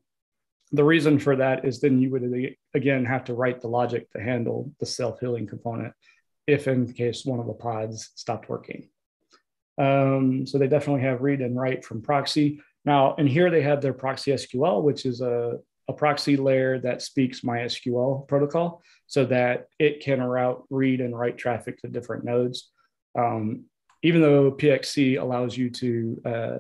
the 0.72 0.84
reason 0.84 1.20
for 1.20 1.36
that 1.36 1.66
is 1.66 1.82
then 1.82 2.00
you 2.00 2.12
would 2.12 2.56
again 2.74 3.06
have 3.06 3.24
to 3.26 3.34
write 3.34 3.62
the 3.62 3.68
logic 3.68 4.10
to 4.12 4.22
handle 4.22 4.72
the 4.80 4.86
self-healing 4.86 5.48
component 5.48 5.94
if 6.46 6.68
in 6.68 6.92
case 6.94 7.26
one 7.26 7.40
of 7.40 7.48
the 7.48 7.54
pods 7.54 8.12
stopped 8.16 8.50
working. 8.50 8.90
Um, 9.78 10.46
so 10.46 10.58
they 10.58 10.68
definitely 10.68 11.04
have 11.04 11.22
read 11.22 11.42
and 11.42 11.56
write 11.56 11.86
from 11.86 12.02
proxy. 12.02 12.62
Now, 12.86 13.16
and 13.18 13.28
here 13.28 13.50
they 13.50 13.62
have 13.62 13.82
their 13.82 13.94
ProxySQL, 13.94 14.84
which 14.84 15.06
is 15.06 15.22
a, 15.22 15.58
a 15.88 15.94
proxy 15.94 16.38
layer 16.38 16.80
that 16.80 17.02
speaks 17.02 17.42
MySQL 17.42 18.28
protocol 18.28 18.82
so 19.08 19.26
that 19.26 19.68
it 19.80 20.02
can 20.02 20.22
route 20.22 20.64
read 20.70 21.02
and 21.02 21.18
write 21.18 21.38
traffic 21.38 21.78
to 21.80 21.88
different 21.88 22.24
nodes. 22.24 22.70
Um, 23.18 23.66
even 24.02 24.22
though 24.22 24.52
PXC 24.52 25.22
allows 25.22 25.58
you 25.58 25.70
to 25.72 26.22
uh, 26.26 26.58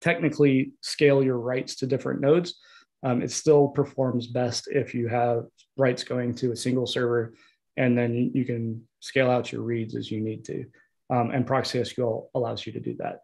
technically 0.00 0.72
scale 0.80 1.22
your 1.22 1.38
writes 1.38 1.76
to 1.76 1.86
different 1.86 2.20
nodes, 2.20 2.58
um, 3.04 3.22
it 3.22 3.30
still 3.30 3.68
performs 3.68 4.26
best 4.26 4.68
if 4.68 4.94
you 4.94 5.06
have 5.06 5.44
writes 5.76 6.02
going 6.02 6.34
to 6.34 6.50
a 6.50 6.56
single 6.56 6.86
server 6.86 7.34
and 7.76 7.96
then 7.96 8.32
you 8.34 8.44
can 8.44 8.82
scale 8.98 9.30
out 9.30 9.52
your 9.52 9.62
reads 9.62 9.94
as 9.94 10.10
you 10.10 10.20
need 10.20 10.44
to. 10.44 10.66
Um, 11.10 11.30
and 11.30 11.46
ProxySQL 11.46 12.26
allows 12.34 12.66
you 12.66 12.72
to 12.72 12.80
do 12.80 12.96
that. 12.98 13.20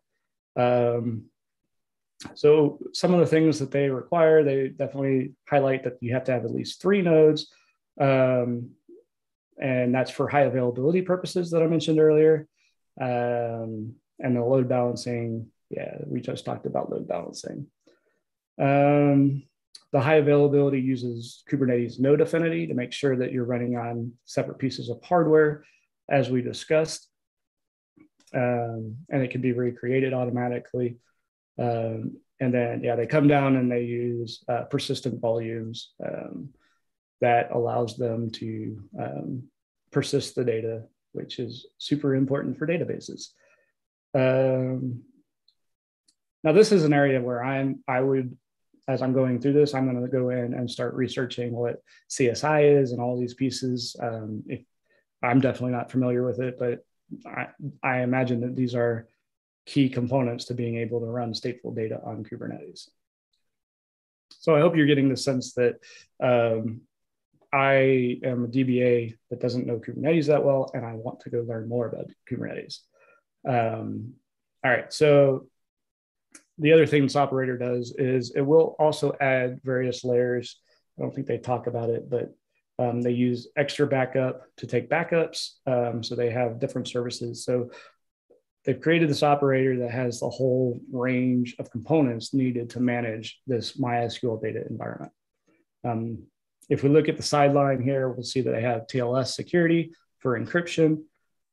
Um, 0.57 1.25
so 2.35 2.79
some 2.93 3.12
of 3.12 3.21
the 3.21 3.27
things 3.27 3.59
that 3.59 3.71
they 3.71 3.89
require, 3.91 4.43
they 4.43 4.69
definitely 4.69 5.35
highlight 5.49 5.85
that 5.85 5.99
you 6.01 6.15
have 6.15 6.25
to 6.25 6.33
have 6.33 6.45
at 6.45 6.55
least 6.55 6.81
three 6.81 7.03
nodes. 7.03 7.53
Um, 8.01 8.71
and 9.61 9.95
that's 9.95 10.11
for 10.11 10.29
high 10.29 10.43
availability 10.43 11.03
purposes 11.03 11.51
that 11.51 11.62
I 11.62 11.67
mentioned 11.67 12.01
earlier. 12.01 12.49
Um, 13.01 13.95
and 14.19 14.37
the 14.37 14.45
load 14.45 14.69
balancing, 14.69 15.49
yeah, 15.71 15.99
we 16.07 16.21
just 16.21 16.45
talked 16.45 16.67
about 16.67 16.91
load 16.91 17.07
balancing. 17.07 17.67
Um, 18.61 19.43
the 19.93 20.01
high 20.01 20.17
availability 20.17 20.81
uses 20.81 21.45
Kubernetes 21.51 22.01
node 22.01 22.21
affinity 22.21 22.67
to 22.67 22.75
make 22.75 22.93
sure 22.93 23.17
that 23.17 23.33
you're 23.33 23.45
running 23.45 23.77
on 23.77 24.12
separate 24.25 24.59
pieces 24.59 24.89
of 24.89 25.03
hardware, 25.05 25.65
as 26.09 26.31
we 26.31 26.43
discussed. 26.43 27.09
Um, 28.35 28.97
and 29.09 29.23
it 29.23 29.31
can 29.31 29.41
be 29.41 29.53
recreated 29.53 30.12
automatically. 30.12 30.97
Um, 31.59 32.18
and 32.40 32.52
then, 32.52 32.82
yeah, 32.82 32.96
they 32.96 33.07
come 33.07 33.28
down 33.28 33.57
and 33.57 33.70
they 33.70 33.82
use 33.82 34.44
uh, 34.48 34.62
persistent 34.64 35.20
volumes 35.20 35.92
um, 36.05 36.50
that 37.20 37.50
allows 37.52 37.96
them 37.96 38.30
to 38.32 38.82
um, 39.00 39.44
persist 39.92 40.34
the 40.34 40.44
data, 40.44 40.82
which 41.12 41.38
is 41.38 41.66
super 41.78 42.14
important 42.14 42.59
for 42.59 42.66
databases. 42.66 43.28
Um, 44.14 45.02
now, 46.42 46.52
this 46.52 46.72
is 46.72 46.84
an 46.84 46.92
area 46.92 47.20
where 47.22 47.42
I'm 47.42 47.82
I 47.88 48.00
would 48.00 48.36
as 48.86 49.00
I'm 49.00 49.14
going 49.14 49.40
through 49.40 49.55
this, 49.55 49.74
I'm 49.74 49.90
going 49.90 50.02
to 50.02 50.11
go 50.11 50.28
in 50.30 50.52
and 50.55 50.70
start 50.70 50.94
researching 50.94 51.52
what 51.52 51.80
CSI 52.11 52.82
is 52.82 52.92
and 52.92 53.00
all 53.00 53.18
these 53.18 53.34
pieces. 53.34 53.96
Um, 54.00 54.42
if, 54.46 54.61
I'm 55.22 55.40
definitely 55.40 55.72
not 55.72 55.90
familiar 55.90 56.24
with 56.24 56.38
it, 56.40 56.59
but 56.59 56.84
I, 57.26 57.46
I, 57.82 58.02
imagine 58.02 58.42
that 58.42 58.55
these 58.55 58.74
are 58.74 59.09
key 59.67 59.89
components 59.89 60.47
to 60.47 60.55
being 60.55 60.77
able 60.77 61.01
to 61.01 61.07
run 61.07 61.33
stateful 61.33 61.75
data 61.75 62.01
on 62.05 62.25
Kubernetes. 62.25 62.89
So 64.31 64.55
I 64.55 64.61
hope 64.61 64.77
you're 64.77 64.87
getting 64.87 65.09
the 65.09 65.17
sense 65.17 65.55
that 65.55 65.77
um, 66.23 66.83
I 67.53 68.19
am 68.25 68.45
a 68.45 68.49
DBA 68.49 69.17
that 69.31 69.41
doesn't 69.41 69.67
know 69.67 69.79
Kubernetes 69.79 70.27
that 70.27 70.45
well, 70.45 70.71
and 70.75 70.85
I 70.85 70.95
want 70.95 71.21
to 71.21 71.31
go 71.31 71.45
learn 71.47 71.69
more 71.69 71.87
about 71.87 72.11
Kubernetes. 72.31 72.81
Um, 73.49 74.15
all 74.65 74.71
right, 74.71 74.93
so 74.93 75.47
the 76.59 76.73
other 76.73 76.87
thing 76.87 77.03
this 77.03 77.17
operator 77.17 77.57
does 77.57 77.95
is 77.97 78.33
it 78.35 78.41
will 78.41 78.77
also 78.79 79.12
add 79.21 79.61
various 79.65 80.05
layers. 80.05 80.61
I 80.99 81.03
don't 81.03 81.15
think 81.15 81.27
they 81.27 81.39
talk 81.39 81.67
about 81.67 81.91
it, 81.91 82.09
but 82.09 82.35
um, 82.79 83.03
they 83.03 83.12
use 83.12 83.49
XtraBackup 83.59 84.41
to 84.59 84.67
take 84.67 84.91
backups. 84.91 85.51
Um, 85.67 86.03
so 86.03 86.15
they 86.15 86.31
have 86.31 86.59
different 86.59 86.89
services. 86.89 87.45
So 87.45 87.71
they've 88.65 88.81
created 88.81 89.11
this 89.11 89.23
operator 89.23 89.79
that 89.79 89.91
has 89.91 90.21
the 90.21 90.29
whole 90.29 90.81
range 90.91 91.55
of 91.59 91.71
components 91.71 92.33
needed 92.33 92.71
to 92.71 92.81
manage 92.81 93.41
this 93.47 93.77
MySQL 93.77 94.41
data 94.41 94.65
environment. 94.69 95.12
Um, 95.85 96.25
if 96.71 96.83
we 96.83 96.89
look 96.89 97.09
at 97.09 97.17
the 97.17 97.23
sideline 97.23 97.83
here, 97.83 98.09
we'll 98.09 98.25
see 98.25 98.41
that 98.41 98.53
they 98.53 98.62
have 98.62 98.87
TLS 98.87 99.35
security 99.35 99.93
for 100.21 100.39
encryption. 100.41 101.03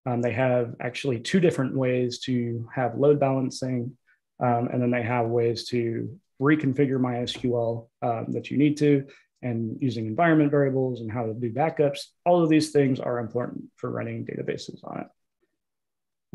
Um, 0.05 0.22
they 0.22 0.32
have 0.32 0.76
actually 0.80 1.20
two 1.20 1.39
different 1.39 1.76
ways 1.76 2.20
to 2.20 2.68
have 2.74 2.97
load 2.97 3.20
balancing, 3.20 3.97
um, 4.39 4.70
and 4.72 4.82
then 4.82 4.89
they 4.89 5.03
have 5.03 5.28
ways 5.28 5.66
to 5.70 6.18
reconfigure 6.41 6.99
MySQL 6.99 7.88
um, 8.01 8.26
that 8.30 8.49
you 8.49 8.57
need 8.57 8.78
to, 8.78 9.05
and 9.41 9.78
using 9.82 10.07
environment 10.07 10.49
variables 10.49 11.01
and 11.01 11.12
how 11.12 11.26
to 11.26 11.34
do 11.34 11.51
backups. 11.51 11.99
All 12.26 12.41
of 12.41 12.49
these 12.49 12.72
things 12.72 12.99
are 12.99 13.20
important 13.20 13.66
for 13.76 13.91
running 13.91 14.26
databases 14.26 14.80
on 14.84 15.01
it. 15.01 15.07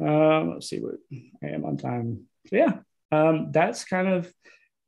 Um, 0.01 0.55
let's 0.55 0.68
see 0.68 0.80
what 0.80 0.97
I 1.42 1.49
am 1.49 1.64
on 1.64 1.76
time. 1.76 2.24
So 2.49 2.57
yeah, 2.57 2.78
um, 3.12 3.51
that's 3.53 3.84
kind 3.84 4.09
of 4.09 4.32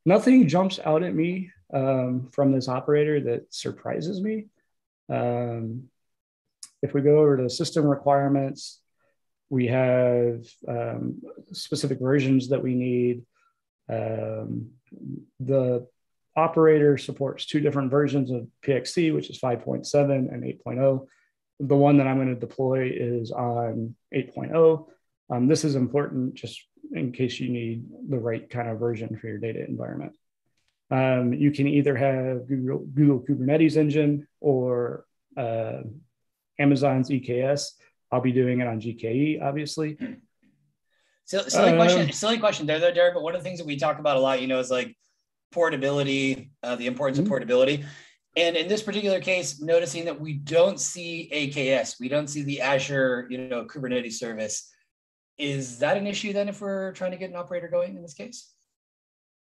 nothing 0.04 0.48
jumps 0.48 0.78
out 0.84 1.02
at 1.02 1.14
me 1.14 1.50
um, 1.72 2.28
from 2.32 2.52
this 2.52 2.68
operator 2.68 3.20
that 3.20 3.52
surprises 3.52 4.20
me. 4.20 4.46
Um, 5.08 5.84
if 6.82 6.94
we 6.94 7.00
go 7.00 7.18
over 7.18 7.36
to 7.36 7.50
system 7.50 7.84
requirements, 7.84 8.80
we 9.50 9.68
have 9.68 10.44
um, 10.66 11.22
specific 11.52 11.98
versions 12.00 12.50
that 12.50 12.62
we 12.62 12.74
need. 12.74 13.22
Um, 13.88 14.70
the 15.40 15.86
operator 16.36 16.98
supports 16.98 17.46
two 17.46 17.60
different 17.60 17.90
versions 17.90 18.30
of 18.30 18.46
PXC, 18.62 19.14
which 19.14 19.30
is 19.30 19.40
5.7 19.40 20.32
and 20.32 20.44
8.0. 20.44 21.06
The 21.60 21.76
one 21.76 21.96
that 21.96 22.06
I'm 22.06 22.16
going 22.16 22.34
to 22.34 22.40
deploy 22.40 22.90
is 22.94 23.32
on 23.32 23.96
8.0. 24.14 24.86
Um, 25.30 25.46
this 25.46 25.64
is 25.64 25.74
important 25.74 26.34
just 26.34 26.60
in 26.92 27.12
case 27.12 27.38
you 27.38 27.50
need 27.50 27.84
the 28.08 28.18
right 28.18 28.48
kind 28.48 28.68
of 28.68 28.78
version 28.78 29.16
for 29.16 29.26
your 29.26 29.38
data 29.38 29.64
environment. 29.66 30.16
Um, 30.90 31.34
you 31.34 31.50
can 31.50 31.66
either 31.66 31.94
have 31.96 32.48
Google, 32.48 32.78
Google 32.78 33.20
Kubernetes 33.20 33.76
engine 33.76 34.26
or 34.40 35.04
uh, 35.36 35.80
Amazon's 36.58 37.10
EKS. 37.10 37.72
I'll 38.10 38.22
be 38.22 38.32
doing 38.32 38.60
it 38.60 38.66
on 38.66 38.80
GKE, 38.80 39.42
obviously. 39.42 39.98
So, 41.24 41.42
silly 41.42 41.72
um, 41.72 41.76
question, 41.76 42.10
silly 42.12 42.38
question 42.38 42.66
there, 42.66 42.80
though, 42.80 42.90
Derek. 42.90 43.12
But 43.12 43.22
one 43.22 43.34
of 43.34 43.42
the 43.42 43.44
things 43.44 43.58
that 43.58 43.66
we 43.66 43.76
talk 43.76 43.98
about 43.98 44.16
a 44.16 44.20
lot, 44.20 44.40
you 44.40 44.48
know, 44.48 44.60
is 44.60 44.70
like 44.70 44.96
portability, 45.52 46.52
uh, 46.62 46.76
the 46.76 46.86
importance 46.86 47.18
mm-hmm. 47.18 47.26
of 47.26 47.28
portability. 47.28 47.84
And 48.34 48.56
in 48.56 48.66
this 48.66 48.82
particular 48.82 49.20
case, 49.20 49.60
noticing 49.60 50.06
that 50.06 50.18
we 50.18 50.34
don't 50.34 50.80
see 50.80 51.28
AKS, 51.34 52.00
we 52.00 52.08
don't 52.08 52.28
see 52.28 52.42
the 52.42 52.62
Azure, 52.62 53.26
you 53.28 53.36
know, 53.38 53.66
Kubernetes 53.66 54.14
service. 54.14 54.72
Is 55.38 55.78
that 55.78 55.96
an 55.96 56.06
issue 56.06 56.32
then 56.32 56.48
if 56.48 56.60
we're 56.60 56.92
trying 56.92 57.12
to 57.12 57.16
get 57.16 57.30
an 57.30 57.36
operator 57.36 57.68
going 57.68 57.96
in 57.96 58.02
this 58.02 58.14
case? 58.14 58.52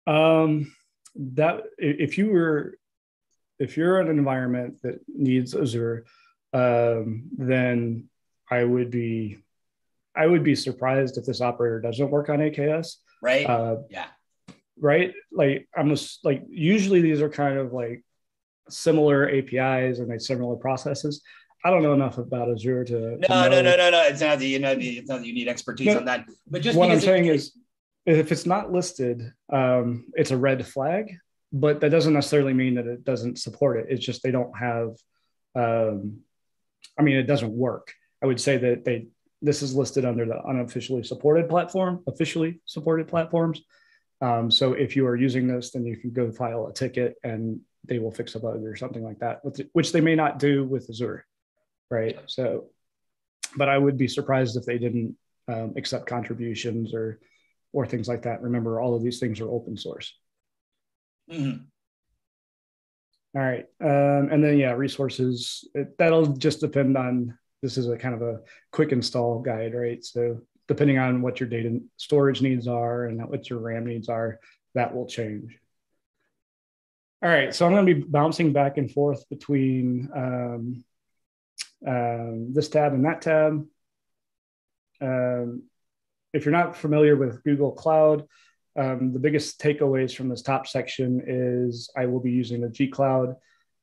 Um, 0.06 0.74
that 1.16 1.64
if 1.78 2.18
you 2.18 2.32
were 2.32 2.78
if 3.60 3.76
you're 3.76 4.00
in 4.00 4.08
an 4.08 4.18
environment 4.18 4.82
that 4.84 5.00
needs 5.08 5.54
Azure, 5.54 6.06
um, 6.54 7.24
then 7.38 8.08
I 8.50 8.64
would 8.64 8.92
be 8.92 9.40
I 10.16 10.28
would 10.28 10.44
be 10.44 10.56
surprised 10.56 11.18
if 11.18 11.26
this 11.26 11.42
operator 11.42 11.80
doesn't 11.80 12.10
work 12.10 12.30
on 12.30 12.40
AKS. 12.40 12.96
Right. 13.22 13.46
Uh, 13.46 13.78
yeah. 13.90 14.08
Right. 14.80 15.14
Like 15.32 15.68
I'm 15.76 15.90
just 15.90 16.24
like 16.24 16.44
usually 16.50 17.02
these 17.02 17.22
are 17.22 17.30
kind 17.30 17.58
of 17.58 17.74
like 17.74 18.04
similar 18.70 19.30
APIs 19.30 20.00
and 20.00 20.10
they 20.10 20.20
similar 20.20 20.56
processes. 20.56 21.22
I 21.64 21.70
don't 21.70 21.84
know 21.84 21.94
enough 21.94 22.18
about 22.18 22.50
Azure 22.50 22.86
to. 22.86 23.00
No, 23.00 23.18
to 23.18 23.28
no, 23.28 23.62
no, 23.62 23.76
no, 23.76 23.90
no. 23.90 24.04
It's 24.04 24.22
not 24.22 24.40
that 24.40 24.46
you 24.46 24.60
know. 24.60 24.76
It's 24.78 25.10
not 25.10 25.20
that 25.20 25.28
you 25.28 25.34
need 25.34 25.48
expertise 25.48 25.88
no, 25.88 25.98
on 25.98 26.06
that. 26.06 26.26
But 26.50 26.62
just 26.62 26.78
what 26.78 26.90
I'm 26.90 27.00
saying 27.00 27.26
it, 27.26 27.36
is, 27.36 27.58
if 28.06 28.32
it's 28.32 28.46
not 28.46 28.72
listed, 28.72 29.34
um, 29.52 30.06
it's 30.14 30.32
a 30.32 30.38
red 30.38 30.66
flag, 30.66 31.18
but 31.52 31.82
that 31.82 31.90
doesn't 31.90 32.14
necessarily 32.14 32.54
mean 32.54 32.76
that 32.76 32.88
it 32.88 33.04
doesn't 33.04 33.40
support 33.40 33.78
it. 33.78 33.88
It's 33.90 34.06
just 34.06 34.24
they 34.24 34.32
don't 34.32 34.58
have, 34.58 34.96
um, 35.56 36.20
I 36.98 37.02
mean, 37.02 37.18
it 37.18 37.24
doesn't 37.24 37.52
work. 37.52 37.94
I 38.24 38.26
would 38.26 38.40
say 38.40 38.58
that 38.58 38.86
they 38.86 39.08
this 39.42 39.62
is 39.62 39.76
listed 39.76 40.06
under 40.06 40.26
the 40.26 40.42
unofficially 40.46 41.04
supported 41.04 41.50
platform, 41.50 42.04
officially 42.08 42.62
supported 42.66 43.08
platforms. 43.08 43.62
Um, 44.22 44.52
so 44.52 44.74
if 44.74 44.96
you 44.96 45.08
are 45.08 45.16
using 45.16 45.48
this, 45.48 45.72
then 45.72 45.86
you 45.86 45.96
can 45.96 46.12
go 46.12 46.32
file 46.32 46.68
a 46.68 46.74
ticket 46.74 47.16
and 47.24 47.62
they 47.86 48.00
will 48.00 48.12
fix 48.12 48.36
a 48.36 48.40
bug 48.40 48.64
or 48.64 48.76
something 48.76 49.04
like 49.04 49.20
that, 49.20 49.40
which 49.72 49.94
they 49.94 50.02
may 50.02 50.16
not 50.16 50.40
do 50.40 50.66
with 50.66 50.90
Azure, 50.90 51.26
right? 51.90 52.18
So, 52.28 52.66
but 53.56 53.70
I 53.70 53.78
would 53.78 53.98
be 53.98 54.08
surprised 54.08 54.58
if 54.58 54.66
they 54.66 54.78
didn't 54.78 55.16
um, 55.48 55.74
accept 55.78 56.08
contributions 56.08 56.94
or 56.94 57.20
or 57.72 57.86
things 57.86 58.08
like 58.08 58.24
that. 58.24 58.42
Remember, 58.42 58.80
all 58.80 58.96
of 58.96 59.04
these 59.04 59.20
things 59.20 59.40
are 59.40 59.50
open 59.50 59.78
source. 59.78 60.14
Mm-hmm. 61.32 61.64
All 63.36 63.42
right. 63.42 63.66
Um, 63.80 64.32
and 64.32 64.44
then, 64.44 64.58
yeah, 64.58 64.72
resources, 64.72 65.68
it, 65.76 65.98
that'll 66.00 66.26
just 66.26 66.62
depend 66.62 66.98
on 66.98 67.38
this 67.62 67.78
is 67.78 67.88
a 67.88 67.98
kind 67.98 68.16
of 68.16 68.22
a 68.22 68.40
quick 68.72 68.92
install 68.92 69.40
guide, 69.42 69.76
right? 69.76 70.04
So, 70.04 70.42
depending 70.68 70.98
on 70.98 71.22
what 71.22 71.40
your 71.40 71.50
data 71.50 71.80
storage 71.98 72.42
needs 72.42 72.68
are 72.68 73.06
and 73.06 73.28
what 73.30 73.50
your 73.50 73.60
RAM 73.60 73.86
needs 73.86 74.10
are, 74.10 74.40
that 74.74 74.96
will 74.96 75.08
change. 75.08 75.58
All 77.22 77.30
right. 77.30 77.54
So, 77.54 77.68
I'm 77.68 77.74
going 77.74 77.86
to 77.86 77.94
be 77.94 78.02
bouncing 78.02 78.52
back 78.52 78.78
and 78.78 78.92
forth 78.92 79.28
between 79.30 80.10
um, 80.16 80.84
um, 81.88 82.54
this 82.54 82.70
tab 82.70 82.94
and 82.94 83.06
that 83.06 83.22
tab. 83.22 83.66
Um, 85.02 85.64
if 86.34 86.46
you're 86.46 86.52
not 86.52 86.76
familiar 86.76 87.16
with 87.16 87.44
Google 87.44 87.72
Cloud, 87.72 88.28
um, 88.78 89.12
the 89.14 89.20
biggest 89.20 89.60
takeaways 89.60 90.16
from 90.16 90.30
this 90.30 90.42
top 90.42 90.68
section 90.68 91.22
is 91.26 91.90
I 91.98 92.06
will 92.06 92.20
be 92.20 92.32
using 92.32 92.62
the 92.62 92.68
gcloud 92.68 93.36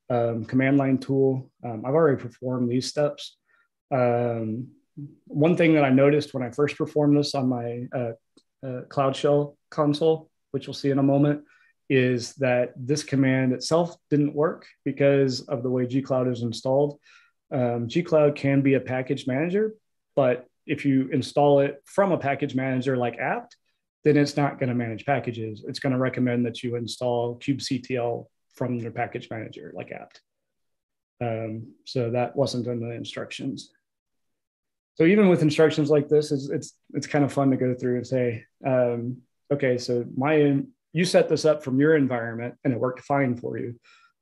um, 0.08 0.44
command 0.44 0.78
line 0.78 0.98
tool. 0.98 1.50
Um, 1.64 1.84
I've 1.84 1.94
already 1.94 2.22
performed 2.22 2.70
these 2.70 2.86
steps. 2.86 3.36
Um, 3.90 4.68
one 5.26 5.56
thing 5.56 5.74
that 5.74 5.84
I 5.84 5.90
noticed 5.90 6.32
when 6.32 6.42
I 6.42 6.50
first 6.50 6.76
performed 6.76 7.18
this 7.18 7.34
on 7.34 7.48
my 7.48 7.86
uh, 7.94 8.12
uh, 8.66 8.82
Cloud 8.88 9.14
Shell 9.14 9.56
console, 9.70 10.30
which 10.52 10.66
we'll 10.66 10.74
see 10.74 10.90
in 10.90 10.98
a 10.98 11.02
moment, 11.02 11.42
is 11.88 12.34
that 12.34 12.72
this 12.76 13.02
command 13.02 13.52
itself 13.52 13.96
didn't 14.10 14.34
work 14.34 14.66
because 14.84 15.42
of 15.42 15.62
the 15.62 15.70
way 15.70 15.86
gcloud 15.86 16.30
is 16.32 16.42
installed. 16.42 16.98
Um, 17.52 17.88
gcloud 17.88 18.36
can 18.36 18.60
be 18.60 18.74
a 18.74 18.80
package 18.80 19.26
manager, 19.26 19.74
but 20.14 20.46
if 20.66 20.84
you 20.84 21.08
install 21.12 21.60
it 21.60 21.82
from 21.84 22.12
a 22.12 22.18
package 22.18 22.54
manager 22.54 22.96
like 22.96 23.18
apt, 23.18 23.56
then 24.04 24.16
it's 24.16 24.36
not 24.36 24.58
going 24.58 24.68
to 24.68 24.74
manage 24.74 25.04
packages. 25.04 25.64
It's 25.66 25.78
going 25.78 25.92
to 25.92 25.98
recommend 25.98 26.46
that 26.46 26.62
you 26.62 26.76
install 26.76 27.38
kubectl 27.38 28.26
from 28.54 28.74
your 28.76 28.90
package 28.90 29.28
manager 29.30 29.72
like 29.74 29.92
apt. 29.92 30.20
Um, 31.20 31.74
so 31.84 32.10
that 32.10 32.36
wasn't 32.36 32.66
in 32.66 32.80
the 32.80 32.90
instructions. 32.90 33.70
So 34.94 35.04
even 35.04 35.28
with 35.28 35.42
instructions 35.42 35.90
like 35.90 36.08
this, 36.08 36.32
it's 36.32 36.48
it's, 36.48 36.72
it's 36.94 37.06
kind 37.06 37.24
of 37.24 37.32
fun 37.32 37.50
to 37.50 37.56
go 37.56 37.74
through 37.74 37.96
and 37.96 38.06
say, 38.06 38.44
um, 38.66 39.18
okay, 39.52 39.76
so 39.76 40.04
my 40.16 40.62
you 40.92 41.04
set 41.04 41.28
this 41.28 41.44
up 41.44 41.62
from 41.62 41.78
your 41.78 41.96
environment 41.96 42.54
and 42.64 42.72
it 42.72 42.80
worked 42.80 43.00
fine 43.00 43.36
for 43.36 43.58
you. 43.58 43.78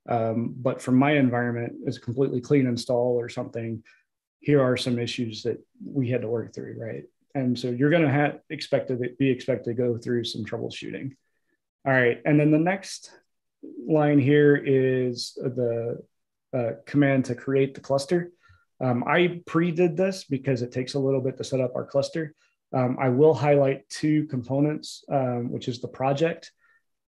Um, 0.09 0.55
but 0.57 0.83
from 0.83 0.97
my 0.97 1.13
environment, 1.13 1.75
it's 1.87 1.97
a 1.97 2.01
completely 2.01 2.41
clean 2.41 2.67
install 2.67 3.19
or 3.19 3.29
something 3.29 3.83
here 4.45 4.63
are 4.63 4.77
some 4.77 4.99
issues 4.99 5.43
that 5.43 5.59
we 5.85 6.11
had 6.11 6.21
to 6.21 6.29
work 6.29 6.55
through, 6.55 6.77
right? 6.79 7.05
And 7.35 7.59
so 7.59 7.69
you're 7.69 7.91
going 7.91 8.03
to 8.03 8.11
have 8.11 8.41
expected 8.51 9.17
be 9.19 9.31
expected 9.31 9.65
to 9.65 9.75
go 9.75 9.97
through 9.97 10.25
some 10.25 10.45
troubleshooting. 10.45 11.17
All 11.87 11.93
right, 11.93 12.21
and 12.25 12.39
then 12.39 12.51
the 12.51 12.59
next 12.59 13.11
line 13.87 14.19
here 14.19 14.57
is 14.57 15.33
the 15.35 16.03
uh, 16.57 16.73
command 16.87 17.25
to 17.27 17.35
create 17.35 17.75
the 17.75 17.81
cluster. 17.81 18.33
Um, 18.81 19.03
I 19.07 19.41
pre-did 19.47 19.97
this 19.97 20.25
because 20.25 20.63
it 20.63 20.73
takes 20.73 20.95
a 20.95 20.99
little 20.99 21.21
bit 21.21 21.37
to 21.39 21.45
set 21.45 21.61
up 21.61 21.75
our 21.75 21.85
cluster. 21.85 22.35
Um, 22.73 22.99
I 23.01 23.09
will 23.09 23.35
highlight 23.35 23.89
two 23.89 24.27
components, 24.27 25.05
um, 25.11 25.51
which 25.51 25.69
is 25.69 25.81
the 25.81 25.89
project. 25.89 26.53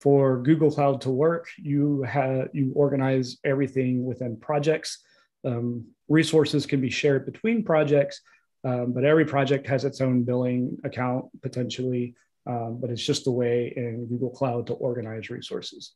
For 0.05 0.37
Google 0.37 0.69
Cloud 0.69 1.01
to 1.01 1.09
work, 1.09 1.47
you 1.57 2.03
have 2.03 2.49
you 2.53 2.71
organize 2.75 3.37
everything 3.43 4.05
within 4.05 4.37
projects. 4.37 4.99
Um, 5.43 5.87
resources 6.07 6.67
can 6.67 6.79
be 6.79 6.91
shared 6.91 7.25
between 7.25 7.63
projects, 7.63 8.21
um, 8.63 8.93
but 8.93 9.03
every 9.03 9.25
project 9.25 9.65
has 9.65 9.83
its 9.83 10.01
own 10.01 10.21
billing 10.21 10.77
account 10.83 11.25
potentially. 11.41 12.13
Um, 12.45 12.77
but 12.79 12.91
it's 12.91 13.03
just 13.03 13.25
a 13.25 13.31
way 13.31 13.73
in 13.75 14.05
Google 14.05 14.29
Cloud 14.29 14.67
to 14.67 14.73
organize 14.73 15.31
resources. 15.31 15.93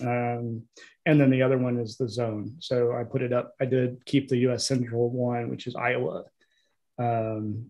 Um, 0.00 0.62
and 1.06 1.20
then 1.20 1.30
the 1.30 1.42
other 1.42 1.58
one 1.58 1.80
is 1.80 1.96
the 1.96 2.08
zone. 2.08 2.54
So 2.60 2.92
I 2.92 3.02
put 3.02 3.20
it 3.20 3.32
up. 3.32 3.52
I 3.60 3.64
did 3.64 4.06
keep 4.06 4.28
the 4.28 4.46
US 4.50 4.64
Central 4.64 5.10
one, 5.10 5.50
which 5.50 5.66
is 5.66 5.74
Iowa. 5.74 6.22
Um, 7.00 7.66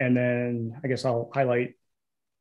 and 0.00 0.16
then 0.16 0.80
I 0.82 0.88
guess 0.88 1.04
I'll 1.04 1.30
highlight 1.34 1.74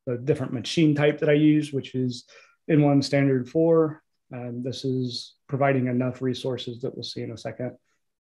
the 0.09 0.17
different 0.17 0.53
machine 0.53 0.95
type 0.95 1.19
that 1.19 1.29
I 1.29 1.33
use, 1.33 1.71
which 1.71 1.93
is 1.93 2.25
N1 2.69 3.03
standard 3.03 3.47
four. 3.47 4.01
Um, 4.33 4.63
this 4.63 4.83
is 4.83 5.35
providing 5.47 5.87
enough 5.87 6.21
resources 6.21 6.81
that 6.81 6.95
we'll 6.95 7.03
see 7.03 7.21
in 7.21 7.31
a 7.31 7.37
second 7.37 7.77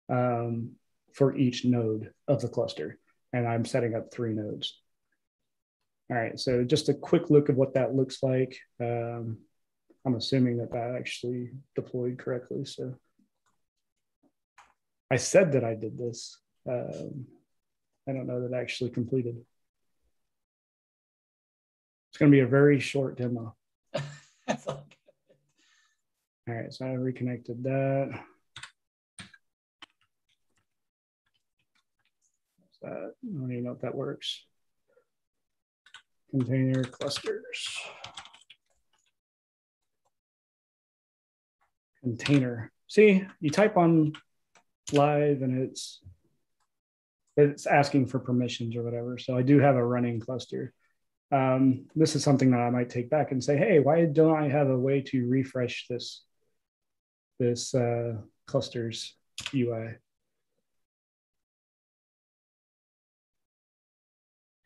um, 0.09 0.73
for 1.13 1.37
each 1.37 1.65
node 1.65 2.11
of 2.27 2.41
the 2.41 2.49
cluster. 2.49 2.99
And 3.35 3.47
I'm 3.47 3.65
setting 3.65 3.95
up 3.95 4.13
three 4.13 4.33
nodes. 4.33 4.81
All 6.11 6.17
right, 6.17 6.39
so 6.39 6.65
just 6.65 6.89
a 6.89 6.95
quick 6.95 7.29
look 7.31 7.49
at 7.51 7.57
what 7.57 7.75
that 7.75 7.95
looks 7.95 8.23
like. 8.23 8.59
Um, 8.81 9.39
I'm 10.07 10.15
assuming 10.15 10.59
that 10.59 10.73
that 10.73 10.95
actually 10.97 11.51
deployed 11.75 12.19
correctly. 12.19 12.65
So 12.65 12.95
I 15.11 15.17
said 15.17 15.53
that 15.53 15.65
I 15.65 15.75
did 15.75 15.99
this. 15.99 16.39
Um, 16.69 17.27
I 18.09 18.13
don't 18.13 18.27
know 18.27 18.47
that 18.47 18.55
I 18.55 18.61
actually 18.61 18.91
completed. 18.91 19.37
It's 22.15 22.19
going 22.21 22.31
to 22.31 22.37
be 22.37 22.43
a 22.43 22.47
very 22.47 22.79
short 22.79 23.19
demo. 23.19 23.57
all 23.97 24.85
right, 26.47 26.73
so 26.73 26.87
I 26.87 26.93
reconnected 26.93 27.65
that. 27.65 28.21
that. 32.83 32.93
I 32.93 33.33
don't 33.37 33.51
even 33.51 33.65
know 33.65 33.73
if 33.73 33.81
that 33.81 33.97
works. 33.97 34.45
Container 36.31 36.85
clusters. 36.85 37.81
Container. 42.01 42.71
See, 42.87 43.27
you 43.41 43.51
type 43.51 43.77
on 43.77 44.13
live 44.93 45.43
and 45.43 45.61
it's 45.61 46.01
it's 47.37 47.67
asking 47.67 48.07
for 48.07 48.21
permissions 48.21 48.77
or 48.77 48.85
whatever. 48.85 49.19
So 49.19 49.37
I 49.37 49.43
do 49.43 49.59
have 49.59 49.75
a 49.75 49.85
running 49.85 50.21
cluster. 50.21 50.73
Um, 51.35 51.87
this 51.97 52.15
is 52.15 52.23
something 52.23 52.53
that 52.53 52.61
I 52.61 52.71
might 52.71 52.91
take 52.91 53.11
back 53.11 53.33
and 53.33 53.43
say, 53.43 53.57
hey, 53.57 53.81
why 53.81 54.05
don't 54.05 54.37
I 54.37 54.49
have 54.49 54.69
a 54.69 54.79
way 54.79 55.01
to 55.09 55.27
refresh 55.27 55.87
this 55.91 56.23
this 57.41 57.75
uh, 57.75 58.19
clusters 58.47 59.17
UI? 59.53 59.97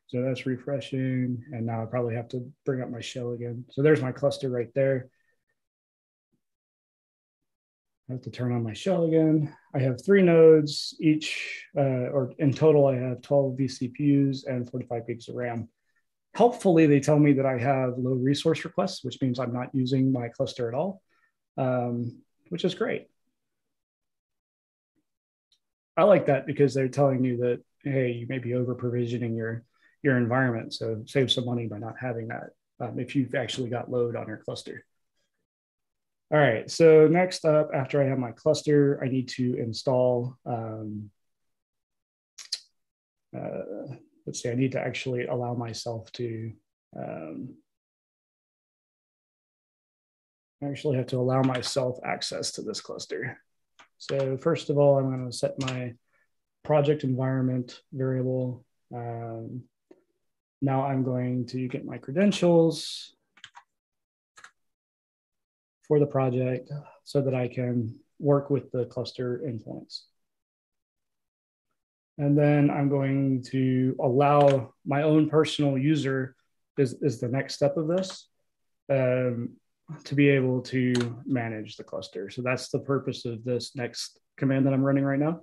So 0.08 0.20
that's 0.20 0.44
refreshing. 0.44 1.42
And 1.52 1.64
now 1.64 1.82
I 1.82 1.86
probably 1.86 2.14
have 2.16 2.28
to 2.30 2.46
bring 2.66 2.82
up 2.82 2.90
my 2.90 3.00
shell 3.00 3.32
again. 3.32 3.64
So 3.70 3.82
there's 3.82 4.02
my 4.02 4.12
cluster 4.12 4.50
right 4.50 4.72
there. 4.74 5.08
I 8.10 8.12
have 8.12 8.22
to 8.22 8.30
turn 8.30 8.52
on 8.52 8.62
my 8.62 8.74
shell 8.74 9.04
again. 9.04 9.54
I 9.74 9.78
have 9.78 10.04
three 10.04 10.22
nodes 10.22 10.94
each, 11.00 11.64
uh, 11.76 12.10
or 12.12 12.32
in 12.38 12.52
total, 12.52 12.86
I 12.86 12.96
have 12.96 13.22
12 13.22 13.56
vCPUs 13.56 14.46
and 14.46 14.70
45 14.70 15.06
gigs 15.06 15.28
of 15.30 15.34
RAM. 15.34 15.68
Helpfully, 16.38 16.86
they 16.86 17.00
tell 17.00 17.18
me 17.18 17.32
that 17.32 17.46
I 17.46 17.58
have 17.58 17.98
low 17.98 18.12
resource 18.12 18.64
requests, 18.64 19.02
which 19.02 19.20
means 19.20 19.40
I'm 19.40 19.52
not 19.52 19.74
using 19.74 20.12
my 20.12 20.28
cluster 20.28 20.68
at 20.68 20.74
all, 20.74 21.02
um, 21.56 22.22
which 22.50 22.64
is 22.64 22.76
great. 22.76 23.08
I 25.96 26.04
like 26.04 26.26
that 26.26 26.46
because 26.46 26.74
they're 26.74 26.86
telling 26.86 27.24
you 27.24 27.38
that, 27.38 27.60
hey, 27.82 28.12
you 28.12 28.26
may 28.28 28.38
be 28.38 28.54
over 28.54 28.76
provisioning 28.76 29.34
your 29.34 29.64
your 30.04 30.16
environment. 30.16 30.72
So 30.74 31.02
save 31.06 31.32
some 31.32 31.44
money 31.44 31.66
by 31.66 31.78
not 31.78 31.96
having 32.00 32.28
that 32.28 32.50
um, 32.78 33.00
if 33.00 33.16
you've 33.16 33.34
actually 33.34 33.68
got 33.68 33.90
load 33.90 34.14
on 34.14 34.28
your 34.28 34.36
cluster. 34.36 34.84
All 36.32 36.38
right, 36.38 36.70
so 36.70 37.08
next 37.08 37.44
up, 37.46 37.70
after 37.74 38.00
I 38.00 38.06
have 38.06 38.18
my 38.18 38.30
cluster, 38.30 39.00
I 39.02 39.08
need 39.08 39.28
to 39.30 39.56
install, 39.58 40.36
um, 40.46 41.10
uh, 43.36 43.62
let's 44.28 44.42
say 44.42 44.52
I 44.52 44.54
need 44.54 44.72
to 44.72 44.80
actually 44.80 45.24
allow 45.24 45.54
myself 45.54 46.12
to, 46.12 46.52
um, 46.94 47.54
actually 50.62 50.98
have 50.98 51.06
to 51.06 51.16
allow 51.16 51.40
myself 51.40 51.98
access 52.04 52.52
to 52.52 52.62
this 52.62 52.82
cluster. 52.82 53.38
So 53.96 54.36
first 54.36 54.68
of 54.68 54.76
all, 54.76 54.98
I'm 54.98 55.10
gonna 55.10 55.32
set 55.32 55.58
my 55.62 55.94
project 56.62 57.04
environment 57.04 57.80
variable. 57.90 58.66
Um, 58.94 59.62
now 60.60 60.84
I'm 60.84 61.04
going 61.04 61.46
to 61.46 61.68
get 61.68 61.86
my 61.86 61.96
credentials 61.96 63.14
for 65.86 65.98
the 65.98 66.06
project 66.06 66.70
so 67.04 67.22
that 67.22 67.34
I 67.34 67.48
can 67.48 67.98
work 68.18 68.50
with 68.50 68.70
the 68.72 68.84
cluster 68.84 69.40
endpoints. 69.42 70.02
And 72.18 72.36
then 72.36 72.68
I'm 72.70 72.88
going 72.88 73.42
to 73.50 73.94
allow 74.00 74.74
my 74.84 75.02
own 75.02 75.28
personal 75.28 75.78
user 75.78 76.34
is, 76.76 76.94
is 77.00 77.20
the 77.20 77.28
next 77.28 77.54
step 77.54 77.76
of 77.76 77.86
this 77.86 78.28
um, 78.90 79.50
to 80.04 80.14
be 80.14 80.28
able 80.28 80.60
to 80.62 80.94
manage 81.24 81.76
the 81.76 81.84
cluster. 81.84 82.28
So 82.28 82.42
that's 82.42 82.70
the 82.70 82.80
purpose 82.80 83.24
of 83.24 83.44
this 83.44 83.76
next 83.76 84.18
command 84.36 84.66
that 84.66 84.72
I'm 84.72 84.82
running 84.82 85.04
right 85.04 85.18
now. 85.18 85.42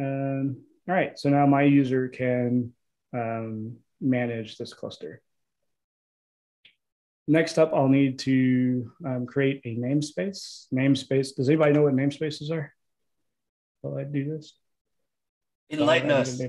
Um, 0.00 0.62
all 0.88 0.94
right, 0.94 1.18
so 1.18 1.28
now 1.28 1.46
my 1.46 1.62
user 1.62 2.08
can 2.08 2.72
um, 3.12 3.76
manage 4.00 4.56
this 4.56 4.72
cluster. 4.72 5.20
Next 7.26 7.58
up, 7.58 7.74
I'll 7.74 7.88
need 7.88 8.20
to 8.20 8.90
um, 9.04 9.26
create 9.26 9.60
a 9.66 9.76
namespace. 9.76 10.64
Namespace, 10.72 11.36
does 11.36 11.48
anybody 11.48 11.72
know 11.72 11.82
what 11.82 11.94
namespaces 11.94 12.50
are? 12.50 12.72
Will 13.82 13.98
I 13.98 14.04
do 14.04 14.24
this? 14.24 14.54
Enlighten 15.70 16.10
us. 16.10 16.40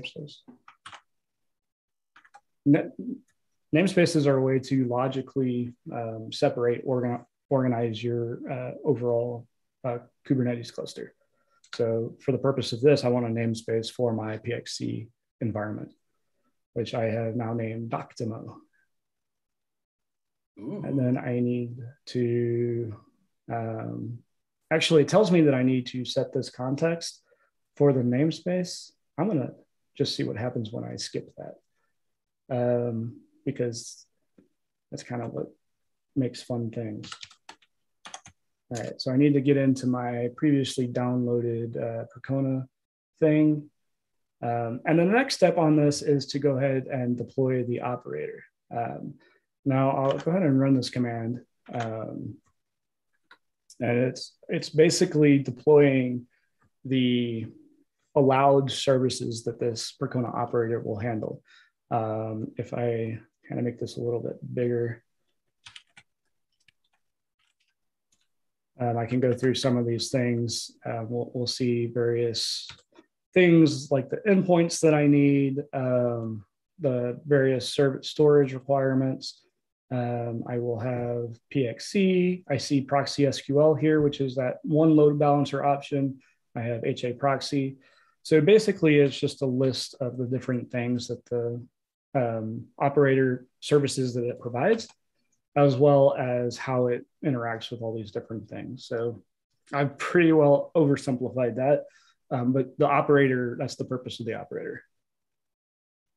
namespaces 3.74 4.26
are 4.26 4.36
a 4.36 4.42
way 4.42 4.58
to 4.58 4.84
logically 4.86 5.72
um, 5.92 6.30
separate, 6.32 6.82
organ 6.84 7.24
organize 7.48 8.02
your 8.02 8.40
uh, 8.50 8.70
overall 8.84 9.46
uh, 9.84 9.98
Kubernetes 10.28 10.72
cluster. 10.72 11.14
So 11.74 12.16
for 12.20 12.32
the 12.32 12.38
purpose 12.38 12.72
of 12.72 12.80
this, 12.80 13.04
I 13.04 13.08
want 13.08 13.26
a 13.26 13.28
namespace 13.28 13.90
for 13.90 14.12
my 14.12 14.38
PXC 14.38 15.08
environment 15.40 15.92
which 16.74 16.94
I 16.94 17.04
have 17.04 17.36
now 17.36 17.52
named 17.52 17.90
Doctimo. 17.90 18.56
Ooh. 20.58 20.82
And 20.84 20.98
then 20.98 21.16
I 21.16 21.40
need 21.40 21.78
to, 22.06 22.94
um, 23.52 24.18
actually, 24.70 25.02
it 25.02 25.08
tells 25.08 25.30
me 25.30 25.42
that 25.42 25.54
I 25.54 25.62
need 25.62 25.86
to 25.88 26.04
set 26.04 26.32
this 26.32 26.50
context 26.50 27.22
for 27.76 27.92
the 27.92 28.00
namespace. 28.00 28.92
I'm 29.20 29.28
going 29.28 29.40
to 29.40 29.54
just 29.96 30.16
see 30.16 30.24
what 30.24 30.36
happens 30.36 30.72
when 30.72 30.84
I 30.84 30.96
skip 30.96 31.32
that. 31.36 31.54
Um, 32.50 33.20
because 33.44 34.04
that's 34.90 35.02
kind 35.02 35.22
of 35.22 35.32
what 35.32 35.46
makes 36.16 36.42
fun 36.42 36.70
things. 36.70 37.10
All 38.70 38.82
right, 38.82 39.00
so 39.00 39.12
I 39.12 39.16
need 39.16 39.34
to 39.34 39.40
get 39.40 39.56
into 39.56 39.86
my 39.86 40.28
previously 40.36 40.86
downloaded 40.88 41.76
uh, 41.76 42.04
Percona 42.14 42.66
thing. 43.18 43.70
Um, 44.42 44.80
and 44.86 44.98
then 44.98 45.08
the 45.08 45.16
next 45.16 45.34
step 45.34 45.58
on 45.58 45.76
this 45.76 46.02
is 46.02 46.26
to 46.26 46.38
go 46.38 46.56
ahead 46.56 46.86
and 46.86 47.16
deploy 47.16 47.64
the 47.64 47.80
operator. 47.82 48.44
Um, 48.74 49.14
now 49.64 49.90
I'll 49.90 50.18
go 50.18 50.30
ahead 50.30 50.42
and 50.42 50.58
run 50.58 50.74
this 50.74 50.90
command. 50.90 51.40
Um, 51.72 52.36
and 53.80 53.98
it's, 53.98 54.36
it's 54.48 54.70
basically 54.70 55.38
deploying 55.38 56.26
the 56.84 57.46
allowed 58.14 58.70
services 58.70 59.44
that 59.44 59.60
this 59.60 59.94
Percona 60.00 60.34
operator 60.34 60.80
will 60.80 60.98
handle. 60.98 61.42
Um, 61.90 62.48
if 62.56 62.74
I 62.74 63.18
kind 63.48 63.58
of 63.58 63.64
make 63.64 63.80
this 63.80 63.96
a 63.96 64.00
little 64.00 64.20
bit 64.20 64.38
bigger, 64.54 65.02
um, 68.80 68.96
I 68.96 69.06
can 69.06 69.20
go 69.20 69.32
through 69.32 69.54
some 69.54 69.76
of 69.76 69.86
these 69.86 70.10
things. 70.10 70.72
Uh, 70.84 71.04
we'll, 71.06 71.30
we'll 71.34 71.46
see 71.46 71.86
various 71.86 72.68
things 73.34 73.90
like 73.90 74.08
the 74.08 74.22
endpoints 74.26 74.80
that 74.80 74.94
I 74.94 75.06
need, 75.06 75.62
um, 75.72 76.44
the 76.78 77.20
various 77.26 77.68
service 77.68 78.08
storage 78.08 78.54
requirements. 78.54 79.42
Um, 79.92 80.44
I 80.48 80.58
will 80.58 80.78
have 80.78 81.36
PXC. 81.54 82.44
I 82.48 82.56
see 82.56 82.86
ProxySQL 82.86 83.78
here, 83.78 84.00
which 84.00 84.20
is 84.20 84.36
that 84.36 84.58
one 84.62 84.96
load 84.96 85.18
balancer 85.18 85.64
option. 85.64 86.20
I 86.56 86.60
have 86.62 86.84
HA 86.84 87.14
proxy. 87.14 87.76
So 88.22 88.40
basically, 88.40 88.96
it's 88.96 89.18
just 89.18 89.42
a 89.42 89.46
list 89.46 89.94
of 90.00 90.18
the 90.18 90.26
different 90.26 90.70
things 90.70 91.08
that 91.08 91.24
the 91.26 91.62
um, 92.14 92.66
operator 92.78 93.46
services 93.60 94.14
that 94.14 94.24
it 94.24 94.40
provides, 94.40 94.88
as 95.56 95.76
well 95.76 96.14
as 96.18 96.56
how 96.56 96.88
it 96.88 97.04
interacts 97.24 97.70
with 97.70 97.82
all 97.82 97.94
these 97.94 98.10
different 98.10 98.48
things. 98.48 98.86
So 98.86 99.22
I've 99.72 99.98
pretty 99.98 100.32
well 100.32 100.70
oversimplified 100.74 101.56
that. 101.56 101.84
Um, 102.30 102.52
but 102.52 102.78
the 102.78 102.86
operator, 102.86 103.56
that's 103.58 103.76
the 103.76 103.84
purpose 103.84 104.20
of 104.20 104.26
the 104.26 104.34
operator. 104.34 104.82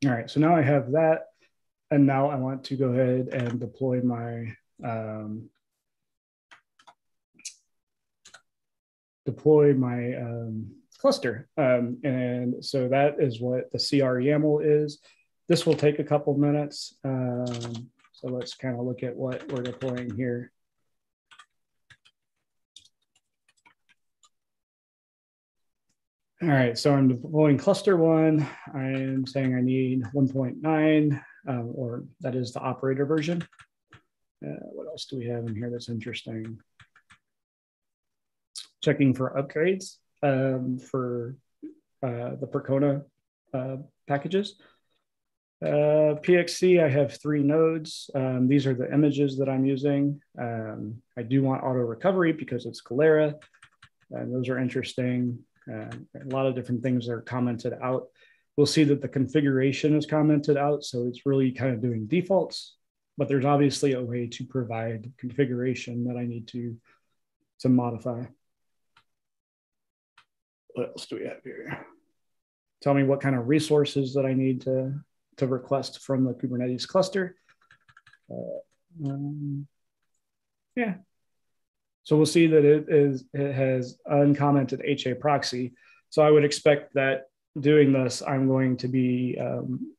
All 0.05 0.11
right, 0.11 0.29
so 0.29 0.39
now 0.39 0.55
I 0.55 0.61
have 0.61 0.91
that. 0.91 1.27
And 1.89 2.07
now 2.07 2.29
I 2.29 2.35
want 2.35 2.65
to 2.65 2.75
go 2.75 2.89
ahead 2.89 3.27
and 3.27 3.59
deploy 3.59 4.01
my 4.01 4.55
um, 4.83 5.49
deploy 9.25 9.73
my 9.73 10.15
um, 10.15 10.71
cluster. 11.03 11.49
Um, 11.57 11.97
and 12.05 12.63
so 12.63 12.87
that 12.87 13.17
is 13.19 13.41
what 13.41 13.69
the 13.73 13.77
CR 13.77 14.21
YAML 14.21 14.61
is. 14.63 14.99
This 15.49 15.65
will 15.65 15.73
take 15.73 15.99
a 15.99 16.03
couple 16.03 16.33
minutes. 16.37 16.95
Um, 17.03 17.89
so 18.13 18.29
let's 18.29 18.53
kind 18.53 18.79
of 18.79 18.85
look 18.85 19.03
at 19.03 19.13
what 19.13 19.51
we're 19.51 19.63
deploying 19.63 20.15
here. 20.15 20.53
All 26.41 26.47
right, 26.47 26.77
so 26.77 26.93
I'm 26.93 27.09
deploying 27.09 27.57
cluster 27.57 27.97
one. 27.97 28.47
I'm 28.73 29.27
saying 29.27 29.55
I 29.55 29.59
need 29.59 30.03
1.9, 30.15 31.21
um, 31.49 31.71
or 31.75 32.05
that 32.21 32.33
is 32.33 32.53
the 32.53 32.61
operator 32.61 33.05
version. 33.05 33.45
Uh, 34.41 34.63
what 34.71 34.87
else 34.87 35.05
do 35.07 35.17
we 35.17 35.25
have 35.25 35.47
in 35.47 35.53
here 35.53 35.69
that's 35.69 35.89
interesting? 35.89 36.59
Checking 38.81 39.13
for 39.13 39.31
upgrades 39.31 39.97
um, 40.23 40.79
for 40.79 41.35
uh, 42.01 42.35
the 42.39 42.47
Percona 42.47 43.03
uh, 43.53 43.77
packages. 44.07 44.55
Uh, 45.63 46.19
PXC, 46.19 46.83
I 46.83 46.89
have 46.89 47.21
three 47.21 47.43
nodes. 47.43 48.09
Um, 48.13 48.47
these 48.47 48.67
are 48.67 48.73
the 48.73 48.91
images 48.91 49.37
that 49.37 49.47
I'm 49.47 49.63
using. 49.63 50.19
Um, 50.37 51.01
I 51.17 51.23
do 51.23 51.41
want 51.41 51.63
auto 51.63 51.79
recovery 51.79 52.33
because 52.33 52.65
it's 52.65 52.81
Galera, 52.81 53.35
and 54.11 54.33
those 54.33 54.49
are 54.49 54.59
interesting. 54.59 55.39
Uh, 55.71 55.95
a 56.15 56.27
lot 56.27 56.47
of 56.47 56.55
different 56.55 56.83
things 56.83 57.07
are 57.07 57.21
commented 57.21 57.73
out. 57.81 58.07
We'll 58.57 58.67
see 58.67 58.83
that 58.83 59.01
the 59.01 59.07
configuration 59.07 59.95
is 59.95 60.05
commented 60.05 60.57
out, 60.57 60.83
so 60.83 61.07
it's 61.07 61.25
really 61.25 61.51
kind 61.51 61.73
of 61.73 61.81
doing 61.81 62.07
defaults, 62.07 62.75
but 63.17 63.29
there's 63.29 63.45
obviously 63.45 63.93
a 63.93 64.01
way 64.01 64.27
to 64.27 64.43
provide 64.43 65.13
configuration 65.17 66.03
that 66.05 66.17
I 66.17 66.25
need 66.25 66.47
to, 66.49 66.75
to 67.61 67.69
modify. 67.69 68.25
What 70.73 70.89
else 70.89 71.05
do 71.05 71.17
we 71.17 71.25
have 71.25 71.43
here? 71.43 71.85
Tell 72.81 72.93
me 72.93 73.03
what 73.03 73.21
kind 73.21 73.35
of 73.35 73.47
resources 73.47 74.13
that 74.15 74.25
I 74.25 74.33
need 74.33 74.61
to, 74.61 74.93
to 75.37 75.47
request 75.47 76.01
from 76.01 76.25
the 76.25 76.33
Kubernetes 76.33 76.87
cluster. 76.87 77.35
Uh, 78.29 79.07
um, 79.09 79.67
yeah, 80.75 80.95
so 82.03 82.17
we'll 82.17 82.25
see 82.25 82.47
that 82.47 82.65
it 82.65 82.85
is 82.89 83.23
it 83.33 83.53
has 83.53 83.97
uncommented 84.05 84.81
HA 84.83 85.15
proxy. 85.15 85.73
So 86.09 86.21
I 86.21 86.29
would 86.29 86.43
expect 86.43 86.93
that 86.95 87.27
doing 87.59 87.93
this, 87.93 88.21
I'm 88.25 88.47
going 88.47 88.77
to 88.77 88.87
be 88.87 89.37
um, 89.39 89.93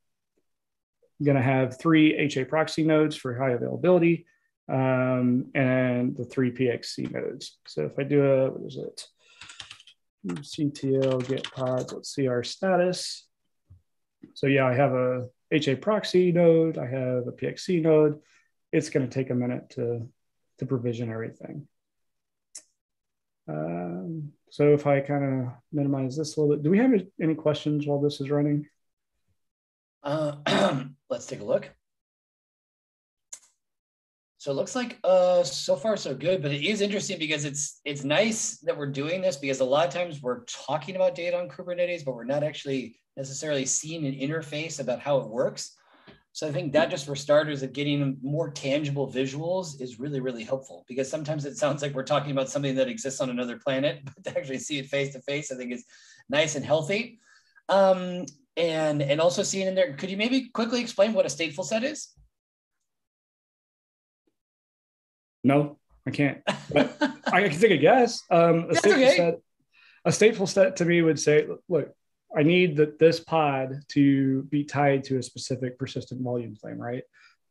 going 1.22 1.36
to 1.36 1.42
have 1.42 1.78
three 1.78 2.14
HA 2.14 2.44
proxy 2.44 2.84
nodes 2.84 3.16
for 3.16 3.34
high 3.34 3.50
availability 3.50 4.26
um, 4.68 5.50
and 5.54 6.16
the 6.16 6.24
three 6.24 6.52
PXC 6.52 7.10
nodes. 7.10 7.58
So 7.66 7.84
if 7.84 7.98
I 7.98 8.02
do 8.02 8.24
a, 8.24 8.50
what 8.50 8.66
is 8.66 8.76
it? 8.76 9.06
CTL 10.26 11.26
get 11.28 11.50
pods, 11.52 11.92
let's 11.92 12.14
see 12.14 12.28
our 12.28 12.42
status. 12.42 13.26
So 14.34 14.46
yeah, 14.46 14.66
I 14.66 14.74
have 14.74 14.92
a 14.92 15.28
HA 15.50 15.76
proxy 15.76 16.32
node, 16.32 16.78
I 16.78 16.86
have 16.86 17.26
a 17.26 17.32
PXC 17.32 17.82
node. 17.82 18.20
It's 18.72 18.90
going 18.90 19.08
to 19.08 19.12
take 19.12 19.30
a 19.30 19.34
minute 19.34 19.70
to, 19.70 20.08
to 20.58 20.66
provision 20.66 21.12
everything. 21.12 21.68
Um, 23.46 24.32
so 24.50 24.72
if 24.72 24.86
I 24.86 25.00
kind 25.00 25.24
of 25.24 25.52
minimize 25.72 26.16
this 26.16 26.36
a 26.36 26.40
little 26.40 26.56
bit, 26.56 26.62
do 26.62 26.70
we 26.70 26.78
have 26.78 26.92
any 27.20 27.34
questions 27.34 27.86
while 27.86 28.00
this 28.00 28.20
is 28.20 28.30
running? 28.30 28.66
Uh, 30.02 30.84
let's 31.10 31.26
take 31.26 31.40
a 31.40 31.44
look. 31.44 31.70
So 34.44 34.50
it 34.50 34.56
looks 34.56 34.76
like 34.76 34.98
uh, 35.04 35.42
so 35.42 35.74
far 35.74 35.96
so 35.96 36.14
good, 36.14 36.42
but 36.42 36.52
it 36.52 36.62
is 36.62 36.82
interesting 36.82 37.18
because 37.18 37.46
it's 37.46 37.80
it's 37.86 38.04
nice 38.04 38.58
that 38.58 38.76
we're 38.76 38.90
doing 38.90 39.22
this 39.22 39.38
because 39.38 39.60
a 39.60 39.64
lot 39.64 39.86
of 39.86 39.94
times 39.94 40.20
we're 40.20 40.44
talking 40.44 40.96
about 40.96 41.14
data 41.14 41.38
on 41.38 41.48
Kubernetes, 41.48 42.04
but 42.04 42.14
we're 42.14 42.24
not 42.24 42.44
actually 42.44 43.00
necessarily 43.16 43.64
seeing 43.64 44.04
an 44.04 44.12
interface 44.12 44.80
about 44.80 45.00
how 45.00 45.16
it 45.16 45.30
works. 45.30 45.74
So 46.32 46.46
I 46.46 46.52
think 46.52 46.74
that 46.74 46.90
just 46.90 47.06
for 47.06 47.16
starters 47.16 47.62
of 47.62 47.72
getting 47.72 48.18
more 48.22 48.50
tangible 48.50 49.10
visuals 49.10 49.80
is 49.80 49.98
really, 49.98 50.20
really 50.20 50.44
helpful 50.44 50.84
because 50.88 51.10
sometimes 51.10 51.46
it 51.46 51.56
sounds 51.56 51.80
like 51.80 51.94
we're 51.94 52.02
talking 52.02 52.32
about 52.32 52.50
something 52.50 52.74
that 52.74 52.88
exists 52.88 53.22
on 53.22 53.30
another 53.30 53.56
planet, 53.56 54.02
but 54.14 54.24
to 54.24 54.38
actually 54.38 54.58
see 54.58 54.78
it 54.78 54.88
face 54.88 55.14
to 55.14 55.22
face, 55.22 55.52
I 55.52 55.56
think 55.56 55.72
is 55.72 55.86
nice 56.28 56.54
and 56.54 56.66
healthy. 56.66 57.18
Um, 57.70 58.26
and, 58.58 59.00
and 59.00 59.22
also 59.22 59.42
seeing 59.42 59.68
in 59.68 59.74
there, 59.74 59.94
could 59.94 60.10
you 60.10 60.18
maybe 60.18 60.50
quickly 60.50 60.82
explain 60.82 61.14
what 61.14 61.24
a 61.24 61.30
stateful 61.30 61.64
set 61.64 61.82
is? 61.82 62.10
No, 65.44 65.78
I 66.06 66.10
can't. 66.10 66.42
I 66.46 67.48
can 67.48 67.58
take 67.58 67.70
a 67.70 67.76
guess. 67.76 68.22
Um, 68.30 68.70
a 68.70 68.74
stateful 68.74 68.92
okay. 68.92 69.16
set, 69.16 69.38
a 70.04 70.10
stateful 70.10 70.48
set 70.48 70.76
to 70.76 70.84
me 70.84 71.02
would 71.02 71.20
say, 71.20 71.46
look, 71.68 71.94
I 72.36 72.42
need 72.42 72.76
that 72.76 72.98
this 72.98 73.20
pod 73.20 73.80
to 73.88 74.42
be 74.44 74.64
tied 74.64 75.04
to 75.04 75.18
a 75.18 75.22
specific 75.22 75.78
persistent 75.78 76.20
volume 76.22 76.56
claim, 76.60 76.78
right? 76.78 77.04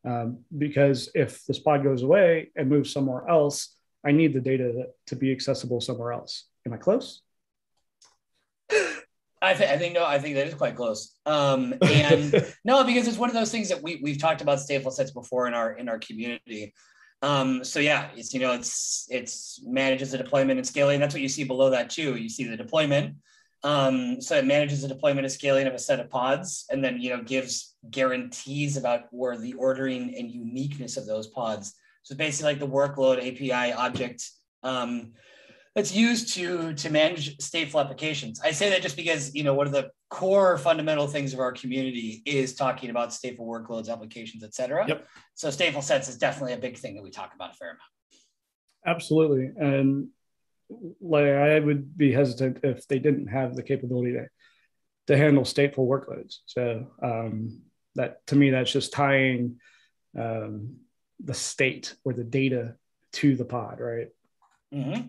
Um, 0.05 0.39
because 0.57 1.09
if 1.15 1.45
this 1.45 1.59
pod 1.59 1.83
goes 1.83 2.03
away 2.03 2.51
and 2.55 2.67
moves 2.67 2.91
somewhere 2.91 3.27
else, 3.29 3.75
I 4.05 4.11
need 4.11 4.33
the 4.33 4.41
data 4.41 4.87
to 5.07 5.15
be 5.15 5.31
accessible 5.31 5.79
somewhere 5.79 6.11
else. 6.11 6.47
Am 6.65 6.73
I 6.73 6.77
close? 6.77 7.21
I, 9.41 9.53
th- 9.53 9.69
I 9.69 9.77
think 9.77 9.93
no, 9.93 10.05
I 10.05 10.19
think 10.19 10.35
that 10.35 10.47
is 10.47 10.53
quite 10.53 10.75
close. 10.75 11.17
Um, 11.25 11.75
and 11.81 12.45
no, 12.65 12.83
because 12.83 13.07
it's 13.07 13.17
one 13.17 13.29
of 13.29 13.35
those 13.35 13.51
things 13.51 13.69
that 13.69 13.83
we 13.83 13.99
we've 14.01 14.19
talked 14.19 14.41
about 14.41 14.59
stateful 14.59 14.91
sets 14.91 15.11
before 15.11 15.47
in 15.47 15.53
our 15.53 15.73
in 15.73 15.89
our 15.89 15.99
community. 15.99 16.73
Um, 17.23 17.63
so 17.63 17.79
yeah, 17.79 18.09
it's 18.17 18.33
you 18.33 18.41
know 18.41 18.51
it's 18.51 19.07
it's 19.09 19.61
manages 19.65 20.11
the 20.11 20.17
deployment 20.17 20.59
and 20.59 20.67
scaling. 20.67 20.99
That's 20.99 21.15
what 21.15 21.21
you 21.21 21.29
see 21.29 21.45
below 21.45 21.69
that 21.69 21.89
too. 21.89 22.17
You 22.17 22.27
see 22.27 22.43
the 22.43 22.57
deployment, 22.57 23.15
um, 23.63 24.19
so 24.19 24.35
it 24.35 24.45
manages 24.45 24.81
the 24.81 24.89
deployment 24.89 25.25
and 25.25 25.31
scaling 25.31 25.65
of 25.65 25.73
a 25.73 25.79
set 25.79 26.01
of 26.01 26.09
pods, 26.09 26.65
and 26.69 26.83
then 26.83 26.99
you 26.99 27.11
know 27.11 27.23
gives 27.23 27.75
guarantees 27.89 28.75
about 28.75 29.03
where 29.11 29.37
the 29.37 29.53
ordering 29.53 30.13
and 30.17 30.29
uniqueness 30.29 30.97
of 30.97 31.05
those 31.05 31.27
pods. 31.27 31.73
So 32.03 32.13
basically, 32.13 32.51
like 32.51 32.59
the 32.59 32.67
workload 32.67 33.19
API 33.19 33.71
object 33.71 34.29
um, 34.61 35.13
that's 35.75 35.93
used 35.93 36.33
to 36.35 36.73
to 36.75 36.89
manage 36.89 37.37
stateful 37.37 37.79
applications. 37.83 38.39
I 38.41 38.51
say 38.51 38.69
that 38.69 38.81
just 38.81 38.95
because 38.95 39.33
you 39.33 39.43
know 39.43 39.53
one 39.53 39.67
of 39.67 39.73
the 39.73 39.89
core 40.09 40.57
fundamental 40.57 41.07
things 41.07 41.33
of 41.33 41.39
our 41.39 41.51
community 41.51 42.21
is 42.25 42.55
talking 42.55 42.89
about 42.89 43.09
stateful 43.09 43.41
workloads, 43.41 43.89
applications, 43.89 44.43
etc. 44.43 44.85
Yep. 44.87 45.07
So 45.33 45.49
stateful 45.49 45.83
sets 45.83 46.07
is 46.07 46.17
definitely 46.17 46.53
a 46.53 46.57
big 46.57 46.77
thing 46.77 46.95
that 46.95 47.03
we 47.03 47.09
talk 47.09 47.33
about 47.33 47.51
a 47.51 47.53
fair 47.55 47.69
amount. 47.69 47.81
Absolutely, 48.85 49.51
and 49.57 50.09
like 51.01 51.25
I 51.25 51.59
would 51.59 51.97
be 51.97 52.11
hesitant 52.11 52.59
if 52.63 52.87
they 52.87 52.99
didn't 52.99 53.27
have 53.27 53.55
the 53.55 53.63
capability 53.63 54.13
to 54.13 54.27
to 55.07 55.17
handle 55.17 55.43
stateful 55.43 55.87
workloads. 55.87 56.37
So 56.45 56.87
um, 57.01 57.61
that 57.95 58.25
to 58.27 58.35
me, 58.35 58.51
that's 58.51 58.71
just 58.71 58.93
tying 58.93 59.59
um, 60.17 60.77
the 61.19 61.33
state 61.33 61.95
or 62.03 62.13
the 62.13 62.23
data 62.23 62.75
to 63.13 63.35
the 63.35 63.45
pod, 63.45 63.79
right? 63.79 64.09
Mm-hmm. 64.73 65.07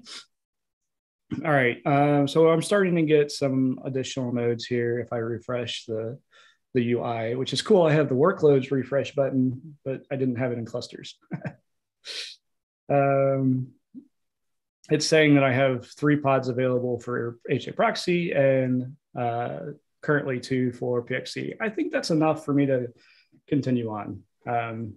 All 1.43 1.53
right. 1.53 1.79
Um, 1.87 2.29
so 2.29 2.49
I'm 2.49 2.63
starting 2.63 2.97
to 2.97 3.03
get 3.03 3.31
some 3.31 3.81
additional 3.85 4.33
nodes 4.33 4.67
here. 4.67 4.99
If 4.99 5.13
I 5.13 5.19
refresh 5.19 5.85
the 5.87 6.19
the 6.75 6.93
UI, 6.93 7.37
which 7.37 7.53
is 7.53 7.63
cool. 7.63 7.83
I 7.83 7.93
have 7.93 8.09
the 8.09 8.17
workloads 8.17 8.71
refresh 8.71 9.15
button, 9.15 9.77
but 9.85 10.03
I 10.11 10.17
didn't 10.17 10.37
have 10.37 10.53
it 10.53 10.59
in 10.59 10.65
clusters. 10.65 11.17
um, 12.91 13.69
it's 14.91 15.07
saying 15.07 15.35
that 15.35 15.45
I 15.45 15.53
have 15.53 15.87
three 15.87 16.17
pods 16.17 16.49
available 16.49 16.99
for 16.99 17.39
HA 17.49 17.73
proxy 17.73 18.33
and 18.33 18.97
uh, 19.19 19.61
currently 20.03 20.41
two 20.41 20.73
for 20.73 21.05
PXC. 21.05 21.55
I 21.61 21.71
think 21.71 21.93
that's 21.93 22.11
enough 22.11 22.45
for 22.45 22.53
me 22.53 22.67
to 22.67 22.89
continue 23.49 23.91
on. 23.91 24.23
Um, 24.47 24.97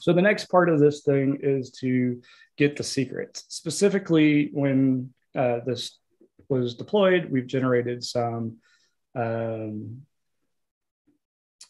so 0.00 0.12
the 0.12 0.22
next 0.22 0.46
part 0.46 0.68
of 0.68 0.80
this 0.80 1.02
thing 1.02 1.38
is 1.42 1.70
to 1.80 2.20
get 2.56 2.76
the 2.76 2.82
secrets. 2.82 3.44
Specifically, 3.48 4.50
when 4.52 5.12
uh, 5.34 5.60
this 5.64 5.98
was 6.48 6.74
deployed, 6.74 7.30
we've 7.30 7.46
generated 7.46 8.04
some 8.04 8.58
um, 9.14 10.02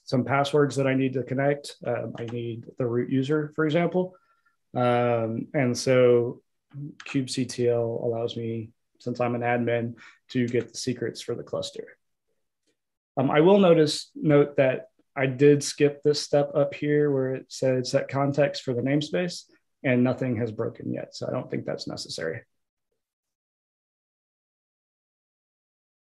some 0.04 0.24
passwords 0.24 0.76
that 0.76 0.86
I 0.86 0.94
need 0.94 1.14
to 1.14 1.22
connect. 1.22 1.76
Um, 1.86 2.14
I 2.18 2.24
need 2.24 2.66
the 2.78 2.86
root 2.86 3.10
user, 3.10 3.52
for 3.54 3.64
example. 3.64 4.14
Um, 4.74 5.48
and 5.54 5.76
so 5.76 6.42
kubectl 7.06 8.04
allows 8.04 8.36
me, 8.36 8.70
since 8.98 9.20
I'm 9.20 9.34
an 9.34 9.42
admin, 9.42 9.94
to 10.30 10.46
get 10.46 10.72
the 10.72 10.78
secrets 10.78 11.20
for 11.20 11.34
the 11.34 11.42
cluster. 11.42 11.96
Um, 13.16 13.30
I 13.30 13.40
will 13.40 13.58
notice 13.58 14.10
note 14.14 14.56
that 14.56 14.88
I 15.14 15.26
did 15.26 15.62
skip 15.62 16.02
this 16.02 16.20
step 16.20 16.50
up 16.54 16.74
here 16.74 17.10
where 17.10 17.34
it 17.34 17.46
said 17.48 17.86
set 17.86 18.08
context 18.08 18.62
for 18.62 18.72
the 18.72 18.80
namespace 18.80 19.44
and 19.84 20.02
nothing 20.02 20.36
has 20.36 20.50
broken 20.50 20.92
yet. 20.92 21.14
So 21.14 21.26
I 21.28 21.30
don't 21.30 21.50
think 21.50 21.66
that's 21.66 21.86
necessary. 21.86 22.42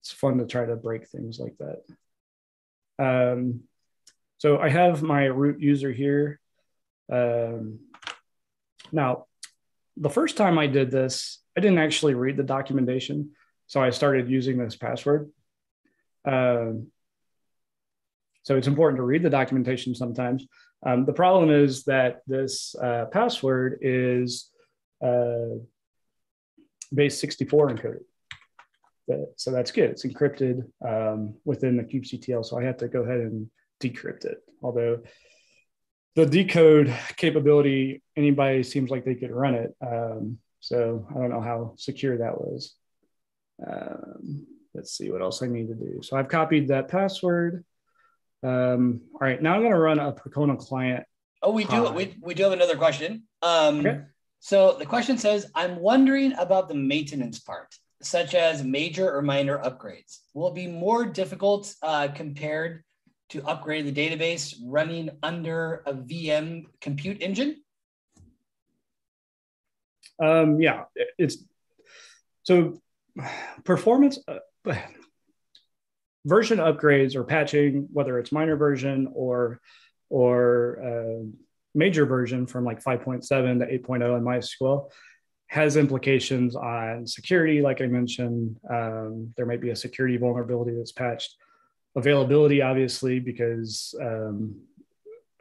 It's 0.10 0.20
fun 0.20 0.40
to 0.40 0.46
try 0.48 0.66
to 0.66 0.76
break 0.76 1.08
things 1.08 1.40
like 1.40 1.56
that. 1.60 1.84
Um, 2.98 3.62
so 4.40 4.58
I 4.58 4.70
have 4.70 5.04
my 5.04 5.26
root 5.26 5.62
user 5.62 5.92
here. 5.92 6.40
Um, 7.14 7.80
now, 8.92 9.28
the 9.98 10.10
first 10.10 10.36
time 10.36 10.58
I 10.58 10.66
did 10.66 10.90
this, 10.90 11.44
I 11.56 11.62
didn't 11.62 11.78
actually 11.78 12.16
read 12.16 12.38
the 12.38 12.44
documentation. 12.44 13.34
So 13.68 13.84
I 13.84 13.92
started 13.92 14.32
using 14.32 14.58
this 14.58 14.76
password. 14.76 15.30
Um, 16.26 16.88
so 18.42 18.58
it's 18.58 18.68
important 18.68 18.98
to 18.98 19.04
read 19.04 19.22
the 19.22 19.30
documentation 19.30 19.94
sometimes. 19.94 20.48
Um, 20.84 21.06
the 21.06 21.14
problem 21.14 21.52
is 21.52 21.84
that 21.84 22.22
this 22.26 22.74
uh, 22.82 23.06
password 23.12 23.78
is 23.82 24.50
uh, 25.06 25.60
base 26.92 27.22
64 27.22 27.70
encoded. 27.70 28.00
But, 29.10 29.34
so 29.36 29.52
that's 29.52 29.72
good. 29.72 29.90
It's 29.90 30.06
encrypted 30.06 30.62
um, 30.88 31.34
within 31.44 31.76
the 31.76 31.84
kubectl. 31.84 32.46
So 32.46 32.60
I 32.60 32.64
have 32.64 32.78
to 32.78 32.88
go 32.88 33.02
ahead 33.02 33.20
and 33.20 33.50
decrypt 33.82 34.24
it. 34.24 34.38
Although 34.62 35.02
the 36.16 36.26
decode 36.28 36.96
capability, 37.18 38.04
anybody 38.16 38.62
seems 38.64 38.92
like 38.92 39.04
they 39.04 39.16
could 39.16 39.32
run 39.32 39.56
it. 39.56 39.76
Um, 39.82 40.38
so 40.60 41.08
I 41.10 41.16
don't 41.16 41.32
know 41.32 41.42
how 41.42 41.74
secure 41.78 42.20
that 42.20 42.40
was. 42.40 42.76
Um, 43.66 44.46
let's 44.76 44.96
see 44.96 45.10
what 45.10 45.22
else 45.22 45.42
I 45.42 45.48
need 45.48 45.70
to 45.70 45.74
do. 45.74 46.02
So 46.04 46.16
I've 46.16 46.28
copied 46.28 46.68
that 46.68 46.88
password. 46.88 47.66
Um, 48.44 49.02
all 49.14 49.22
right, 49.22 49.42
now 49.42 49.56
I'm 49.56 49.62
going 49.62 49.74
to 49.74 49.80
run 49.80 50.00
a 50.00 50.14
Percona 50.14 50.58
client. 50.58 51.04
Oh, 51.42 51.52
we 51.52 51.64
do. 51.64 51.90
We, 51.92 52.16
we 52.22 52.34
do 52.36 52.44
have 52.44 52.52
another 52.52 52.78
question. 52.78 53.24
Um, 53.42 53.80
okay. 53.80 54.02
So 54.40 54.76
the 54.78 54.86
question 54.86 55.18
says, 55.18 55.50
I'm 55.56 55.78
wondering 55.78 56.34
about 56.34 56.70
the 56.70 56.76
maintenance 56.76 57.40
part, 57.40 57.74
such 58.02 58.34
as 58.36 58.64
major 58.64 59.14
or 59.14 59.22
minor 59.22 59.58
upgrades. 59.60 60.20
Will 60.34 60.52
be 60.52 60.68
more 60.68 61.06
difficult 61.06 61.74
uh, 61.84 62.08
compared 62.14 62.84
to 63.30 63.44
upgrade 63.44 63.86
the 63.86 63.92
database 63.92 64.56
running 64.64 65.10
under 65.22 65.84
a 65.86 65.94
VM 65.94 66.66
compute 66.82 67.22
engine? 67.22 67.58
Um, 70.22 70.60
yeah, 70.60 70.84
it's 71.18 71.38
so 72.44 72.82
performance 73.64 74.20
uh, 74.28 74.74
version 76.26 76.58
upgrades 76.58 77.16
or 77.16 77.24
patching, 77.24 77.88
whether 77.94 78.20
it's 78.20 78.32
minor 78.32 78.56
version 78.56 79.12
or 79.14 79.60
or 80.10 80.80
uh, 80.84 81.26
major 81.76 82.06
version 82.06 82.48
from 82.48 82.66
like 82.66 82.84
5.7 82.84 83.22
to 83.28 83.80
8.0 83.80 84.18
in 84.18 84.24
MySQL, 84.24 84.90
has 85.50 85.78
implications 85.78 86.56
on 86.56 87.08
security. 87.08 87.62
Like 87.62 87.82
I 87.82 87.88
mentioned, 87.88 88.60
um, 88.70 89.34
there 89.36 89.48
might 89.48 89.62
be 89.62 89.72
a 89.72 89.76
security 89.76 90.16
vulnerability 90.16 90.76
that's 90.76 90.92
patched. 90.92 91.36
Availability, 91.96 92.62
obviously, 92.62 93.20
because 93.20 93.96
um, 94.00 94.62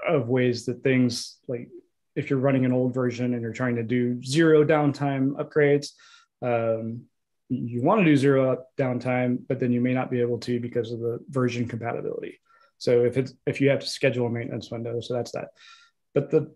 of 0.06 0.28
ways 0.28 0.64
that 0.64 0.82
things 0.82 1.36
like 1.46 1.68
if 2.16 2.30
you're 2.30 2.38
running 2.38 2.64
an 2.64 2.72
old 2.72 2.94
version 2.94 3.34
and 3.34 3.42
you're 3.42 3.52
trying 3.52 3.76
to 3.76 3.82
do 3.82 4.22
zero 4.24 4.64
downtime 4.64 5.32
upgrades, 5.32 5.92
um, 6.40 7.02
you 7.50 7.82
want 7.82 8.00
to 8.00 8.04
do 8.06 8.16
zero 8.16 8.64
downtime, 8.78 9.38
but 9.46 9.60
then 9.60 9.72
you 9.72 9.80
may 9.82 9.92
not 9.92 10.10
be 10.10 10.22
able 10.22 10.38
to 10.38 10.58
because 10.58 10.90
of 10.90 11.00
the 11.00 11.18
version 11.28 11.68
compatibility. 11.68 12.40
So 12.78 13.04
if 13.04 13.18
it's 13.18 13.34
if 13.46 13.60
you 13.60 13.68
have 13.68 13.80
to 13.80 13.86
schedule 13.86 14.26
a 14.26 14.30
maintenance 14.30 14.70
window, 14.70 15.00
so 15.00 15.12
that's 15.12 15.32
that. 15.32 15.48
But 16.14 16.30
the 16.30 16.54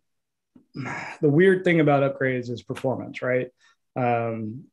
the 0.74 1.28
weird 1.28 1.64
thing 1.64 1.80
about 1.80 2.02
upgrades 2.02 2.50
is 2.50 2.62
performance, 2.62 3.22
right? 3.22 3.48
Um, 3.96 4.64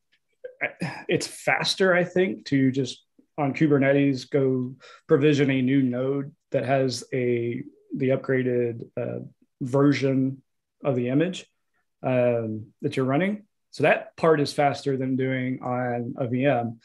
it's 1.07 1.27
faster, 1.27 1.93
I 1.93 2.03
think, 2.03 2.45
to 2.45 2.71
just 2.71 3.03
on 3.37 3.53
Kubernetes 3.53 4.29
go 4.29 4.75
provision 5.07 5.49
a 5.49 5.61
new 5.61 5.81
node 5.81 6.33
that 6.51 6.65
has 6.65 7.03
a 7.13 7.63
the 7.95 8.09
upgraded 8.09 8.85
uh, 8.97 9.19
version 9.61 10.41
of 10.83 10.95
the 10.95 11.09
image 11.09 11.45
um, 12.03 12.67
that 12.81 12.95
you're 12.95 13.05
running 13.05 13.43
so 13.71 13.83
that 13.83 14.15
part 14.17 14.39
is 14.39 14.53
faster 14.53 14.97
than 14.97 15.15
doing 15.15 15.61
on 15.61 16.15
a 16.17 16.25
VM. 16.25 16.77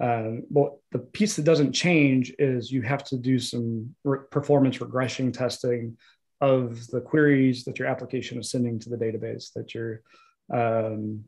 Um, 0.00 0.44
but 0.50 0.74
the 0.92 1.00
piece 1.00 1.36
that 1.36 1.44
doesn't 1.44 1.72
change 1.72 2.32
is 2.38 2.70
you 2.70 2.82
have 2.82 3.02
to 3.04 3.16
do 3.16 3.38
some 3.38 3.94
re- 4.04 4.20
performance 4.30 4.80
regression 4.80 5.32
testing 5.32 5.96
of 6.40 6.86
the 6.88 7.00
queries 7.00 7.64
that 7.64 7.78
your 7.78 7.88
application 7.88 8.38
is 8.38 8.50
sending 8.50 8.78
to 8.80 8.90
the 8.90 8.96
database, 8.96 9.52
that 9.54 9.74
your 9.74 10.02
um, 10.52 11.24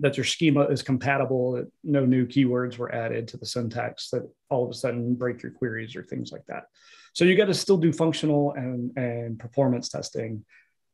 that 0.00 0.16
your 0.16 0.24
schema 0.24 0.62
is 0.64 0.82
compatible, 0.82 1.52
that 1.52 1.70
no 1.84 2.04
new 2.04 2.26
keywords 2.26 2.78
were 2.78 2.92
added 2.92 3.28
to 3.28 3.36
the 3.36 3.46
syntax 3.46 4.10
that 4.10 4.28
all 4.50 4.64
of 4.64 4.70
a 4.70 4.74
sudden 4.74 5.14
break 5.14 5.42
your 5.42 5.52
queries 5.52 5.94
or 5.94 6.02
things 6.02 6.32
like 6.32 6.44
that. 6.46 6.64
So 7.12 7.24
you 7.24 7.36
got 7.36 7.46
to 7.46 7.54
still 7.54 7.76
do 7.76 7.92
functional 7.92 8.52
and, 8.54 8.90
and 8.96 9.38
performance 9.38 9.88
testing 9.88 10.44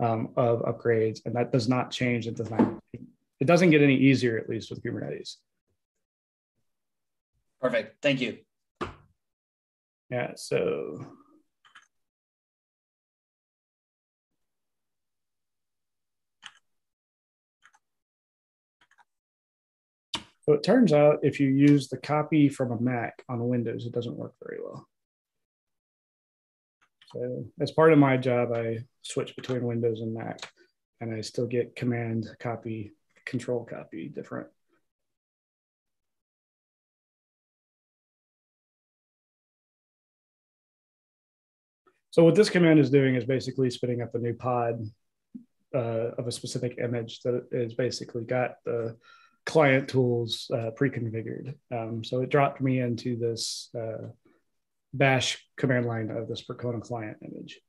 um, 0.00 0.30
of 0.36 0.60
upgrades, 0.62 1.20
and 1.24 1.34
that 1.34 1.50
does 1.50 1.68
not 1.68 1.90
change. 1.90 2.26
It 2.26 2.36
does 2.36 2.50
not 2.50 2.80
it 2.92 3.46
doesn't 3.46 3.70
get 3.70 3.80
any 3.80 3.96
easier, 3.96 4.36
at 4.36 4.50
least 4.50 4.70
with 4.70 4.82
Kubernetes. 4.82 5.36
Perfect. 7.60 8.02
Thank 8.02 8.20
you. 8.20 8.38
Yeah. 10.10 10.32
So. 10.36 11.06
So 20.50 20.54
it 20.54 20.64
turns 20.64 20.92
out 20.92 21.20
if 21.22 21.38
you 21.38 21.46
use 21.46 21.86
the 21.86 21.96
copy 21.96 22.48
from 22.48 22.72
a 22.72 22.80
Mac 22.80 23.22
on 23.28 23.46
Windows, 23.46 23.86
it 23.86 23.92
doesn't 23.92 24.16
work 24.16 24.34
very 24.44 24.58
well. 24.60 24.84
So 27.14 27.44
as 27.60 27.70
part 27.70 27.92
of 27.92 28.00
my 28.00 28.16
job, 28.16 28.50
I 28.52 28.78
switch 29.02 29.36
between 29.36 29.62
Windows 29.62 30.00
and 30.00 30.12
Mac, 30.12 30.40
and 31.00 31.14
I 31.14 31.20
still 31.20 31.46
get 31.46 31.76
command 31.76 32.26
copy 32.40 32.90
control 33.24 33.64
copy 33.64 34.08
different. 34.08 34.48
So 42.10 42.24
what 42.24 42.34
this 42.34 42.50
command 42.50 42.80
is 42.80 42.90
doing 42.90 43.14
is 43.14 43.24
basically 43.24 43.70
spinning 43.70 44.02
up 44.02 44.16
a 44.16 44.18
new 44.18 44.34
pod 44.34 44.82
uh, 45.72 46.10
of 46.18 46.26
a 46.26 46.32
specific 46.32 46.78
image 46.82 47.20
that 47.20 47.46
is 47.52 47.74
basically 47.74 48.24
got 48.24 48.56
the 48.64 48.96
client 49.46 49.88
tools 49.88 50.50
uh, 50.54 50.70
pre-configured. 50.76 51.54
Um, 51.72 52.04
so 52.04 52.22
it 52.22 52.30
dropped 52.30 52.60
me 52.60 52.80
into 52.80 53.16
this 53.16 53.70
uh, 53.78 54.08
bash 54.92 55.44
command 55.56 55.86
line 55.86 56.10
of 56.10 56.28
this 56.28 56.44
Percona 56.44 56.80
client 56.80 57.18
image. 57.22 57.60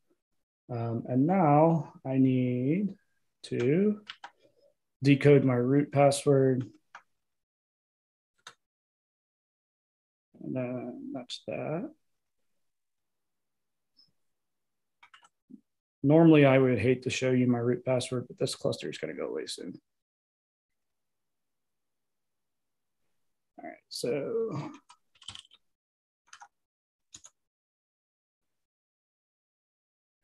Um, 0.72 1.04
and 1.08 1.28
now 1.28 1.94
I 2.06 2.18
need 2.18 2.96
to 3.44 4.02
decode 5.04 5.44
my 5.44 5.56
root 5.56 5.92
password. 5.92 6.66
And 10.44 10.56
then 10.56 11.12
that's 11.14 11.42
that. 11.48 11.92
Normally 16.04 16.46
I 16.46 16.58
would 16.58 16.80
hate 16.80 17.04
to 17.04 17.10
show 17.10 17.32
you 17.32 17.48
my 17.48 17.60
root 17.60 17.86
password, 17.86 18.26
but 18.28 18.40
this 18.40 18.56
cluster 18.56 18.90
is 18.90 18.98
gonna 18.98 19.14
go 19.14 19.28
away 19.28 19.46
soon. 19.46 19.80
All 23.64 23.70
right, 23.70 23.78
so 23.90 24.72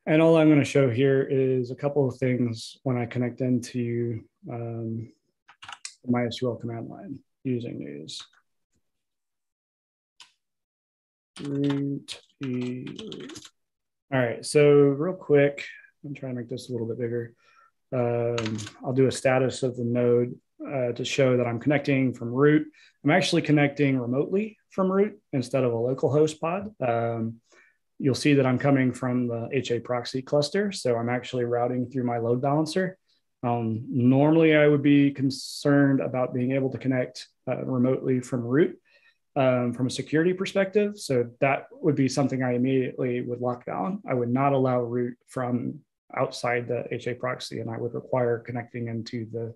And 0.08 0.22
all 0.22 0.38
I'm 0.38 0.48
going 0.48 0.60
to 0.60 0.66
show 0.66 0.90
here 0.90 1.22
is 1.30 1.70
a 1.70 1.76
couple 1.76 2.08
of 2.08 2.16
things 2.16 2.78
when 2.84 2.98
I 2.98 3.06
connect 3.06 3.42
into 3.42 4.22
um, 4.50 5.12
the 6.06 6.10
MySQL 6.10 6.62
command 6.62 6.88
line 6.88 7.20
using 7.44 7.80
these. 7.80 8.22
Root, 11.44 12.22
root. 12.42 13.50
All 14.14 14.20
right, 14.20 14.46
so 14.46 14.70
real 14.70 15.14
quick, 15.14 15.66
I'm 16.06 16.16
trying 16.16 16.36
to 16.36 16.40
make 16.40 16.50
this 16.50 16.70
a 16.70 16.72
little 16.72 16.88
bit 16.88 17.00
bigger. 17.00 17.34
Um, 17.94 18.58
I'll 18.86 18.94
do 18.94 19.08
a 19.08 19.12
status 19.12 19.62
of 19.62 19.76
the 19.76 19.84
node 19.84 20.40
uh, 20.66 20.92
to 20.94 21.06
show 21.06 21.38
that 21.38 21.48
I'm 21.48 21.60
connecting 21.60 22.14
from 22.14 22.34
root. 22.34 22.68
I'm 23.04 23.12
actually 23.12 23.42
connecting 23.42 24.00
remotely 24.00 24.58
from 24.70 24.92
root 24.92 25.20
instead 25.34 25.64
of 25.64 25.74
a 25.74 25.78
local 25.78 26.12
host 26.12 26.40
pod. 26.42 26.74
Um, 26.82 27.42
you'll 28.00 28.16
see 28.16 28.36
that 28.36 28.46
I'm 28.46 28.60
coming 28.60 28.92
from 28.92 29.28
the 29.28 29.50
HA 29.52 29.80
proxy 29.80 30.22
cluster. 30.22 30.72
So 30.72 30.96
I'm 30.96 31.10
actually 31.10 31.46
routing 31.46 31.90
through 31.90 32.04
my 32.04 32.18
load 32.18 32.42
balancer. 32.42 32.98
Um, 33.44 33.86
normally, 33.90 34.56
I 34.56 34.68
would 34.68 34.82
be 34.82 35.12
concerned 35.12 36.02
about 36.02 36.34
being 36.34 36.52
able 36.52 36.72
to 36.72 36.78
connect 36.78 37.28
uh, 37.48 37.64
remotely 37.64 38.20
from 38.20 38.42
root 38.42 38.80
um, 39.38 39.72
from 39.74 39.86
a 39.86 39.92
security 39.92 40.34
perspective. 40.34 40.98
So 40.98 41.30
that 41.42 41.68
would 41.72 41.96
be 41.96 42.10
something 42.10 42.42
I 42.42 42.56
immediately 42.56 43.22
would 43.22 43.40
lock 43.40 43.66
down. 43.66 44.02
I 44.10 44.16
would 44.16 44.30
not 44.30 44.54
allow 44.54 44.82
root 44.82 45.16
from 45.28 45.80
outside 46.16 46.68
the 46.68 46.86
HA 46.92 47.16
proxy, 47.16 47.60
and 47.60 47.70
I 47.70 47.78
would 47.78 47.94
require 47.94 48.40
connecting 48.40 48.88
into 48.88 49.28
the 49.32 49.54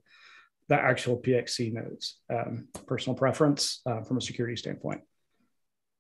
the 0.72 0.78
actual 0.78 1.18
PXC 1.18 1.74
nodes. 1.74 2.16
Um, 2.30 2.70
personal 2.88 3.18
preference 3.18 3.82
uh, 3.86 4.04
from 4.04 4.18
a 4.18 4.22
security 4.22 4.56
standpoint. 4.56 5.02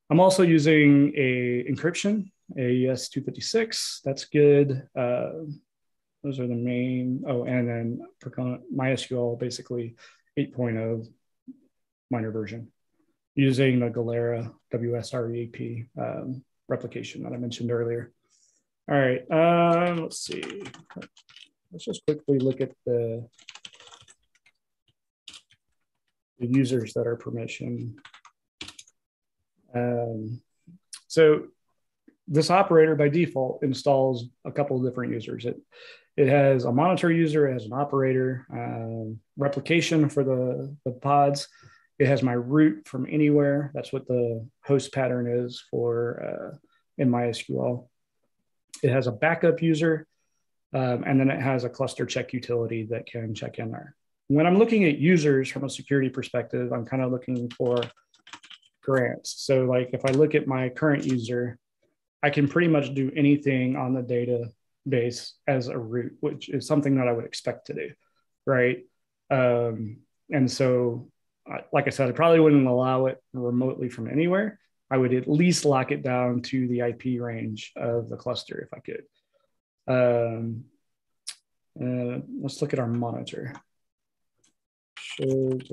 I'm 0.10 0.22
also 0.22 0.44
using 0.44 1.12
a 1.18 1.66
encryption, 1.70 2.32
AES 2.58 3.10
256. 3.10 4.00
That's 4.06 4.24
good. 4.26 4.88
Uh, 4.98 5.32
those 6.24 6.40
are 6.40 6.48
the 6.48 6.56
main. 6.56 7.26
Oh, 7.28 7.44
and 7.44 7.68
then 7.68 8.02
MySQL 8.74 9.38
basically 9.38 9.96
8.0 10.40 11.06
minor 12.10 12.32
version 12.32 12.72
using 13.36 13.82
the 13.82 13.90
Galera 13.90 14.54
WSREP 14.74 15.88
um, 16.00 16.46
replication 16.70 17.24
that 17.24 17.34
I 17.34 17.38
mentioned 17.38 17.72
earlier. 17.72 18.14
All 18.90 18.98
right, 18.98 19.30
um, 19.32 20.04
let's 20.04 20.20
see. 20.20 20.64
Let's 21.72 21.84
just 21.84 22.06
quickly 22.06 22.40
look 22.40 22.62
at 22.62 22.72
the, 22.86 23.28
the 26.42 26.48
users 26.48 26.94
that 26.94 27.08
are 27.08 27.16
permission. 27.16 27.96
Um, 29.74 30.42
so 31.08 31.48
this 32.28 32.50
operator 32.50 32.96
by 32.96 33.08
default 33.08 33.64
installs 33.64 34.26
a 34.44 34.52
couple 34.52 34.78
of 34.78 34.84
different 34.84 35.14
users. 35.14 35.46
It 35.46 35.62
it 36.18 36.28
has 36.28 36.66
a 36.66 36.72
monitor 36.72 37.10
user, 37.10 37.48
it 37.48 37.54
has 37.54 37.66
an 37.66 37.74
operator, 37.74 38.46
um, 38.52 39.20
replication 39.38 40.10
for 40.10 40.24
the, 40.26 40.76
the 40.84 40.92
pods. 40.92 41.48
It 42.00 42.08
has 42.08 42.22
my 42.22 42.34
root 42.34 42.86
from 42.86 43.08
anywhere. 43.10 43.72
That's 43.74 43.94
what 43.94 44.08
the 44.08 44.46
host 44.66 44.94
pattern 44.94 45.28
is 45.28 45.64
for 45.72 46.22
uh, 46.54 46.58
in 46.98 47.10
MySQL. 47.10 47.88
It 48.84 48.92
has 48.92 49.08
a 49.08 49.12
backup 49.12 49.62
user, 49.62 50.06
um, 50.74 51.04
and 51.06 51.18
then 51.18 51.30
it 51.30 51.42
has 51.42 51.64
a 51.64 51.70
cluster 51.70 52.06
check 52.06 52.34
utility 52.34 52.88
that 52.90 53.06
can 53.06 53.34
check 53.34 53.58
in 53.58 53.72
there. 53.72 53.96
When 54.32 54.48
I'm 54.48 54.58
looking 54.58 54.86
at 54.86 54.98
users 54.98 55.50
from 55.50 55.66
a 55.66 55.70
security 55.70 56.08
perspective, 56.08 56.72
I'm 56.72 56.86
kind 56.86 57.04
of 57.04 57.12
looking 57.12 57.50
for 57.50 57.84
grants. 58.82 59.36
So 59.46 59.66
like 59.66 59.90
if 59.92 60.06
I 60.06 60.12
look 60.12 60.36
at 60.36 60.48
my 60.48 60.70
current 60.70 61.04
user, 61.04 61.60
I 62.24 62.30
can 62.30 62.48
pretty 62.48 62.70
much 62.70 62.94
do 62.94 63.12
anything 63.14 63.76
on 63.76 63.94
the 63.94 64.02
database 64.88 65.34
as 65.48 65.68
a 65.68 65.78
root, 65.78 66.16
which 66.22 66.48
is 66.48 66.66
something 66.66 66.96
that 66.96 67.10
I 67.10 67.12
would 67.12 67.26
expect 67.26 67.68
to 67.68 67.74
do, 67.74 67.90
right? 68.46 68.86
Um, 69.30 69.98
and 70.30 70.50
so, 70.50 71.10
like 71.74 71.88
I 71.88 71.90
said, 71.90 72.08
I 72.08 72.14
probably 72.14 72.40
wouldn't 72.40 72.68
allow 72.68 73.08
it 73.08 73.22
remotely 73.34 73.90
from 73.90 74.08
anywhere. 74.10 74.62
I 74.90 74.96
would 74.96 75.14
at 75.14 75.28
least 75.30 75.66
lock 75.66 75.92
it 75.92 76.04
down 76.04 76.42
to 76.44 76.70
the 76.70 76.80
IP 76.80 77.22
range 77.22 77.74
of 77.76 78.08
the 78.08 78.16
cluster 78.16 78.62
if 78.62 78.74
I 78.74 78.80
could. 78.80 79.04
Um, 79.88 80.64
uh, 81.78 82.22
let's 82.42 82.62
look 82.62 82.72
at 82.72 82.80
our 82.80 82.88
monitor. 82.88 83.62
All 85.22 85.68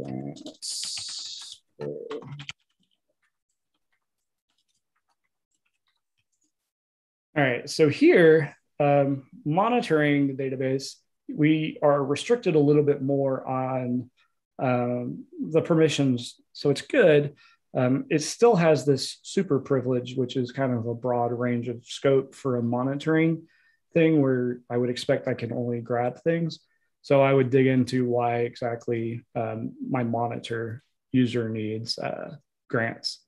right, 7.36 7.70
so 7.70 7.88
here, 7.88 8.54
um, 8.78 9.26
monitoring 9.46 10.26
the 10.26 10.34
database, 10.34 10.96
we 11.28 11.78
are 11.82 12.04
restricted 12.04 12.56
a 12.56 12.60
little 12.60 12.82
bit 12.82 13.00
more 13.00 13.46
on 13.46 14.10
um, 14.58 15.24
the 15.40 15.62
permissions. 15.62 16.34
So 16.52 16.68
it's 16.68 16.82
good. 16.82 17.34
Um, 17.74 18.04
it 18.10 18.22
still 18.22 18.56
has 18.56 18.84
this 18.84 19.18
super 19.22 19.60
privilege, 19.60 20.14
which 20.14 20.36
is 20.36 20.52
kind 20.52 20.74
of 20.74 20.86
a 20.86 20.94
broad 20.94 21.32
range 21.32 21.68
of 21.68 21.84
scope 21.86 22.34
for 22.34 22.56
a 22.56 22.62
monitoring 22.62 23.46
thing 23.94 24.20
where 24.20 24.60
I 24.68 24.76
would 24.76 24.90
expect 24.90 25.28
I 25.28 25.34
can 25.34 25.52
only 25.52 25.80
grab 25.80 26.22
things. 26.22 26.58
So 27.02 27.22
I 27.22 27.32
would 27.32 27.50
dig 27.50 27.66
into 27.66 28.06
why 28.06 28.40
exactly 28.40 29.24
um, 29.34 29.72
my 29.88 30.02
monitor 30.02 30.82
user 31.12 31.48
needs 31.48 31.98
uh, 31.98 32.36
grants. 32.68 33.20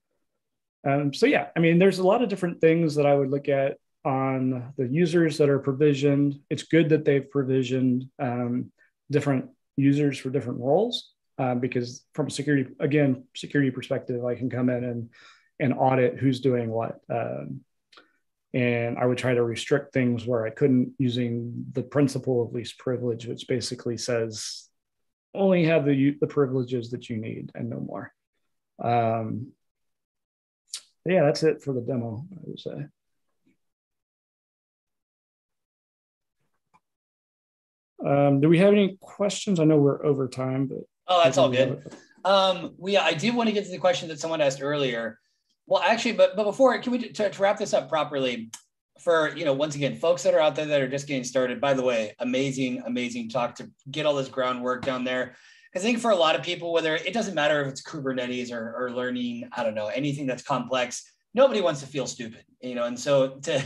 Um, 0.86 1.12
so 1.12 1.26
yeah, 1.26 1.48
I 1.56 1.60
mean, 1.60 1.78
there's 1.78 1.98
a 1.98 2.06
lot 2.06 2.22
of 2.22 2.28
different 2.28 2.60
things 2.60 2.94
that 2.94 3.06
I 3.06 3.14
would 3.14 3.30
look 3.30 3.48
at 3.48 3.76
on 4.04 4.72
the 4.76 4.86
users 4.86 5.38
that 5.38 5.50
are 5.50 5.58
provisioned. 5.58 6.40
It's 6.48 6.62
good 6.62 6.88
that 6.90 7.04
they've 7.04 7.30
provisioned 7.30 8.06
um, 8.18 8.72
different 9.10 9.50
users 9.76 10.18
for 10.18 10.30
different 10.30 10.60
roles 10.60 11.12
uh, 11.38 11.54
because 11.54 12.04
from 12.14 12.28
a 12.28 12.30
security, 12.30 12.70
again, 12.80 13.24
security 13.34 13.70
perspective, 13.70 14.24
I 14.24 14.34
can 14.34 14.50
come 14.50 14.68
in 14.68 14.84
and 14.84 15.10
and 15.58 15.74
audit 15.74 16.18
who's 16.18 16.40
doing 16.40 16.70
what. 16.70 17.00
Um, 17.10 17.60
and 18.52 18.98
I 18.98 19.06
would 19.06 19.18
try 19.18 19.34
to 19.34 19.42
restrict 19.42 19.92
things 19.92 20.26
where 20.26 20.44
I 20.44 20.50
couldn't 20.50 20.94
using 20.98 21.66
the 21.72 21.82
principle 21.82 22.42
of 22.42 22.52
least 22.52 22.78
privilege, 22.78 23.26
which 23.26 23.46
basically 23.46 23.96
says 23.96 24.68
only 25.34 25.64
have 25.64 25.84
the 25.84 26.16
the 26.20 26.26
privileges 26.26 26.90
that 26.90 27.08
you 27.08 27.16
need 27.16 27.52
and 27.54 27.70
no 27.70 27.78
more. 27.80 28.12
Um, 28.82 29.48
yeah, 31.04 31.22
that's 31.24 31.42
it 31.42 31.62
for 31.62 31.72
the 31.72 31.80
demo. 31.80 32.26
I 32.32 32.40
would 32.42 32.58
say. 32.58 32.86
Um, 38.04 38.40
do 38.40 38.48
we 38.48 38.58
have 38.58 38.72
any 38.72 38.96
questions? 39.00 39.60
I 39.60 39.64
know 39.64 39.76
we're 39.76 40.04
over 40.04 40.26
time, 40.26 40.66
but 40.66 40.78
oh, 41.06 41.22
that's 41.22 41.38
all 41.38 41.50
good. 41.50 41.82
Um, 42.24 42.74
we 42.78 42.96
I 42.96 43.12
did 43.12 43.34
want 43.34 43.48
to 43.48 43.52
get 43.52 43.64
to 43.64 43.70
the 43.70 43.78
question 43.78 44.08
that 44.08 44.18
someone 44.18 44.40
asked 44.40 44.62
earlier. 44.62 45.18
Well, 45.70 45.82
actually, 45.82 46.12
but 46.12 46.36
but 46.36 46.44
before, 46.44 46.76
can 46.80 46.92
we 46.92 46.98
to, 46.98 47.30
to 47.30 47.42
wrap 47.42 47.56
this 47.56 47.72
up 47.72 47.88
properly? 47.88 48.50
For 48.98 49.34
you 49.34 49.46
know, 49.46 49.54
once 49.54 49.76
again, 49.76 49.94
folks 49.94 50.24
that 50.24 50.34
are 50.34 50.40
out 50.40 50.56
there 50.56 50.66
that 50.66 50.82
are 50.82 50.88
just 50.88 51.06
getting 51.06 51.24
started. 51.24 51.58
By 51.60 51.72
the 51.72 51.82
way, 51.82 52.12
amazing, 52.18 52.82
amazing 52.84 53.30
talk 53.30 53.54
to 53.54 53.70
get 53.90 54.04
all 54.04 54.14
this 54.14 54.28
groundwork 54.28 54.84
down 54.84 55.04
there. 55.04 55.36
I 55.74 55.78
think 55.78 56.00
for 56.00 56.10
a 56.10 56.16
lot 56.16 56.34
of 56.34 56.42
people, 56.42 56.72
whether 56.72 56.96
it 56.96 57.14
doesn't 57.14 57.34
matter 57.34 57.62
if 57.62 57.68
it's 57.68 57.82
Kubernetes 57.82 58.52
or, 58.52 58.74
or 58.76 58.90
learning, 58.90 59.48
I 59.56 59.62
don't 59.62 59.76
know, 59.76 59.86
anything 59.86 60.26
that's 60.26 60.42
complex, 60.42 61.04
nobody 61.32 61.60
wants 61.60 61.80
to 61.80 61.86
feel 61.86 62.06
stupid, 62.06 62.44
you 62.60 62.74
know. 62.74 62.84
And 62.84 62.98
so 62.98 63.38
to 63.44 63.62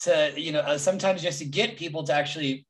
to 0.00 0.32
you 0.36 0.52
know, 0.52 0.60
uh, 0.60 0.78
sometimes 0.78 1.22
just 1.22 1.38
to 1.40 1.44
get 1.44 1.76
people 1.76 2.02
to 2.04 2.14
actually 2.14 2.66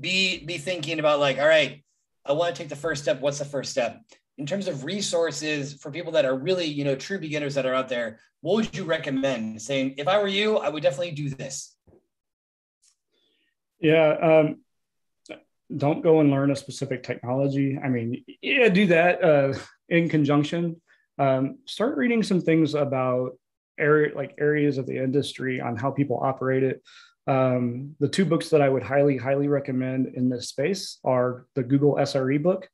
be 0.00 0.44
be 0.44 0.58
thinking 0.58 0.98
about 0.98 1.20
like, 1.20 1.38
all 1.38 1.46
right, 1.46 1.84
I 2.26 2.32
want 2.32 2.54
to 2.54 2.60
take 2.60 2.70
the 2.70 2.76
first 2.76 3.04
step. 3.04 3.20
What's 3.20 3.38
the 3.38 3.44
first 3.44 3.70
step? 3.70 4.00
In 4.38 4.46
terms 4.46 4.68
of 4.68 4.84
resources 4.84 5.74
for 5.74 5.90
people 5.90 6.12
that 6.12 6.24
are 6.24 6.36
really, 6.36 6.66
you 6.66 6.84
know, 6.84 6.94
true 6.94 7.18
beginners 7.18 7.54
that 7.54 7.64
are 7.64 7.74
out 7.74 7.88
there, 7.88 8.20
what 8.40 8.56
would 8.56 8.76
you 8.76 8.84
recommend? 8.84 9.60
Saying, 9.62 9.94
if 9.96 10.08
I 10.08 10.20
were 10.20 10.28
you, 10.28 10.58
I 10.58 10.68
would 10.68 10.82
definitely 10.82 11.12
do 11.12 11.30
this. 11.30 11.74
Yeah. 13.80 14.16
Um, 14.20 14.60
don't 15.74 16.02
go 16.02 16.20
and 16.20 16.30
learn 16.30 16.50
a 16.50 16.56
specific 16.56 17.02
technology. 17.02 17.78
I 17.82 17.88
mean, 17.88 18.24
yeah, 18.42 18.68
do 18.68 18.86
that 18.88 19.24
uh, 19.24 19.54
in 19.88 20.08
conjunction. 20.08 20.80
Um, 21.18 21.58
start 21.64 21.96
reading 21.96 22.22
some 22.22 22.40
things 22.40 22.74
about 22.74 23.38
area 23.78 24.14
like 24.14 24.34
areas 24.38 24.78
of 24.78 24.86
the 24.86 24.96
industry 24.96 25.60
on 25.60 25.76
how 25.76 25.90
people 25.90 26.20
operate 26.22 26.62
it 26.62 26.82
um, 27.26 27.96
the 27.98 28.08
two 28.08 28.24
books 28.24 28.50
that 28.50 28.62
I 28.62 28.68
would 28.68 28.82
highly, 28.82 29.16
highly 29.16 29.48
recommend 29.48 30.14
in 30.14 30.28
this 30.28 30.48
space 30.48 30.98
are 31.04 31.46
the 31.54 31.62
Google 31.62 31.96
SRE 31.96 32.42
book, 32.42 32.68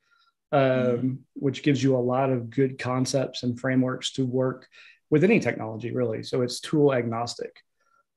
um, 0.52 0.60
mm. 0.60 1.18
which 1.34 1.62
gives 1.62 1.82
you 1.82 1.96
a 1.96 1.98
lot 1.98 2.30
of 2.30 2.50
good 2.50 2.78
concepts 2.78 3.42
and 3.42 3.58
frameworks 3.58 4.12
to 4.12 4.26
work 4.26 4.68
with 5.10 5.24
any 5.24 5.40
technology, 5.40 5.90
really. 5.90 6.22
So 6.22 6.42
it's 6.42 6.60
tool 6.60 6.92
agnostic. 6.92 7.56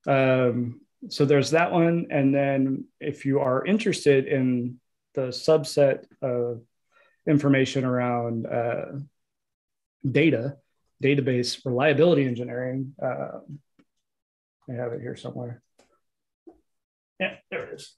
Um, 0.07 0.81
so 1.09 1.25
there's 1.25 1.51
that 1.51 1.71
one. 1.71 2.07
And 2.09 2.33
then 2.33 2.85
if 2.99 3.25
you 3.25 3.39
are 3.39 3.65
interested 3.65 4.27
in 4.27 4.79
the 5.13 5.27
subset 5.27 6.05
of 6.21 6.61
information 7.27 7.85
around 7.85 8.45
uh, 8.45 8.85
data, 10.09 10.57
database 11.03 11.65
reliability 11.65 12.25
engineering, 12.25 12.95
uh, 13.01 13.39
I 14.69 14.73
have 14.73 14.93
it 14.93 15.01
here 15.01 15.15
somewhere. 15.15 15.61
Yeah, 17.19 17.35
there 17.49 17.65
it 17.65 17.75
is. 17.75 17.95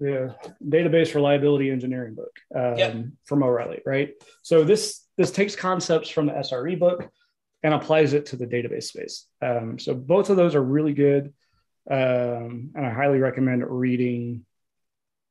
The 0.00 0.34
database 0.64 1.14
reliability 1.14 1.70
engineering 1.70 2.14
book 2.14 2.32
um, 2.54 2.78
yep. 2.78 2.96
from 3.24 3.42
O'Reilly, 3.42 3.80
right? 3.84 4.14
So 4.42 4.62
this 4.64 5.04
this 5.16 5.32
takes 5.32 5.56
concepts 5.56 6.08
from 6.08 6.26
the 6.26 6.32
SRE 6.32 6.78
book 6.78 7.10
and 7.64 7.74
applies 7.74 8.12
it 8.12 8.26
to 8.26 8.36
the 8.36 8.46
database 8.46 8.84
space. 8.84 9.26
Um, 9.42 9.78
so 9.78 9.94
both 9.94 10.30
of 10.30 10.36
those 10.36 10.54
are 10.54 10.62
really 10.62 10.92
good, 10.92 11.34
um, 11.90 12.70
and 12.74 12.86
I 12.86 12.90
highly 12.90 13.18
recommend 13.18 13.64
reading 13.66 14.44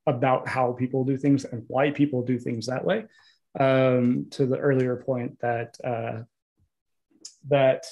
about 0.05 0.47
how 0.47 0.73
people 0.73 1.05
do 1.05 1.17
things 1.17 1.45
and 1.45 1.63
why 1.67 1.91
people 1.91 2.23
do 2.23 2.37
things 2.37 2.67
that 2.67 2.85
way. 2.85 3.05
Um, 3.59 4.27
to 4.31 4.45
the 4.45 4.57
earlier 4.57 4.97
point 4.97 5.39
that 5.39 5.77
uh, 5.83 6.23
that 7.47 7.85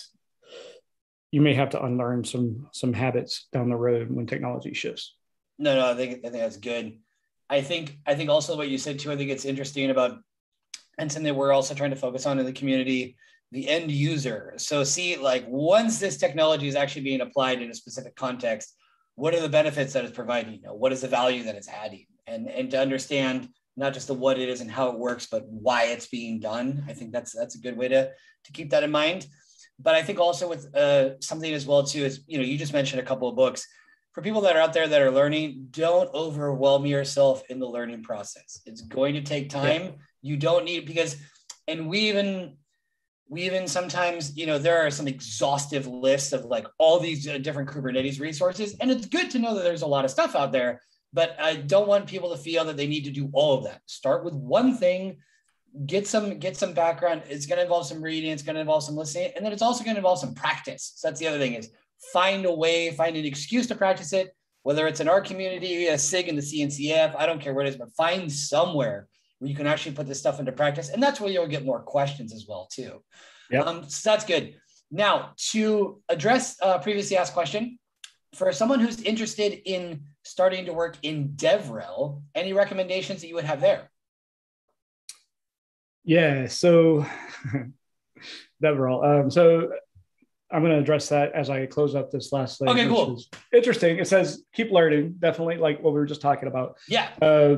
you 1.32 1.42
may 1.42 1.54
have 1.54 1.72
to 1.72 1.84
unlearn 1.84 2.24
some 2.24 2.70
some 2.72 2.94
habits 2.94 3.48
down 3.52 3.70
the 3.70 3.76
road 3.76 4.10
when 4.10 4.28
technology 4.28 4.74
shifts. 4.74 5.16
No, 5.58 5.76
no, 5.76 5.92
I 5.92 5.96
think 5.96 6.26
I 6.26 6.30
think 6.30 6.44
that's 6.44 6.58
good. 6.58 7.00
I 7.50 7.62
think 7.62 7.98
I 8.06 8.16
think 8.16 8.30
also 8.30 8.58
what 8.58 8.70
you 8.70 8.78
said 8.78 9.00
too. 9.00 9.12
I 9.12 9.16
think 9.16 9.30
it's 9.30 9.46
interesting 9.46 9.90
about 9.90 10.20
and 10.98 11.12
something 11.12 11.26
that 11.26 11.36
we're 11.36 11.52
also 11.52 11.74
trying 11.74 11.90
to 11.92 11.96
focus 11.96 12.26
on 12.26 12.40
in 12.40 12.46
the 12.46 12.54
community, 12.54 13.18
the 13.52 13.68
end 13.68 13.92
user. 13.92 14.54
So 14.58 14.84
see, 14.84 15.18
like 15.18 15.46
once 15.48 16.00
this 16.00 16.18
technology 16.18 16.68
is 16.68 16.76
actually 16.76 17.04
being 17.04 17.22
applied 17.22 17.62
in 17.62 17.70
a 17.70 17.76
specific 17.76 18.16
context, 18.16 18.76
what 19.16 19.34
are 19.34 19.42
the 19.42 19.50
benefits 19.50 19.94
that 19.94 20.06
it's 20.06 20.16
providing? 20.16 20.56
You 20.56 20.62
know, 20.62 20.74
what 20.74 20.92
is 20.92 21.02
the 21.02 21.08
value 21.08 21.44
that 21.44 21.56
it's 21.56 21.70
adding? 21.70 22.06
And 22.28 22.50
and 22.50 22.72
to 22.72 22.80
understand 22.80 23.50
not 23.78 23.94
just 23.94 24.08
the 24.08 24.14
what 24.14 24.40
it 24.40 24.50
is 24.50 24.62
and 24.62 24.72
how 24.72 24.90
it 24.90 24.98
works, 24.98 25.28
but 25.28 25.46
why 25.48 25.86
it's 25.86 26.08
being 26.08 26.40
done. 26.40 26.86
I 26.88 26.94
think 26.94 27.12
that's 27.12 27.34
that's 27.34 27.56
a 27.56 27.60
good 27.60 27.78
way 27.78 27.88
to 27.90 28.12
to 28.46 28.52
keep 28.52 28.70
that 28.72 28.84
in 28.84 28.92
mind. 28.92 29.28
But 29.78 29.96
I 29.96 30.04
think 30.04 30.20
also 30.20 30.48
with 30.48 30.74
uh, 30.74 31.20
something 31.20 31.54
as 31.54 31.66
well 31.66 31.84
too 31.84 32.06
is 32.06 32.24
you 32.28 32.38
know 32.38 32.44
you 32.44 32.58
just 32.58 32.74
mentioned 32.74 33.02
a 33.02 33.06
couple 33.06 33.28
of 33.28 33.36
books. 33.36 33.68
For 34.16 34.22
people 34.22 34.40
that 34.40 34.56
are 34.56 34.62
out 34.62 34.72
there 34.72 34.88
that 34.88 35.02
are 35.02 35.12
learning, 35.12 35.68
don't 35.72 36.10
overwhelm 36.14 36.86
yourself 36.86 37.44
in 37.50 37.60
the 37.60 37.68
learning 37.68 38.02
process. 38.02 38.62
It's 38.66 38.80
going 38.80 39.14
to 39.16 39.22
take 39.22 39.50
time. 39.50 39.82
Yeah. 39.82 39.92
You 40.22 40.38
don't 40.38 40.64
need 40.64 40.86
because, 40.86 41.18
and 41.68 41.90
we 41.90 42.00
even 42.08 42.56
we 43.28 43.42
even 43.42 43.68
sometimes 43.68 44.38
you 44.38 44.46
know 44.46 44.58
there 44.58 44.86
are 44.86 44.90
some 44.90 45.10
exhaustive 45.10 45.86
lists 45.86 46.32
of 46.32 46.46
like 46.46 46.66
all 46.78 46.98
these 46.98 47.28
uh, 47.28 47.40
different 47.40 47.70
Kubernetes 47.70 48.22
resources, 48.22 48.78
and 48.80 48.90
it's 48.90 49.06
good 49.06 49.30
to 49.32 49.40
know 49.40 49.54
that 49.54 49.64
there's 49.64 49.82
a 49.82 49.88
lot 49.88 50.06
of 50.06 50.12
stuff 50.12 50.34
out 50.34 50.54
there. 50.54 50.82
But 51.12 51.36
I 51.38 51.58
don't 51.58 51.88
want 51.88 52.08
people 52.08 52.30
to 52.32 52.38
feel 52.38 52.64
that 52.66 52.78
they 52.78 52.88
need 52.88 53.04
to 53.04 53.12
do 53.12 53.30
all 53.34 53.58
of 53.58 53.66
that. 53.66 53.82
Start 53.86 54.24
with 54.24 54.34
one 54.34 54.78
thing 54.78 55.18
get 55.86 56.08
some 56.08 56.40
get 56.40 56.56
some 56.56 56.74
background 56.74 57.22
it's 57.28 57.46
going 57.46 57.58
to 57.58 57.64
involve 57.64 57.86
some 57.86 58.02
reading 58.02 58.32
it's 58.32 58.44
going 58.44 58.56
to 58.56 58.62
involve 58.62 58.82
some 58.82 58.96
listening 58.96 59.30
and 59.36 59.46
then 59.46 59.52
it's 59.52 59.62
also 59.62 59.84
going 59.84 59.96
to 59.96 60.00
involve 60.00 60.18
some 60.18 60.34
practice 60.34 60.94
so 60.96 61.06
that's 61.06 61.20
the 61.20 61.28
other 61.28 61.38
thing 61.38 61.54
is 61.54 61.70
find 62.14 62.46
a 62.46 62.52
way 62.52 62.92
find 62.92 63.16
an 63.16 63.26
excuse 63.26 63.68
to 63.68 63.76
practice 63.76 64.14
it 64.14 64.36
whether 64.64 64.88
it's 64.88 65.00
in 65.00 65.08
our 65.08 65.22
community 65.22 65.88
a 65.88 65.98
sig 65.98 66.28
in 66.28 66.36
the 66.36 66.42
cncf 66.42 67.16
i 67.18 67.26
don't 67.26 67.42
care 67.42 67.54
what 67.54 67.66
it 67.66 67.70
is 67.70 67.78
but 67.78 67.92
find 67.96 68.32
somewhere 68.32 69.08
where 69.40 69.50
you 69.50 69.56
can 69.56 69.68
actually 69.68 69.96
put 69.96 70.08
this 70.08 70.20
stuff 70.20 70.40
into 70.40 70.52
practice. 70.52 70.90
And 70.90 71.02
that's 71.02 71.20
where 71.20 71.32
you'll 71.32 71.48
get 71.48 71.66
more 71.66 71.82
questions 71.82 72.34
as 72.34 72.46
well 72.48 72.68
too. 72.72 73.04
Yeah 73.50 73.62
um, 73.62 73.88
so 73.88 74.10
that's 74.10 74.26
good. 74.26 74.56
Now 74.92 75.34
to 75.52 76.02
address 76.10 76.58
a 76.62 76.80
previously 76.80 77.18
asked 77.18 77.34
question 77.34 77.80
for 78.34 78.52
someone 78.52 78.80
who's 78.80 79.02
interested 79.02 79.62
in 79.66 80.04
starting 80.24 80.66
to 80.66 80.74
work 80.74 80.98
in 81.04 81.30
devrel 81.30 82.22
any 82.34 82.54
recommendations 82.54 83.22
that 83.22 83.28
you 83.28 83.36
would 83.36 83.46
have 83.46 83.62
there? 83.62 83.90
Yeah, 86.04 86.48
so 86.48 87.06
Devrel. 88.64 89.22
Um, 89.22 89.32
so 89.32 89.72
I'm 90.56 90.62
going 90.62 90.74
to 90.74 90.80
address 90.80 91.10
that 91.10 91.34
as 91.34 91.50
I 91.50 91.66
close 91.66 91.96
up 91.96 92.12
this 92.12 92.32
last 92.32 92.60
thing. 92.60 92.70
Okay, 92.70 92.88
cool. 92.88 93.22
Interesting. 93.54 93.98
It 93.98 94.08
says 94.08 94.44
keep 94.54 94.72
learning, 94.72 95.16
definitely, 95.20 95.58
like 95.58 95.82
what 95.82 95.94
we 95.94 96.00
were 96.00 96.06
just 96.06 96.22
talking 96.22 96.48
about. 96.48 96.78
Yeah. 96.88 97.10
Uh, 97.22 97.58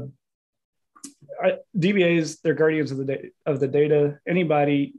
DBAs, 1.77 2.41
they're 2.41 2.55
guardians 2.55 2.91
of 2.91 2.97
the 2.97 3.05
da- 3.05 3.31
of 3.45 3.59
the 3.59 3.67
data. 3.67 4.19
Anybody 4.27 4.95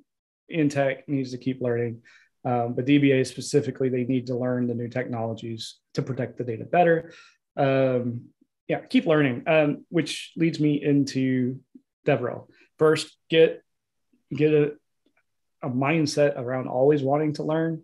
in 0.49 0.69
tech 0.69 1.09
needs 1.09 1.33
to 1.33 1.39
keep 1.39 1.61
learning, 1.61 2.03
um, 2.45 2.75
but 2.75 2.87
DBAs 2.87 3.27
specifically, 3.27 3.89
they 3.89 4.05
need 4.05 4.29
to 4.29 4.37
learn 4.37 4.69
the 4.69 4.75
new 4.75 4.89
technologies 4.89 5.79
to 5.95 6.03
protect 6.03 6.39
the 6.39 6.45
data 6.45 6.65
better. 6.65 7.13
Um, 7.57 8.27
yeah, 8.69 8.81
keep 8.81 9.07
learning, 9.07 9.43
um, 9.49 9.85
which 9.89 10.33
leads 10.37 10.61
me 10.61 10.81
into 10.81 11.59
Devrel 12.07 12.47
first 12.79 13.17
get 13.29 13.63
get 14.35 14.53
a, 14.53 14.73
a 15.63 15.69
mindset 15.69 16.39
around 16.39 16.69
always 16.69 17.03
wanting 17.03 17.35
to 17.35 17.43
learn 17.43 17.83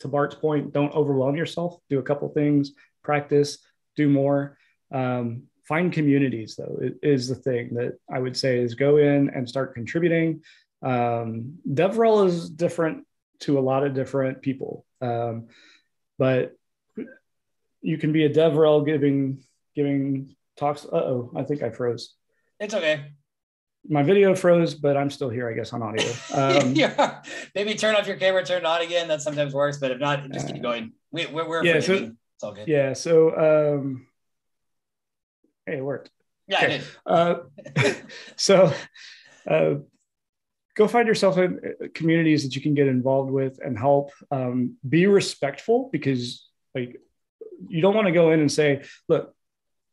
to 0.00 0.08
bart's 0.08 0.34
point 0.34 0.72
don't 0.72 0.94
overwhelm 0.94 1.36
yourself. 1.36 1.78
Do 1.88 1.98
a 1.98 2.02
couple 2.02 2.28
things 2.28 2.72
practice 3.02 3.58
do 3.96 4.08
more. 4.08 4.56
Um, 4.92 5.44
find 5.64 5.92
communities 5.92 6.56
though 6.56 6.78
is 7.02 7.28
the 7.28 7.34
thing 7.34 7.74
that 7.74 7.96
i 8.12 8.18
would 8.18 8.36
say 8.36 8.58
is 8.58 8.74
go 8.74 8.96
in 8.96 9.30
and 9.30 9.48
start 9.48 9.74
contributing. 9.74 10.42
Um, 10.82 11.58
devrel 11.68 12.26
is 12.26 12.50
different 12.50 13.06
to 13.40 13.58
a 13.58 13.60
lot 13.60 13.84
of 13.84 13.94
different 13.94 14.42
people. 14.42 14.84
Um, 15.00 15.48
but 16.18 16.56
you 17.82 17.98
can 17.98 18.12
be 18.12 18.24
a 18.24 18.30
devrel 18.30 18.84
giving 18.84 19.44
giving 19.74 20.34
talks. 20.56 20.84
Uh-oh 20.84 21.32
i 21.36 21.42
think 21.42 21.62
i 21.62 21.70
froze. 21.70 22.14
It's 22.58 22.74
okay 22.74 23.04
my 23.90 24.04
video 24.04 24.34
froze, 24.36 24.74
but 24.74 24.96
I'm 24.96 25.10
still 25.10 25.28
here, 25.28 25.50
I 25.50 25.52
guess, 25.52 25.72
on 25.72 25.82
audio. 25.82 26.08
Um, 26.32 26.72
yeah, 26.74 27.22
maybe 27.54 27.74
turn 27.74 27.96
off 27.96 28.06
your 28.06 28.16
camera, 28.16 28.44
turn 28.44 28.58
it 28.58 28.64
on 28.64 28.80
again. 28.82 29.08
That 29.08 29.20
sometimes 29.20 29.52
works, 29.52 29.78
but 29.78 29.90
if 29.90 29.98
not, 29.98 30.30
just 30.30 30.46
keep 30.46 30.62
going. 30.62 30.92
We, 31.10 31.26
we're, 31.26 31.48
we're 31.48 31.64
yeah, 31.64 31.80
so, 31.80 31.94
it's 31.94 32.44
all 32.44 32.52
good. 32.52 32.68
Yeah, 32.68 32.92
so 32.92 33.74
um, 33.76 34.06
hey, 35.66 35.78
it 35.78 35.84
worked. 35.84 36.10
Yeah, 36.46 36.58
okay. 36.58 36.80
Uh, 37.04 37.34
so 38.36 38.72
uh, 39.48 39.74
go 40.76 40.86
find 40.86 41.08
yourself 41.08 41.36
in 41.38 41.58
uh, 41.58 41.86
communities 41.92 42.44
that 42.44 42.54
you 42.54 42.62
can 42.62 42.74
get 42.74 42.86
involved 42.86 43.32
with 43.32 43.58
and 43.64 43.76
help. 43.76 44.12
Um, 44.30 44.76
be 44.88 45.08
respectful 45.08 45.90
because, 45.92 46.48
like, 46.76 47.00
you 47.68 47.82
don't 47.82 47.94
want 47.94 48.06
to 48.06 48.12
go 48.12 48.30
in 48.30 48.38
and 48.38 48.50
say, 48.50 48.84
"Look, 49.08 49.34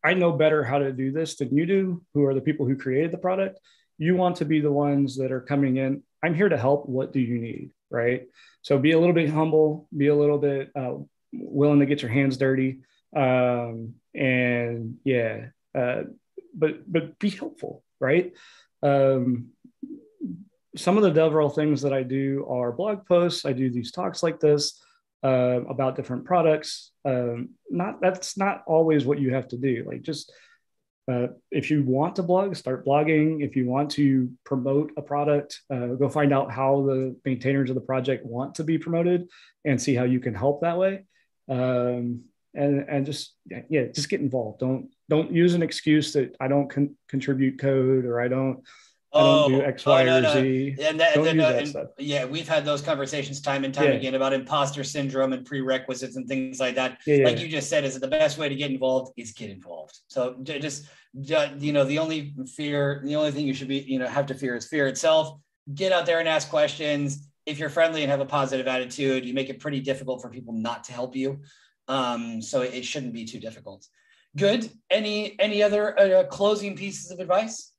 I 0.04 0.14
know 0.14 0.32
better 0.34 0.64
how 0.64 0.78
to 0.78 0.94
do 0.94 1.12
this 1.12 1.38
than 1.38 1.56
you 1.56 1.66
do, 1.66 2.04
who 2.14 2.26
are 2.26 2.36
the 2.36 2.42
people 2.42 2.68
who 2.68 2.76
created 2.76 3.12
the 3.12 3.18
product. 3.18 3.60
You 3.98 4.16
want 4.16 4.38
to 4.38 4.46
be 4.46 4.60
the 4.60 4.72
ones 4.72 5.18
that 5.18 5.32
are 5.32 5.42
coming 5.42 5.78
in. 5.78 6.04
I'm 6.24 6.36
here 6.36 6.50
to 6.50 6.58
help. 6.58 6.88
What 6.88 7.14
do 7.14 7.20
you 7.20 7.40
need? 7.40 7.72
Right. 7.90 8.28
So 8.62 8.78
be 8.78 8.92
a 8.92 9.00
little 9.00 9.14
bit 9.14 9.30
humble, 9.30 9.88
be 9.96 10.08
a 10.08 10.16
little 10.16 10.38
bit 10.38 10.72
uh, 10.76 10.96
willing 11.34 11.80
to 11.80 11.86
get 11.86 12.02
your 12.02 12.12
hands 12.12 12.38
dirty. 12.38 12.80
Um, 13.16 13.96
and 14.14 14.98
yeah, 15.04 15.48
uh, 15.74 16.04
but, 16.54 16.92
but 16.92 17.18
be 17.20 17.30
helpful. 17.30 17.84
Right. 18.00 18.34
Um, 18.84 19.50
some 20.76 20.98
of 20.98 21.04
the 21.04 21.20
DevRel 21.20 21.54
things 21.54 21.82
that 21.82 21.94
I 21.94 22.04
do 22.04 22.46
are 22.50 22.72
blog 22.72 23.06
posts. 23.06 23.46
I 23.46 23.54
do 23.54 23.70
these 23.70 23.92
talks 23.92 24.22
like 24.22 24.40
this 24.40 24.80
uh, 25.24 25.62
about 25.68 25.96
different 25.96 26.26
products. 26.26 26.92
Um, 27.06 27.50
not 27.70 28.02
that's 28.02 28.38
not 28.38 28.64
always 28.68 29.06
what 29.06 29.20
you 29.20 29.34
have 29.34 29.48
to 29.50 29.58
do. 29.58 29.84
Like 29.88 30.02
just 30.02 30.32
uh, 31.10 31.28
if 31.52 31.72
you 31.72 31.84
want 31.84 32.16
to 32.18 32.24
blog, 32.24 32.56
start 32.56 32.86
blogging. 32.86 33.44
If 33.44 33.56
you 33.56 33.66
want 33.66 33.90
to 33.92 34.30
promote 34.44 34.92
a 34.98 35.02
product, 35.02 35.62
uh, 35.70 35.88
go 35.88 36.10
find 36.10 36.34
out 36.34 36.52
how 36.52 36.84
the 36.84 37.16
maintainers 37.24 37.70
of 37.70 37.76
the 37.76 37.82
project 37.82 38.26
want 38.26 38.56
to 38.56 38.64
be 38.64 38.78
promoted, 38.78 39.30
and 39.64 39.82
see 39.82 39.96
how 39.96 40.04
you 40.04 40.20
can 40.20 40.34
help 40.34 40.62
that 40.62 40.78
way. 40.78 41.06
Um, 41.50 42.24
and 42.54 42.86
and 42.90 43.06
just 43.06 43.36
yeah, 43.70 43.86
just 43.86 44.10
get 44.10 44.20
involved. 44.20 44.60
Don't 44.60 44.90
don't 45.10 45.32
use 45.32 45.54
an 45.54 45.62
excuse 45.62 46.12
that 46.14 46.36
I 46.40 46.48
don't 46.48 46.70
con- 46.70 46.98
contribute 47.08 47.60
code 47.60 48.04
or 48.04 48.20
I 48.20 48.28
don't 48.28 48.64
I 49.14 49.20
don't 49.22 49.50
do 49.50 49.62
oh, 49.62 49.66
X, 49.66 49.86
Y, 49.86 50.02
oh, 50.02 50.06
no, 50.06 50.30
or 50.30 50.34
Z. 50.34 50.76
And 50.82 51.00
that, 51.00 51.16
don't 51.16 51.26
use 51.26 51.36
that 51.38 51.58
and, 51.60 51.68
stuff. 51.68 51.88
Yeah, 51.98 52.26
we've 52.26 52.48
had 52.48 52.66
those 52.66 52.82
conversations 52.82 53.42
time 53.42 53.64
and 53.64 53.74
time 53.74 53.86
yeah. 53.86 53.94
again 53.94 54.16
about 54.16 54.34
imposter 54.34 54.84
syndrome 54.84 55.34
and 55.34 55.46
prerequisites 55.46 56.18
and 56.18 56.28
things 56.28 56.60
like 56.60 56.76
that. 56.76 57.00
Yeah, 57.08 57.26
like 57.26 57.40
you 57.40 57.48
just 57.48 57.70
said, 57.70 57.86
is 57.86 58.00
the 58.00 58.08
best 58.08 58.38
way 58.38 58.50
to 58.50 58.56
get 58.56 58.70
involved 58.70 59.14
is 59.16 59.32
get 59.32 59.50
involved. 59.50 59.98
So 60.08 60.36
just 60.44 60.88
you 61.14 61.74
know, 61.74 61.84
the 61.84 62.00
only 62.00 62.34
fear, 62.54 63.02
the 63.04 63.16
only 63.16 63.32
thing 63.32 63.48
you 63.48 63.54
should 63.54 63.68
be, 63.68 63.80
you 63.80 63.98
know, 63.98 64.08
have 64.08 64.26
to 64.28 64.34
fear 64.34 64.56
is 64.56 64.68
fear 64.68 64.88
itself. 64.88 65.40
Get 65.74 65.92
out 65.92 66.06
there 66.06 66.20
and 66.20 66.28
ask 66.28 66.50
questions. 66.50 67.28
If 67.46 67.60
you're 67.60 67.70
friendly 67.70 68.04
and 68.04 68.12
have 68.12 68.20
a 68.20 68.26
positive 68.26 68.68
attitude, 68.68 69.26
you 69.26 69.34
make 69.34 69.50
it 69.50 69.60
pretty 69.60 69.80
difficult 69.80 70.22
for 70.22 70.30
people 70.30 70.54
not 70.54 70.84
to 70.86 70.94
help 70.94 71.16
you. 71.16 71.40
Um, 71.88 72.42
so 72.42 72.62
it 72.62 72.84
shouldn't 72.84 73.14
be 73.14 73.26
too 73.26 73.40
difficult. 73.40 73.88
Good. 74.36 74.70
Any 74.90 75.40
any 75.40 75.64
other 75.64 75.98
uh, 76.00 76.24
closing 76.26 76.76
pieces 76.76 77.10
of 77.12 77.20
advice? 77.20 77.72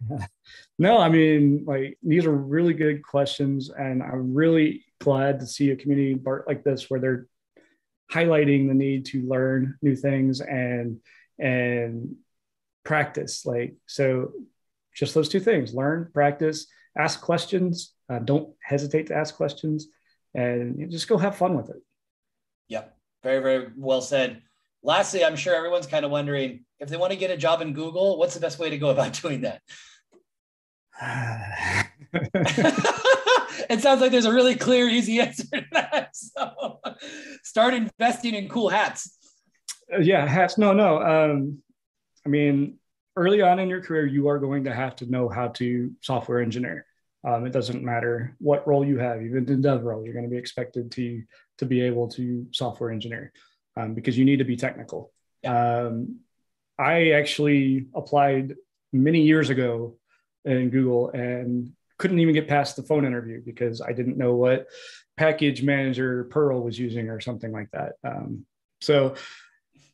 no, 0.78 0.98
I 0.98 1.08
mean, 1.08 1.64
like 1.66 1.98
these 2.02 2.26
are 2.26 2.32
really 2.32 2.74
good 2.74 3.02
questions, 3.02 3.70
and 3.70 4.02
I'm 4.02 4.34
really 4.34 4.84
glad 5.00 5.40
to 5.40 5.46
see 5.46 5.70
a 5.70 5.76
community 5.76 6.20
like 6.46 6.64
this 6.64 6.90
where 6.90 7.00
they're 7.00 7.26
highlighting 8.12 8.68
the 8.68 8.74
need 8.74 9.06
to 9.06 9.26
learn 9.26 9.76
new 9.82 9.96
things 9.96 10.40
and 10.40 11.00
and 11.38 12.16
practice. 12.84 13.44
Like 13.44 13.76
so, 13.86 14.32
just 14.94 15.14
those 15.14 15.28
two 15.28 15.40
things: 15.40 15.74
learn, 15.74 16.10
practice, 16.12 16.66
ask 16.96 17.20
questions. 17.20 17.92
Uh, 18.08 18.20
don't 18.20 18.54
hesitate 18.62 19.08
to 19.08 19.16
ask 19.16 19.34
questions, 19.34 19.88
and 20.34 20.90
just 20.90 21.08
go 21.08 21.18
have 21.18 21.36
fun 21.36 21.56
with 21.56 21.70
it. 21.70 21.82
Yep, 22.68 22.96
very 23.22 23.40
very 23.40 23.68
well 23.76 24.02
said. 24.02 24.42
Lastly, 24.82 25.24
I'm 25.24 25.34
sure 25.34 25.54
everyone's 25.54 25.88
kind 25.88 26.04
of 26.04 26.12
wondering 26.12 26.64
if 26.78 26.88
they 26.88 26.96
want 26.96 27.12
to 27.12 27.18
get 27.18 27.30
a 27.30 27.36
job 27.36 27.62
in 27.62 27.72
Google, 27.72 28.18
what's 28.18 28.34
the 28.34 28.40
best 28.40 28.58
way 28.58 28.70
to 28.70 28.78
go 28.78 28.90
about 28.90 29.12
doing 29.22 29.42
that? 29.42 29.62
it 33.68 33.80
sounds 33.80 34.00
like 34.00 34.10
there's 34.10 34.24
a 34.24 34.32
really 34.32 34.54
clear, 34.54 34.88
easy 34.88 35.20
answer 35.20 35.44
to 35.52 35.64
that. 35.72 36.16
So 36.16 36.80
start 37.42 37.74
investing 37.74 38.34
in 38.34 38.48
cool 38.48 38.68
hats. 38.68 39.16
Uh, 39.92 39.98
yeah, 39.98 40.26
hats. 40.26 40.58
No, 40.58 40.72
no. 40.72 41.02
Um, 41.02 41.58
I 42.24 42.28
mean, 42.28 42.78
early 43.16 43.42
on 43.42 43.58
in 43.58 43.68
your 43.68 43.82
career, 43.82 44.06
you 44.06 44.28
are 44.28 44.38
going 44.38 44.64
to 44.64 44.74
have 44.74 44.96
to 44.96 45.06
know 45.06 45.28
how 45.28 45.48
to 45.48 45.92
software 46.00 46.40
engineer. 46.40 46.86
Um, 47.24 47.44
it 47.46 47.52
doesn't 47.52 47.82
matter 47.82 48.36
what 48.38 48.66
role 48.68 48.84
you 48.84 48.98
have, 48.98 49.22
even 49.22 49.48
in 49.48 49.62
DevRel, 49.62 50.04
you're 50.04 50.14
going 50.14 50.24
to 50.24 50.30
be 50.30 50.36
expected 50.36 50.92
to 50.92 51.22
to 51.58 51.66
be 51.66 51.80
able 51.80 52.08
to 52.08 52.46
software 52.52 52.90
engineer 52.90 53.32
um, 53.76 53.94
because 53.94 54.16
you 54.16 54.24
need 54.24 54.38
to 54.38 54.44
be 54.44 54.56
technical. 54.56 55.12
Yeah. 55.42 55.86
Um, 55.86 56.20
I 56.78 57.12
actually 57.12 57.86
applied 57.94 58.54
many 58.92 59.22
years 59.22 59.50
ago 59.50 59.96
in 60.46 60.70
Google 60.70 61.10
and 61.10 61.72
couldn't 61.98 62.20
even 62.20 62.34
get 62.34 62.48
past 62.48 62.76
the 62.76 62.82
phone 62.82 63.04
interview 63.04 63.42
because 63.44 63.80
I 63.80 63.92
didn't 63.92 64.18
know 64.18 64.34
what 64.34 64.66
package 65.16 65.62
manager 65.62 66.24
Perl 66.24 66.62
was 66.62 66.78
using 66.78 67.08
or 67.08 67.20
something 67.20 67.52
like 67.52 67.70
that. 67.72 67.92
Um, 68.04 68.46
so 68.80 69.14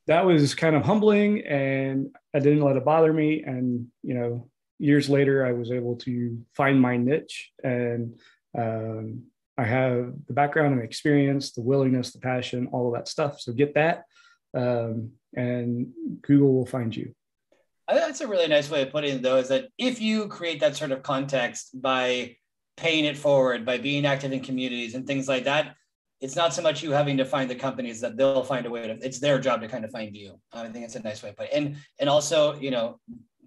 that 0.06 0.26
was 0.26 0.54
kind 0.54 0.74
of 0.74 0.82
humbling 0.82 1.46
and 1.46 2.14
I 2.34 2.40
didn't 2.40 2.62
let 2.62 2.76
it 2.76 2.84
bother 2.84 3.12
me. 3.12 3.42
And, 3.42 3.86
you 4.02 4.14
know, 4.14 4.48
years 4.78 5.08
later, 5.08 5.46
I 5.46 5.52
was 5.52 5.70
able 5.70 5.96
to 5.98 6.44
find 6.54 6.80
my 6.80 6.96
niche 6.96 7.52
and 7.62 8.18
um, 8.58 9.24
I 9.56 9.64
have 9.64 10.12
the 10.26 10.32
background 10.32 10.74
and 10.74 10.82
experience, 10.82 11.52
the 11.52 11.62
willingness, 11.62 12.12
the 12.12 12.18
passion, 12.18 12.68
all 12.72 12.88
of 12.88 12.94
that 12.94 13.06
stuff. 13.06 13.40
So 13.40 13.52
get 13.52 13.74
that. 13.74 14.04
um, 14.54 15.12
and 15.34 15.88
Google 16.22 16.52
will 16.52 16.66
find 16.66 16.94
you. 16.94 17.14
That's 17.94 18.20
a 18.20 18.26
really 18.26 18.48
nice 18.48 18.70
way 18.70 18.82
of 18.82 18.90
putting 18.90 19.16
it, 19.16 19.22
though, 19.22 19.36
is 19.36 19.48
that 19.48 19.68
if 19.78 20.00
you 20.00 20.28
create 20.28 20.60
that 20.60 20.76
sort 20.76 20.92
of 20.92 21.02
context 21.02 21.80
by 21.80 22.36
paying 22.76 23.04
it 23.04 23.16
forward, 23.16 23.64
by 23.66 23.78
being 23.78 24.06
active 24.06 24.32
in 24.32 24.40
communities 24.40 24.94
and 24.94 25.06
things 25.06 25.28
like 25.28 25.44
that, 25.44 25.74
it's 26.20 26.36
not 26.36 26.54
so 26.54 26.62
much 26.62 26.82
you 26.82 26.92
having 26.92 27.16
to 27.16 27.24
find 27.24 27.50
the 27.50 27.54
companies 27.54 28.00
that 28.00 28.16
they'll 28.16 28.44
find 28.44 28.64
a 28.64 28.70
way 28.70 28.86
to, 28.86 28.98
it's 29.04 29.18
their 29.18 29.40
job 29.40 29.60
to 29.60 29.68
kind 29.68 29.84
of 29.84 29.90
find 29.90 30.16
you. 30.16 30.38
I 30.52 30.68
think 30.68 30.84
it's 30.84 30.94
a 30.94 31.02
nice 31.02 31.22
way 31.22 31.30
to 31.30 31.34
put 31.34 31.46
it. 31.46 31.52
And, 31.52 31.76
and 31.98 32.08
also, 32.08 32.54
you 32.60 32.70
know, 32.70 33.00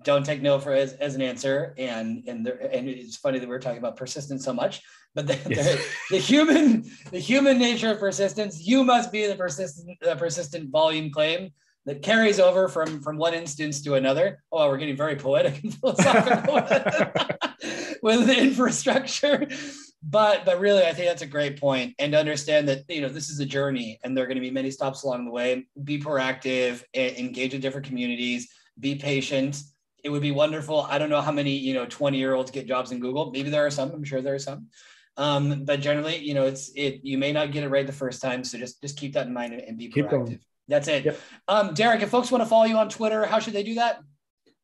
don't 0.04 0.26
take 0.26 0.42
no 0.42 0.60
for 0.60 0.74
as, 0.74 0.94
as 0.94 1.16
an 1.16 1.22
answer. 1.22 1.74
And, 1.78 2.24
and 2.28 2.46
there, 2.46 2.58
and 2.58 2.90
it's 2.90 3.16
funny 3.16 3.40
that 3.40 3.48
we're 3.48 3.60
talking 3.60 3.80
about 3.80 3.96
persistence 3.96 4.44
so 4.44 4.54
much, 4.54 4.82
but 5.16 5.26
the, 5.26 5.40
yes. 5.50 5.76
the, 5.76 5.86
the, 6.18 6.22
human, 6.22 6.92
the 7.12 7.20
human 7.20 7.58
nature 7.58 7.92
of 7.92 8.00
persistence, 8.00 8.68
you 8.68 8.84
must 8.84 9.10
be 9.10 9.26
the 9.26 9.36
persistent, 9.36 9.98
the 10.02 10.16
persistent 10.18 10.70
volume 10.70 11.10
claim 11.12 11.52
that 11.86 12.02
carries 12.02 12.40
over 12.40 12.68
from 12.68 13.02
from 13.02 13.18
one 13.18 13.34
instance 13.34 13.82
to 13.84 13.94
another. 13.94 14.44
Oh, 14.52 14.68
we're 14.70 14.78
getting 14.78 14.98
very 14.98 15.16
poetic 15.16 15.64
and 15.64 15.74
philosophical 15.80 16.56
with 18.02 18.28
the 18.28 18.38
infrastructure. 18.38 19.48
But 20.02 20.46
but 20.46 20.60
really, 20.60 20.84
I 20.84 20.94
think 20.94 21.08
that's 21.08 21.22
a 21.22 21.28
great 21.28 21.60
point. 21.60 21.96
And 22.00 22.12
to 22.14 22.20
understand 22.20 22.68
that 22.70 22.84
you 22.90 23.02
know 23.02 23.10
this 23.10 23.30
is 23.30 23.40
a 23.40 23.46
journey, 23.46 24.00
and 24.04 24.16
there 24.16 24.24
are 24.24 24.28
going 24.28 24.38
to 24.38 24.42
be 24.42 24.52
many 24.52 24.72
stops 24.72 25.04
along 25.04 25.26
the 25.26 25.32
way. 25.32 25.66
Be 25.84 26.00
proactive, 26.00 26.84
engage 26.94 27.54
with 27.54 27.62
different 27.62 27.88
communities, 27.88 28.50
be 28.80 28.96
patient. 28.96 29.62
It 30.04 30.10
would 30.10 30.22
be 30.22 30.32
wonderful. 30.32 30.82
I 30.82 31.00
don't 31.00 31.10
know 31.10 31.22
how 31.22 31.32
many 31.32 31.52
you 31.52 31.74
know 31.74 31.86
20 31.86 32.18
year 32.18 32.34
olds 32.34 32.52
get 32.52 32.68
jobs 32.68 32.92
in 32.92 33.00
Google. 33.00 33.32
Maybe 33.32 33.50
there 33.50 33.66
are 33.66 33.72
some. 33.72 33.92
I'm 33.92 34.04
sure 34.04 34.22
there 34.22 34.36
are 34.36 34.40
some. 34.40 34.68
Um, 35.18 35.64
but 35.64 35.80
generally, 35.80 36.18
you 36.18 36.34
know, 36.34 36.46
it's 36.46 36.72
it. 36.76 37.00
You 37.04 37.18
may 37.18 37.32
not 37.32 37.52
get 37.52 37.64
it 37.64 37.70
right 37.70 37.88
the 37.88 37.94
first 37.94 38.22
time, 38.22 38.44
so 38.44 38.58
just 38.58 38.82
just 38.82 38.98
keep 38.98 39.14
that 39.14 39.28
in 39.28 39.34
mind 39.34 39.54
and, 39.54 39.62
and 39.62 39.78
be 39.78 39.88
keep 39.88 40.06
proactive. 40.06 40.26
Going. 40.26 40.40
That's 40.68 40.88
it. 40.88 41.06
Yep. 41.06 41.20
Um, 41.48 41.74
Derek, 41.74 42.02
if 42.02 42.10
folks 42.10 42.32
want 42.32 42.44
to 42.44 42.50
follow 42.50 42.66
you 42.66 42.78
on 42.78 42.90
Twitter, 42.90 43.26
how 43.26 43.40
should 43.40 43.54
they 43.54 43.64
do 43.64 43.76
that? 43.76 44.00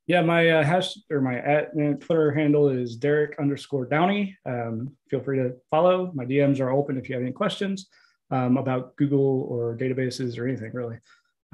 Yeah, 0.08 0.22
my 0.22 0.50
uh, 0.50 0.64
hash 0.64 0.96
or 1.10 1.22
my 1.22 1.38
at 1.38 1.70
uh, 1.70 1.94
Twitter 2.00 2.32
handle 2.32 2.70
is 2.70 2.96
Derek 2.96 3.40
underscore 3.40 3.86
Downey. 3.86 4.36
Um, 4.46 4.92
feel 5.10 5.22
free 5.22 5.38
to 5.38 5.54
follow. 5.70 6.12
My 6.14 6.26
DMs 6.26 6.60
are 6.60 6.72
open 6.72 6.98
if 6.98 7.08
you 7.08 7.16
have 7.16 7.22
any 7.22 7.32
questions 7.32 7.88
um, 8.32 8.58
about 8.58 8.96
Google 8.96 9.48
or 9.50 9.78
databases 9.78 10.38
or 10.38 10.48
anything 10.48 10.72
really. 10.74 10.98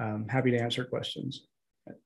Um, 0.00 0.26
happy 0.28 0.50
to 0.50 0.58
answer 0.58 0.84
questions. 0.84 1.46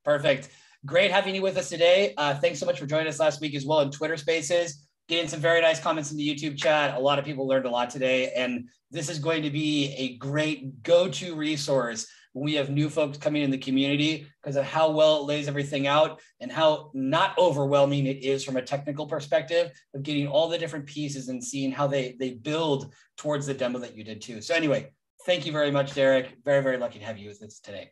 Perfect. 0.05 0.49
Great 0.85 1.11
having 1.11 1.35
you 1.35 1.43
with 1.43 1.57
us 1.57 1.69
today. 1.69 2.13
Uh, 2.17 2.35
thanks 2.35 2.59
so 2.59 2.67
much 2.67 2.79
for 2.79 2.87
joining 2.87 3.07
us 3.07 3.21
last 3.21 3.41
week 3.41 3.55
as 3.55 3.65
well 3.65 3.81
in 3.81 3.91
Twitter 3.91 4.17
Spaces. 4.17 4.87
Getting 5.09 5.29
some 5.29 5.41
very 5.41 5.61
nice 5.61 5.79
comments 5.79 6.11
in 6.11 6.17
the 6.17 6.29
YouTube 6.29 6.57
chat. 6.57 6.97
A 6.97 7.01
lot 7.01 7.19
of 7.19 7.25
people 7.25 7.47
learned 7.47 7.67
a 7.67 7.71
lot 7.71 7.91
today, 7.91 8.33
and 8.33 8.69
this 8.91 9.09
is 9.09 9.19
going 9.19 9.43
to 9.43 9.51
be 9.51 9.95
a 9.97 10.17
great 10.17 10.83
go-to 10.83 11.35
resource 11.35 12.07
when 12.33 12.45
we 12.45 12.55
have 12.55 12.71
new 12.71 12.89
folks 12.89 13.19
coming 13.19 13.43
in 13.43 13.51
the 13.51 13.59
community 13.59 14.27
because 14.43 14.57
of 14.57 14.65
how 14.65 14.91
well 14.91 15.21
it 15.21 15.27
lays 15.27 15.49
everything 15.49 15.87
out 15.87 16.21
and 16.41 16.51
how 16.51 16.91
not 16.95 17.37
overwhelming 17.39 18.07
it 18.07 18.23
is 18.25 18.45
from 18.45 18.57
a 18.57 18.63
technical 18.63 19.07
perspective 19.07 19.71
of 19.95 20.03
getting 20.03 20.27
all 20.27 20.49
the 20.49 20.59
different 20.59 20.87
pieces 20.87 21.29
and 21.29 21.43
seeing 21.43 21.71
how 21.71 21.87
they 21.87 22.17
they 22.19 22.31
build 22.31 22.93
towards 23.17 23.47
the 23.47 23.55
demo 23.55 23.79
that 23.79 23.97
you 23.97 24.05
did 24.05 24.21
too. 24.21 24.41
So 24.41 24.55
anyway, 24.55 24.91
thank 25.27 25.47
you 25.47 25.53
very 25.53 25.71
much, 25.71 25.95
Derek. 25.95 26.37
Very, 26.45 26.63
very 26.63 26.79
lucky 26.79 26.99
to 26.99 27.05
have 27.05 27.19
you 27.19 27.29
with 27.29 27.43
us 27.43 27.61
today. 27.61 27.91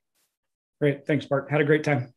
Great. 0.80 1.06
Thanks, 1.06 1.26
Bart. 1.26 1.50
Had 1.50 1.60
a 1.60 1.64
great 1.64 1.84
time. 1.84 2.12